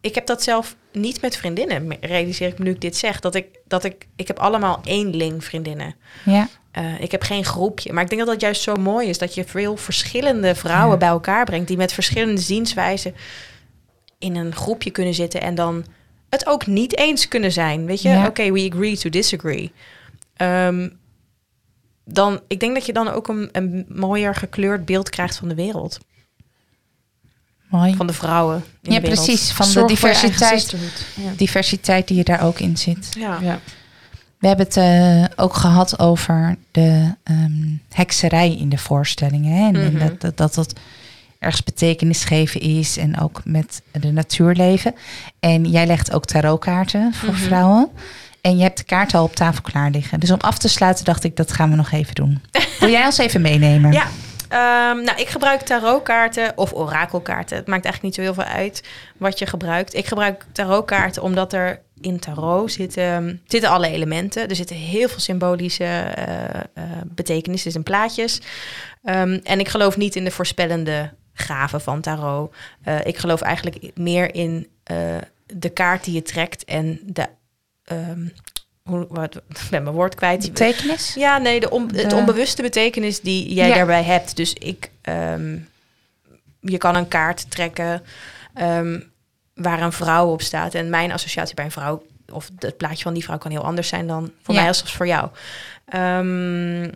ik 0.00 0.14
heb 0.14 0.26
dat 0.26 0.42
zelf 0.42 0.76
niet 0.96 1.20
met 1.20 1.36
vriendinnen, 1.36 1.96
realiseer 2.00 2.48
ik 2.48 2.58
me 2.58 2.64
nu 2.64 2.70
ik 2.70 2.80
dit 2.80 2.96
zeg. 2.96 3.20
Dat 3.20 3.34
ik, 3.34 3.46
dat 3.68 3.84
ik, 3.84 4.06
ik 4.16 4.26
heb 4.26 4.38
allemaal 4.38 4.80
eenling 4.84 5.44
vriendinnen. 5.44 5.94
Ja, 6.24 6.48
Eh, 6.70 7.00
ik 7.00 7.10
heb 7.10 7.22
geen 7.22 7.44
groepje. 7.44 7.92
Maar 7.92 8.02
ik 8.02 8.08
denk 8.08 8.20
dat 8.20 8.30
dat 8.30 8.40
juist 8.40 8.62
zo 8.62 8.74
mooi 8.74 9.08
is. 9.08 9.18
Dat 9.18 9.34
je 9.34 9.44
veel 9.44 9.76
verschillende 9.76 10.54
vrouwen 10.54 10.90
Ja. 10.92 10.96
bij 10.96 11.08
elkaar 11.08 11.44
brengt. 11.44 11.68
Die 11.68 11.76
met 11.76 11.92
verschillende 11.92 12.40
zienswijzen 12.40 13.14
in 14.18 14.36
een 14.36 14.54
groepje 14.54 14.90
kunnen 14.90 15.14
zitten. 15.14 15.40
En 15.40 15.54
dan 15.54 15.84
het 16.30 16.46
ook 16.46 16.66
niet 16.66 16.96
eens 16.98 17.28
kunnen 17.28 17.52
zijn. 17.52 17.86
Weet 17.86 18.02
je, 18.02 18.08
Ja. 18.08 18.26
oké, 18.26 18.52
we 18.52 18.68
agree 18.72 18.96
to 18.96 19.08
disagree. 19.10 19.72
Ehm, 20.36 20.88
dan, 22.04 22.40
ik 22.48 22.60
denk 22.60 22.74
dat 22.74 22.86
je 22.86 22.92
dan 22.92 23.08
ook 23.08 23.28
een, 23.28 23.48
een 23.52 23.86
mooier 23.88 24.34
gekleurd 24.34 24.84
beeld 24.84 25.10
krijgt 25.10 25.36
van 25.36 25.48
de 25.48 25.54
wereld. 25.54 25.98
Mooi. 27.68 27.94
Van 27.96 28.06
de 28.06 28.12
vrouwen 28.12 28.64
in 28.82 28.92
Ja, 28.92 29.00
de 29.00 29.06
precies. 29.06 29.50
Van 29.52 29.66
de 29.66 29.72
Zorg 29.72 29.86
diversiteit. 29.88 30.74
Ja. 31.14 31.30
diversiteit 31.36 32.08
die 32.08 32.16
je 32.16 32.24
daar 32.24 32.42
ook 32.42 32.58
in 32.60 32.76
zit. 32.76 33.08
Ja. 33.18 33.38
Ja. 33.42 33.58
We 34.38 34.46
hebben 34.46 34.66
het 34.66 34.76
eh, 34.76 35.24
ook 35.44 35.54
gehad 35.54 35.98
over 35.98 36.56
de 36.70 37.14
ehm, 37.22 37.52
hekserij 37.92 38.56
in 38.56 38.68
de 38.68 38.78
voorstellingen. 38.78 39.52
Hè? 39.56 39.66
En, 39.68 39.74
en 39.74 39.92
Mhm. 39.92 39.98
dat, 40.08 40.20
dat, 40.20 40.36
dat 40.36 40.54
dat 40.54 40.72
ergens 41.38 41.62
betekenis 41.64 42.24
geven 42.24 42.60
is. 42.60 42.96
En 42.96 43.20
ook 43.20 43.40
met 43.44 43.82
de 43.92 44.12
natuurleven. 44.12 44.94
En 45.40 45.64
jij 45.70 45.86
legt 45.86 46.12
ook 46.12 46.24
tarotkaarten 46.24 47.14
voor 47.14 47.32
Mhm. 47.32 47.42
vrouwen. 47.42 47.88
En 48.40 48.56
je 48.56 48.62
hebt 48.62 48.78
de 48.78 48.84
kaarten 48.84 49.18
al 49.18 49.24
op 49.24 49.34
tafel 49.36 49.62
klaar 49.62 49.90
liggen. 49.90 50.20
Dus 50.20 50.30
om 50.30 50.40
af 50.40 50.58
te 50.58 50.68
sluiten 50.68 51.04
dacht 51.04 51.24
ik, 51.24 51.36
dat 51.36 51.52
gaan 51.52 51.70
we 51.70 51.76
nog 51.76 51.90
even 51.92 52.14
doen. 52.14 52.40
Wil 52.80 52.88
jij 52.90 53.04
ons 53.04 53.18
even 53.18 53.40
meenemen? 53.40 53.92
Ja, 53.92 54.06
ehm, 54.48 55.02
nou, 55.04 55.20
ik 55.20 55.28
gebruik 55.28 55.60
tarotkaarten 55.60 56.52
of 56.56 56.72
orakelkaarten. 56.72 57.56
Het 57.56 57.66
maakt 57.66 57.84
eigenlijk 57.84 58.02
niet 58.02 58.14
zo 58.14 58.32
heel 58.32 58.44
veel 58.44 58.54
uit 58.54 58.82
wat 59.16 59.38
je 59.38 59.46
gebruikt. 59.46 59.94
Ik 59.94 60.06
gebruik 60.06 60.44
tarotkaarten 60.52 61.22
omdat 61.22 61.52
er 61.52 61.82
in 62.00 62.18
tarot 62.18 62.72
zitten, 62.72 63.42
zitten 63.46 63.70
alle 63.70 63.88
elementen. 63.88 64.48
Er 64.48 64.56
zitten 64.56 64.76
heel 64.76 65.08
veel 65.08 65.20
symbolische 65.20 65.84
eh 65.84 66.36
eh, 66.74 66.82
betekenissen 67.04 67.72
en 67.72 67.82
plaatjes. 67.82 68.40
Ehm, 69.02 69.38
en 69.42 69.60
ik 69.60 69.68
geloof 69.68 69.96
niet 69.96 70.16
in 70.16 70.24
de 70.24 70.30
voorspellende 70.30 71.12
gaven 71.32 71.80
van 71.80 72.00
tarot. 72.00 72.54
Eh, 72.82 73.04
ik 73.04 73.16
geloof 73.18 73.40
eigenlijk 73.40 73.90
meer 73.94 74.34
in 74.34 74.68
de 75.46 75.68
kaart 75.68 76.04
die 76.04 76.14
je 76.14 76.22
trekt 76.22 76.64
en 76.64 77.00
de... 77.04 77.26
ehm, 77.84 78.26
hoe, 78.86 79.06
wat, 79.08 79.36
ik 79.36 79.42
ben 79.70 79.82
mijn 79.82 79.94
woord 79.94 80.14
kwijt. 80.14 80.40
Betekenis? 80.46 81.14
Ja, 81.14 81.38
nee, 81.38 81.60
de 81.60 81.70
on- 81.70 81.90
het 81.94 82.10
De- 82.10 82.16
onbewuste 82.16 82.62
betekenis 82.62 83.20
die 83.20 83.54
jij 83.54 83.68
Ja. 83.68 83.74
daarbij 83.74 84.02
hebt. 84.02 84.36
Dus 84.36 84.52
ik, 84.52 84.90
ehm, 85.02 85.58
je 86.60 86.78
kan 86.78 86.96
een 86.96 87.08
kaart 87.08 87.50
trekken 87.50 88.02
ehm, 88.54 89.00
waar 89.54 89.82
een 89.82 89.92
vrouw 89.92 90.30
op 90.30 90.42
staat. 90.42 90.74
En 90.74 90.90
mijn 90.90 91.12
associatie 91.12 91.54
bij 91.54 91.64
een 91.64 91.70
vrouw, 91.70 92.06
of 92.32 92.50
het 92.58 92.76
plaatje 92.76 93.02
van 93.02 93.14
die 93.14 93.24
vrouw 93.24 93.38
kan 93.38 93.50
heel 93.50 93.64
anders 93.64 93.88
zijn 93.88 94.06
dan 94.06 94.32
voor 94.42 94.54
Ja. 94.54 94.60
mij 94.60 94.68
als 94.68 94.82
voor 94.92 95.06
jou. 95.06 95.28
Ehm, 95.86 96.90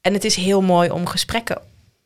en 0.00 0.12
het 0.12 0.24
is 0.24 0.36
heel 0.36 0.60
mooi 0.62 0.90
om 0.90 1.06
gesprekken 1.06 1.60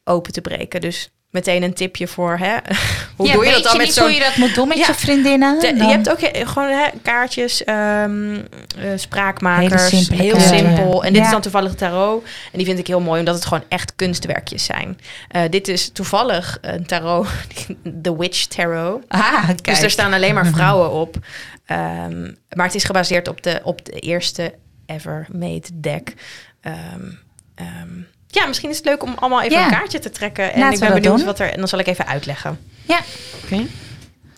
open 0.04 0.32
te 0.32 0.40
breken. 0.40 0.80
Dus 0.80 1.10
meteen 1.32 1.62
een 1.62 1.74
tipje 1.74 2.06
voor, 2.08 2.36
hè? 2.38 2.56
hoe 3.16 3.26
Ja, 3.26 3.32
doe 3.32 3.44
je 3.44 3.52
dat 3.52 3.62
dan 3.62 3.76
met 3.76 3.92
zo'n 3.92 4.04
hoe 4.04 4.12
je 4.14 4.20
dat 4.20 4.36
moet 4.36 4.54
doen 4.54 4.68
met 4.68 4.78
Ja. 4.78 4.86
je 4.86 4.94
vriendinnen? 4.94 5.60
de- 5.60 5.66
je 5.76 5.84
hebt 5.84 6.10
ook 6.10 6.20
he- 6.20 6.46
gewoon 6.46 6.68
hè, 6.68 6.86
kaartjes, 7.02 7.64
ehm, 7.64 8.34
eh, 8.78 8.90
spraakmakers, 8.96 10.08
heel 10.08 10.40
simpel. 10.40 11.04
En 11.04 11.08
dit 11.12 11.20
Ja. 11.20 11.24
is 11.26 11.32
dan 11.32 11.40
toevallig 11.40 11.74
tarot. 11.74 12.24
En 12.24 12.58
die 12.58 12.66
vind 12.66 12.78
ik 12.78 12.86
heel 12.86 13.00
mooi, 13.00 13.18
omdat 13.18 13.34
het 13.34 13.44
gewoon 13.44 13.64
echt 13.68 13.92
kunstwerkjes 13.96 14.64
zijn. 14.64 14.98
Eh, 15.28 15.42
dit 15.50 15.68
is 15.68 15.88
toevallig 15.92 16.58
een 16.60 16.86
tarot, 16.86 17.26
The 18.02 18.16
Witch 18.16 18.44
Tarot. 18.46 19.02
Ah, 19.08 19.44
kijk. 19.46 19.64
Dus 19.64 19.82
er 19.82 19.90
staan 19.90 20.12
alleen 20.12 20.34
maar 20.34 20.46
vrouwen 20.56 20.90
op. 20.90 21.16
Ehm, 21.66 22.22
maar 22.54 22.66
het 22.66 22.74
is 22.74 22.84
gebaseerd 22.84 23.28
op 23.28 23.42
de, 23.42 23.60
op 23.62 23.84
de 23.84 23.92
eerste 23.92 24.54
ever 24.86 25.26
made 25.32 25.68
deck. 25.80 26.14
Ehm, 26.60 27.06
ja, 28.34 28.46
misschien 28.46 28.70
is 28.70 28.76
het 28.76 28.84
leuk 28.86 29.02
om 29.02 29.14
allemaal 29.18 29.42
even 29.42 29.58
Ja. 29.58 29.64
een 29.64 29.70
kaartje 29.70 29.98
te 29.98 30.10
trekken. 30.10 30.52
En 30.52 30.58
Laten 30.58 30.74
ik 30.74 30.80
ben 30.80 30.92
benieuwd 30.94 31.16
doen. 31.16 31.26
wat 31.26 31.38
er... 31.38 31.50
En 31.52 31.58
dan 31.58 31.68
zal 31.68 31.78
ik 31.78 31.86
even 31.86 32.06
uitleggen. 32.06 32.58
Ja, 32.82 33.00
Oké. 33.44 33.66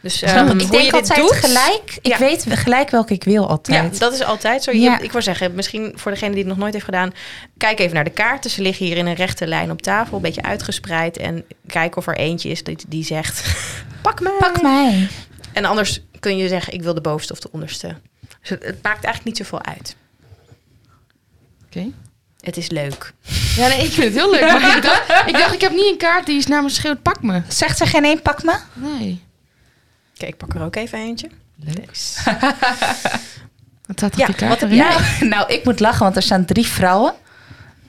Dus 0.00 0.22
ehm, 0.22 0.46
ik. 0.46 0.52
Ik 0.60 0.68
hoe 0.68 0.76
je 0.76 0.82
denk 0.90 0.92
altijd 0.92 1.18
doet, 1.20 1.32
gelijk. 1.32 1.98
Ik 2.02 2.06
Ja. 2.06 2.18
weet 2.18 2.44
gelijk 2.48 2.90
welke 2.90 3.14
ik 3.14 3.24
wil 3.24 3.42
Ja, 3.42 3.48
altijd. 3.48 3.98
dat 3.98 4.12
is 4.12 4.22
altijd 4.22 4.62
zo. 4.62 4.70
Je- 4.70 4.78
Ja. 4.80 4.98
Ik 4.98 5.12
wil 5.12 5.22
zeggen, 5.22 5.54
misschien 5.54 5.92
voor 5.96 6.10
degene 6.10 6.30
die 6.30 6.38
het 6.38 6.48
nog 6.48 6.56
nooit 6.58 6.72
heeft 6.72 6.84
gedaan, 6.84 7.12
kijk 7.56 7.78
even 7.78 7.94
naar 7.94 8.04
de 8.04 8.10
kaarten. 8.10 8.50
Ze 8.50 8.62
liggen 8.62 8.86
hier 8.86 8.96
in 8.96 9.06
een 9.06 9.14
rechte 9.14 9.46
lijn 9.46 9.70
op 9.70 9.82
tafel, 9.82 10.16
een 10.16 10.22
beetje 10.22 10.42
uitgespreid. 10.42 11.16
En 11.16 11.44
kijk 11.66 11.96
of 11.96 12.06
er 12.06 12.16
eentje 12.16 12.48
is 12.48 12.62
die, 12.64 12.78
die 12.88 13.04
zegt: 13.04 13.42
pak 14.02 14.20
mij. 14.20 14.32
Pak 14.38 14.62
mij. 14.62 15.08
En 15.52 15.64
anders 15.64 16.00
kun 16.20 16.36
je 16.36 16.48
zeggen: 16.48 16.72
ik 16.72 16.82
wil 16.82 16.94
de 16.94 17.00
bovenste 17.00 17.32
of 17.32 17.38
de 17.40 17.48
onderste. 17.52 17.86
Dus 18.40 18.48
het, 18.48 18.64
het 18.64 18.82
maakt 18.82 19.04
eigenlijk 19.04 19.24
niet 19.24 19.36
zoveel 19.36 19.62
uit. 19.64 19.96
Oké. 21.66 21.86
Het 22.44 22.56
is 22.56 22.68
leuk. 22.70 23.12
Ja, 23.56 23.68
nee, 23.68 23.84
ik 23.84 23.92
vind 23.92 24.04
het 24.04 24.14
heel 24.14 24.30
leuk. 24.30 24.40
Maar 24.40 24.76
ik, 24.76 24.82
dacht, 24.82 25.02
ik 25.30 25.32
dacht, 25.38 25.52
ik 25.54 25.60
heb 25.60 25.72
niet 25.72 25.90
een 25.90 25.96
kaart 25.96 26.26
die 26.26 26.36
is 26.36 26.46
naar 26.46 26.62
me 26.62 26.68
schreeuwt, 26.68 27.02
pak 27.02 27.22
me. 27.22 27.42
Zegt 27.48 27.80
er 27.80 27.86
geen 27.86 28.04
één 28.04 28.22
pak 28.22 28.42
me? 28.42 28.54
Nee. 28.72 29.22
Kijk, 30.16 30.30
ik 30.32 30.36
pak 30.36 30.54
er 30.54 30.62
ook 30.62 30.76
even 30.76 30.98
eentje. 30.98 31.28
Leuk. 31.64 31.90
Wat 33.86 33.96
staat 33.98 34.12
er 34.12 34.18
Ja, 34.18 34.26
die 34.26 34.34
kaart? 34.34 34.50
wat 34.50 34.60
heb 34.60 34.70
erin? 34.70 34.84
jij? 35.18 35.28
Nou, 35.28 35.52
ik 35.52 35.64
moet 35.64 35.80
lachen, 35.80 36.02
want 36.02 36.16
er 36.16 36.22
staan 36.22 36.44
drie 36.44 36.66
vrouwen 36.66 37.12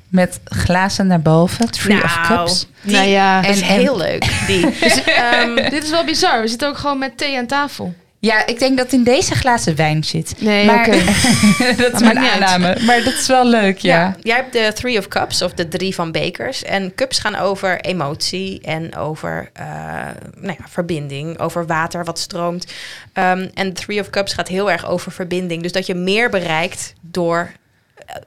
met 0.07 0.39
glazen 0.45 1.07
naar 1.07 1.21
boven. 1.21 1.71
Three 1.71 2.03
of 2.03 2.15
Nou, 2.15 2.27
Cups. 2.27 2.67
Die, 2.81 2.95
Nou 2.95 3.07
ja. 3.07 3.41
dat 3.41 3.51
is 3.55 3.61
En- 3.61 3.67
en- 3.67 3.79
heel 3.79 3.97
leuk. 3.97 4.25
Die. 4.47 4.61
Dus, 4.79 5.03
ehm, 5.03 5.55
Dit 5.55 5.83
is 5.83 5.89
wel 5.89 6.03
bizar. 6.03 6.41
We 6.41 6.47
zitten 6.47 6.67
ook 6.67 6.77
gewoon 6.77 6.99
met 6.99 7.17
thee 7.17 7.37
aan 7.37 7.45
tafel. 7.47 7.95
Ja, 8.25 8.45
ik 8.45 8.59
denk 8.59 8.77
dat 8.77 8.91
in 8.91 9.03
deze 9.03 9.35
glazen 9.35 9.75
wijn 9.75 10.03
zit. 10.03 10.33
Nee, 10.41 10.65
maar, 10.65 10.85
dat 11.77 11.93
is 11.93 11.99
mijn 12.01 12.19
uit. 12.19 12.31
aanname. 12.31 12.77
Maar 12.85 13.03
dat 13.03 13.13
is 13.13 13.27
wel 13.27 13.45
leuk, 13.45 13.77
ja. 13.77 13.97
Ja. 13.99 14.15
jij 14.21 14.35
hebt 14.35 14.53
de 14.53 14.71
Three 14.73 14.97
of 14.97 15.07
Cups 15.07 15.41
of 15.41 15.53
de 15.53 15.67
drie 15.67 15.95
van 15.95 16.11
bekers. 16.11 16.63
En 16.63 16.95
cups 16.95 17.19
gaan 17.19 17.35
over 17.35 17.79
emotie 17.81 18.61
en 18.61 18.95
over 18.95 19.49
eh, 19.53 19.65
nou 20.35 20.55
ja, 20.59 20.65
verbinding, 20.69 21.39
over 21.39 21.65
water 21.65 22.03
wat 22.05 22.19
stroomt. 22.19 22.73
Ehm, 23.13 23.47
en 23.53 23.73
Three 23.73 23.99
of 23.99 24.09
Cups 24.09 24.33
gaat 24.33 24.47
heel 24.47 24.71
erg 24.71 24.87
over 24.87 25.11
verbinding. 25.11 25.61
Dus 25.61 25.71
dat 25.71 25.85
je 25.85 25.95
meer 25.95 26.29
bereikt 26.29 26.93
door 27.01 27.51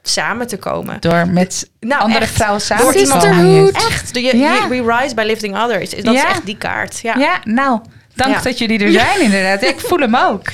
samen 0.03 0.47
te 0.47 0.57
komen. 0.57 0.97
Door 0.99 1.27
met 1.29 1.69
Nou, 1.79 2.01
andere 2.01 2.23
echt. 2.23 2.33
vrouwen 2.33 2.61
samen 2.61 2.83
Door 2.83 2.93
te 2.93 3.07
komen. 3.07 3.73
Echt, 3.73 4.09
je, 4.13 4.37
Ja. 4.37 4.53
je- 4.53 4.67
we 4.83 4.93
rise 4.97 5.15
by 5.15 5.21
lifting 5.21 5.57
others. 5.63 5.89
Dat 5.89 6.03
Ja. 6.03 6.11
is 6.25 6.29
echt 6.31 6.45
die 6.45 6.57
kaart. 6.57 6.99
Ja. 6.99 7.15
Ja, 7.17 7.39
nou, 7.43 7.79
dank 8.19 8.35
Ja. 8.35 8.41
dat 8.41 8.57
jullie 8.57 8.79
er 8.83 8.91
zijn 8.91 9.21
inderdaad. 9.27 9.61
Ik 9.63 9.79
voel 9.79 9.99
hem 9.99 10.15
ook. 10.15 10.51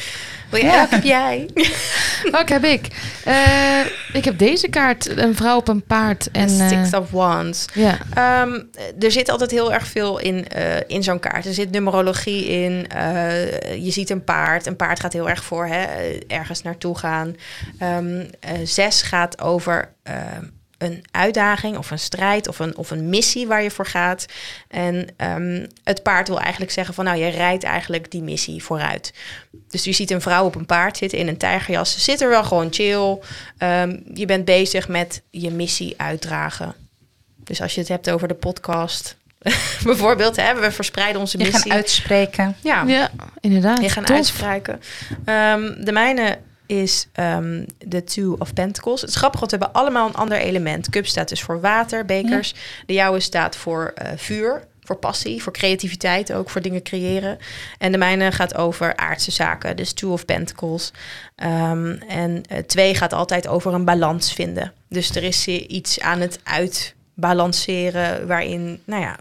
Ja. 0.52 0.62
welke 0.72 0.96
heb 0.96 1.04
jij? 1.04 1.50
Welke 2.32 2.54
heb 2.54 2.64
ik? 2.64 2.88
Eh, 3.24 3.80
ik 4.14 4.26
heb 4.26 4.38
deze 4.38 4.68
kaart, 4.68 5.18
een 5.18 5.36
vrouw 5.36 5.58
op 5.58 5.68
een 5.68 5.84
paard. 5.84 6.32
En, 6.32 6.42
En 6.48 6.60
eh, 6.60 6.68
Six 6.70 6.94
of 6.98 7.12
Wands. 7.12 7.66
ja. 7.74 7.98
Ehm, 8.14 8.62
er 9.00 9.12
zit 9.12 9.30
altijd 9.30 9.52
heel 9.52 9.74
erg 9.74 9.88
veel 9.88 10.20
in, 10.20 10.48
eh, 10.48 10.64
in 10.88 11.04
zo'n 11.04 11.20
kaart. 11.20 11.46
Er 11.46 11.54
zit 11.54 11.72
numerologie 11.72 12.46
in. 12.48 12.88
je 13.84 13.92
ziet 13.92 14.10
een 14.10 14.24
paard. 14.24 14.66
Een 14.66 14.76
paard 14.76 15.00
gaat 15.00 15.14
heel 15.14 15.30
erg 15.30 15.44
voor 15.44 15.68
hè, 15.68 15.84
ergens 16.28 16.62
naartoe 16.62 16.98
gaan. 16.98 17.36
Ehm, 17.80 18.20
eh, 18.40 18.52
zes 18.64 19.02
gaat 19.02 19.42
over 19.42 19.90
eh, 20.04 20.14
een 20.86 21.04
uitdaging 21.12 21.78
of 21.78 21.92
een 21.92 22.00
strijd 22.00 22.48
of 22.48 22.60
een, 22.60 22.78
of 22.78 22.92
een 22.92 23.10
missie 23.10 23.48
waar 23.48 23.64
je 23.64 23.72
voor 23.72 23.86
gaat. 23.88 24.26
En 24.68 25.08
ehm, 25.18 25.66
het 25.84 26.04
paard 26.04 26.28
wil 26.28 26.40
eigenlijk 26.40 26.72
zeggen 26.72 26.94
van 26.94 27.06
nou, 27.06 27.18
je 27.18 27.28
rijdt 27.30 27.64
eigenlijk 27.64 28.12
die 28.12 28.22
missie 28.22 28.64
vooruit. 28.64 29.14
Dus 29.70 29.84
je 29.84 29.92
ziet 29.92 30.12
een 30.12 30.22
vrouw 30.22 30.46
op 30.46 30.56
een 30.56 30.66
paard 30.66 30.98
zitten 30.98 31.18
in 31.20 31.28
een 31.28 31.38
tijgerjas. 31.38 31.94
Ze 31.94 32.00
zit 32.00 32.22
er 32.22 32.30
wel 32.30 32.44
gewoon 32.44 32.68
chill. 32.74 33.18
Ehm, 33.58 33.98
je 34.14 34.26
bent 34.26 34.46
bezig 34.46 34.88
met 34.88 35.22
je 35.30 35.52
missie 35.52 35.94
uitdragen. 35.98 36.76
Dus 37.44 37.62
als 37.62 37.74
je 37.74 37.80
het 37.80 37.90
hebt 37.90 38.10
over 38.10 38.28
de 38.28 38.34
podcast, 38.34 39.16
bijvoorbeeld, 39.84 40.36
hè, 40.36 40.60
we 40.60 40.72
verspreiden 40.72 41.22
onze 41.22 41.38
Je 41.38 41.44
missie. 41.44 41.62
gaan 41.62 41.72
uitspreken. 41.72 42.56
ja, 42.62 42.84
ja, 42.88 43.10
inderdaad. 43.40 43.82
je 43.82 43.90
gaan 43.90 44.04
Tof. 44.04 44.16
uitspreken. 44.16 44.82
Ehm, 45.26 45.84
de 45.84 45.92
mijne 45.92 46.38
is 46.66 47.08
ehm, 47.12 47.64
de 47.86 48.04
Two 48.04 48.36
of 48.40 48.54
Pentacles. 48.54 49.02
Het 49.02 49.10
is 49.10 49.16
grappig, 49.16 49.40
want 49.40 49.52
we 49.52 49.58
hebben 49.58 49.82
allemaal 49.82 50.08
een 50.08 50.16
ander 50.16 50.38
element. 50.38 50.90
Cup 50.90 51.08
staat 51.08 51.30
dus 51.30 51.42
voor 51.42 51.62
water, 51.62 52.06
bekers. 52.06 52.54
De 52.86 52.94
jouwe 52.94 53.20
staat 53.20 53.56
voor 53.56 53.92
eh, 53.96 54.12
vuur, 54.16 54.68
voor 54.84 54.96
passie, 54.96 55.44
voor 55.44 55.54
creativiteit 55.54 56.34
ook, 56.34 56.50
voor 56.50 56.62
dingen 56.62 56.84
creëren. 56.84 57.38
En 57.78 57.92
de 57.92 57.98
mijne 57.98 58.32
gaat 58.32 58.56
over 58.56 58.96
aardse 58.96 59.32
zaken, 59.32 59.76
dus 59.76 59.94
Two 59.94 60.12
of 60.12 60.26
Pentacles. 60.26 60.92
Ehm, 61.36 61.92
en 62.08 62.42
eh, 62.50 62.58
twee 62.58 62.96
gaat 62.96 63.14
altijd 63.14 63.48
over 63.48 63.74
een 63.74 63.86
balans 63.86 64.34
vinden. 64.34 64.74
Dus 64.90 65.10
er 65.10 65.24
is 65.24 65.48
eh, 65.48 65.70
iets 65.70 66.00
aan 66.00 66.20
het 66.20 66.40
uitbalanceren 66.44 68.28
waarin, 68.28 68.82
nou 68.86 69.02
ja, 69.02 69.18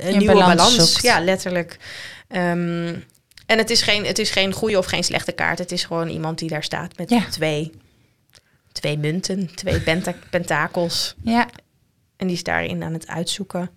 een 0.00 0.18
nieuwe 0.18 0.34
balans. 0.34 1.00
Ja, 1.00 1.20
letterlijk. 1.20 1.76
Ehm, 2.28 2.94
en 3.48 3.58
het 3.58 3.70
is, 3.70 3.82
geen, 3.82 4.04
het 4.06 4.18
is 4.18 4.30
geen 4.30 4.52
goede 4.52 4.78
of 4.78 4.86
geen 4.86 5.04
slechte 5.04 5.32
kaart. 5.32 5.58
Het 5.58 5.72
is 5.72 5.84
gewoon 5.84 6.08
iemand 6.08 6.38
die 6.38 6.48
daar 6.48 6.64
staat 6.64 6.96
met 6.96 7.10
Ja. 7.10 7.22
twee, 7.30 7.72
twee 8.72 8.98
munten, 8.98 9.54
twee 9.54 9.80
penta 9.80 10.14
pentakels. 10.30 11.14
Ja, 11.22 11.46
En 12.16 12.26
die 12.26 12.36
is 12.36 12.42
daarin 12.42 12.82
aan 12.82 12.92
het 12.92 13.06
uitzoeken. 13.08 13.70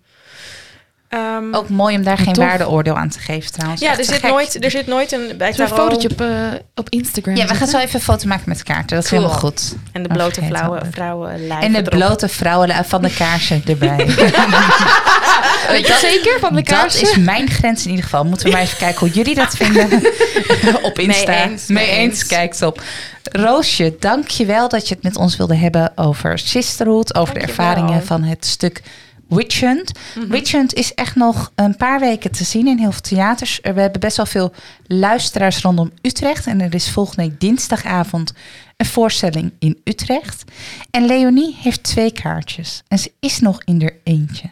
Ehm, 1.08 1.54
ook 1.54 1.68
mooi 1.68 1.96
om 1.96 2.02
daar 2.02 2.18
geen 2.18 2.32
Tof. 2.32 2.44
waardeoordeel 2.44 2.96
aan 2.96 3.08
te 3.08 3.18
geven 3.18 3.52
trouwens. 3.52 3.80
ja, 3.80 3.98
er 3.98 4.04
zit, 4.04 4.14
gek. 4.18 4.30
nooit, 4.30 4.64
er 4.64 4.70
zit 4.70 4.86
nooit 4.86 5.12
een 5.12 5.36
bij 5.38 5.58
een 5.58 5.68
fotootje 5.68 6.10
op, 6.10 6.20
eh, 6.20 6.28
op 6.74 6.88
Instagram 6.88 7.36
Ja, 7.36 7.46
we 7.46 7.54
gaan 7.54 7.68
zo 7.68 7.78
even 7.78 7.94
een 7.94 8.00
foto 8.00 8.26
maken 8.28 8.48
met 8.48 8.58
de 8.58 8.64
kaarten. 8.64 8.96
Dat 8.96 9.04
is 9.04 9.10
Cool. 9.10 9.20
helemaal 9.22 9.40
goed. 9.40 9.74
En 9.92 10.02
de 10.02 10.08
Oh, 10.08 10.14
blote 10.14 10.34
vergeet 10.34 10.56
vrouwen, 10.56 10.92
vrouwen 10.92 11.30
En 11.50 11.72
de 11.72 11.78
erop. 11.78 11.90
blote 11.90 12.28
vrouwen 12.28 12.84
van 12.84 13.02
de 13.02 13.14
kaarsen 13.14 13.62
erbij. 13.66 13.96
Weet 15.68 15.86
je 15.86 15.96
zeker 16.00 16.38
van 16.40 16.54
de 16.54 16.62
Dat 16.62 16.94
is 16.94 17.16
mijn 17.16 17.50
grens 17.50 17.82
in 17.84 17.90
ieder 17.90 18.04
geval. 18.04 18.24
Moeten 18.24 18.46
we 18.46 18.52
maar 18.52 18.62
even 18.62 18.78
kijken 18.78 18.98
hoe 18.98 19.10
jullie 19.10 19.34
dat 19.34 19.56
vinden. 19.56 20.02
op 20.82 20.98
Insta. 20.98 21.30
Mee 21.30 21.50
eens, 21.50 21.66
Mee 21.66 21.88
eens, 21.88 22.26
kijkt 22.26 22.62
op. 22.62 22.82
Roosje, 23.22 23.96
dank 23.98 24.28
je 24.28 24.46
wel 24.46 24.68
dat 24.68 24.88
je 24.88 24.94
het 24.94 25.02
met 25.02 25.16
ons 25.16 25.36
wilde 25.36 25.56
hebben 25.56 25.92
over 25.94 26.38
Sisterhood. 26.38 27.14
Over 27.14 27.34
de 27.34 27.40
ervaringen 27.40 28.06
van 28.06 28.22
het 28.22 28.46
stuk 28.46 28.82
Witch 29.28 29.60
Hunt. 29.60 29.92
Mhm. 30.14 30.28
Witch 30.28 30.52
Hunt 30.52 30.74
is 30.74 30.94
echt 30.94 31.16
nog 31.16 31.52
een 31.54 31.76
paar 31.76 32.00
weken 32.00 32.30
te 32.30 32.44
zien 32.44 32.66
in 32.66 32.78
heel 32.78 32.92
veel 32.92 33.00
theaters. 33.00 33.58
We 33.62 33.80
hebben 33.80 34.00
best 34.00 34.16
wel 34.16 34.26
veel 34.26 34.52
luisteraars 34.86 35.60
rondom 35.60 35.92
Utrecht. 36.02 36.46
En 36.46 36.60
er 36.60 36.74
is 36.74 36.90
volgende 36.90 37.22
week 37.22 37.40
dinsdagavond 37.40 38.32
een 38.76 38.86
voorstelling 38.86 39.52
in 39.58 39.80
Utrecht. 39.84 40.44
En 40.90 41.06
Leonie 41.06 41.56
heeft 41.60 41.82
twee 41.82 42.12
kaartjes. 42.12 42.82
En 42.88 42.98
ze 42.98 43.12
is 43.20 43.38
nog 43.38 43.62
in 43.64 43.82
er 43.82 43.94
eentje. 44.04 44.50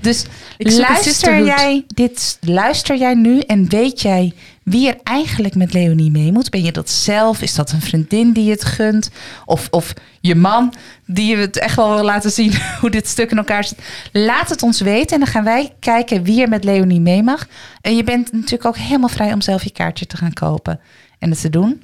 Dus 0.00 0.24
luister 0.58 1.44
jij, 1.44 1.84
dit, 1.94 2.38
luister 2.40 2.96
jij 2.96 3.14
nu 3.14 3.40
en 3.40 3.68
weet 3.68 4.00
jij 4.00 4.32
wie 4.66 4.88
er 4.88 4.96
eigenlijk 5.02 5.54
met 5.54 5.72
Leonie 5.72 6.10
mee 6.10 6.32
moet? 6.32 6.50
Ben 6.50 6.62
je 6.62 6.72
dat 6.72 6.90
zelf? 6.90 7.42
Is 7.42 7.54
dat 7.54 7.72
een 7.72 7.80
vriendin 7.80 8.32
die 8.32 8.44
je 8.44 8.50
het 8.50 8.64
gunt? 8.64 9.10
Of, 9.44 9.68
of 9.70 9.92
je 10.20 10.34
man 10.34 10.74
die 11.04 11.30
je 11.30 11.36
het 11.36 11.58
echt 11.58 11.76
wel 11.76 11.94
wil 11.94 12.04
laten 12.04 12.30
zien 12.30 12.52
hoe 12.80 12.90
dit 12.90 13.08
stuk 13.08 13.30
in 13.30 13.36
elkaar 13.36 13.64
zit? 13.64 13.78
Laat 14.12 14.48
het 14.48 14.62
ons 14.62 14.80
weten 14.80 15.12
en 15.12 15.18
dan 15.18 15.32
gaan 15.32 15.44
wij 15.44 15.74
kijken 15.80 16.22
wie 16.22 16.42
er 16.42 16.48
met 16.48 16.64
Leonie 16.64 17.00
mee 17.00 17.22
mag. 17.22 17.46
En 17.80 17.96
je 17.96 18.04
bent 18.04 18.32
natuurlijk 18.32 18.64
ook 18.64 18.76
helemaal 18.76 19.08
vrij 19.08 19.32
om 19.32 19.40
zelf 19.40 19.64
je 19.64 19.70
kaartje 19.70 20.06
te 20.06 20.16
gaan 20.16 20.32
kopen 20.32 20.80
en 21.18 21.30
het 21.30 21.40
te 21.40 21.50
doen. 21.50 21.80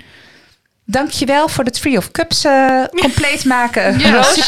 Dankjewel 0.92 1.48
voor 1.48 1.64
de 1.64 1.70
Tree 1.70 1.96
of 1.96 2.10
Cups 2.10 2.44
eh, 2.44 2.84
compleet 3.00 3.44
maken. 3.44 3.98
Ja, 3.98 4.14
Roosje. 4.14 4.42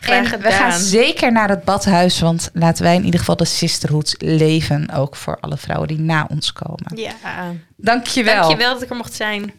Graag 0.00 0.32
En 0.32 0.40
we 0.40 0.50
gaan 0.50 0.78
zeker 0.78 1.32
naar 1.32 1.48
het 1.48 1.64
badhuis, 1.64 2.20
want 2.20 2.50
laten 2.52 2.82
wij 2.82 2.94
in 2.94 3.04
ieder 3.04 3.20
geval 3.20 3.36
de 3.36 3.44
sisterhoods 3.44 4.14
leven. 4.18 4.90
Ook 4.90 5.16
voor 5.16 5.38
alle 5.40 5.56
vrouwen 5.56 5.88
die 5.88 5.98
na 6.00 6.26
ons 6.28 6.52
komen. 6.52 6.92
Ja, 6.94 7.12
Dankjewel. 7.76 8.34
dankjewel 8.34 8.72
dat 8.72 8.82
ik 8.82 8.90
er 8.90 8.96
mocht 8.96 9.14
zijn. 9.14 9.52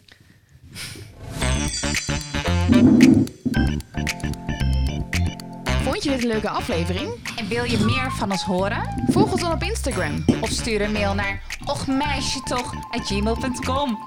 Vond 5.82 6.02
je 6.02 6.10
dit 6.10 6.22
een 6.22 6.28
leuke 6.28 6.48
aflevering? 6.48 7.10
En 7.36 7.48
wil 7.48 7.64
je 7.64 7.78
meer 7.78 8.12
van 8.12 8.30
ons 8.30 8.42
horen? 8.42 9.04
Volg 9.10 9.32
ons 9.32 9.40
dan 9.40 9.52
op 9.52 9.62
Instagram. 9.62 10.24
Of 10.40 10.50
stuur 10.50 10.80
een 10.80 10.92
mail 10.92 11.14
naar 11.14 11.42
ochmeisjetoch.gmail.com 11.64 13.98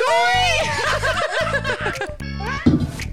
story. 0.00 0.60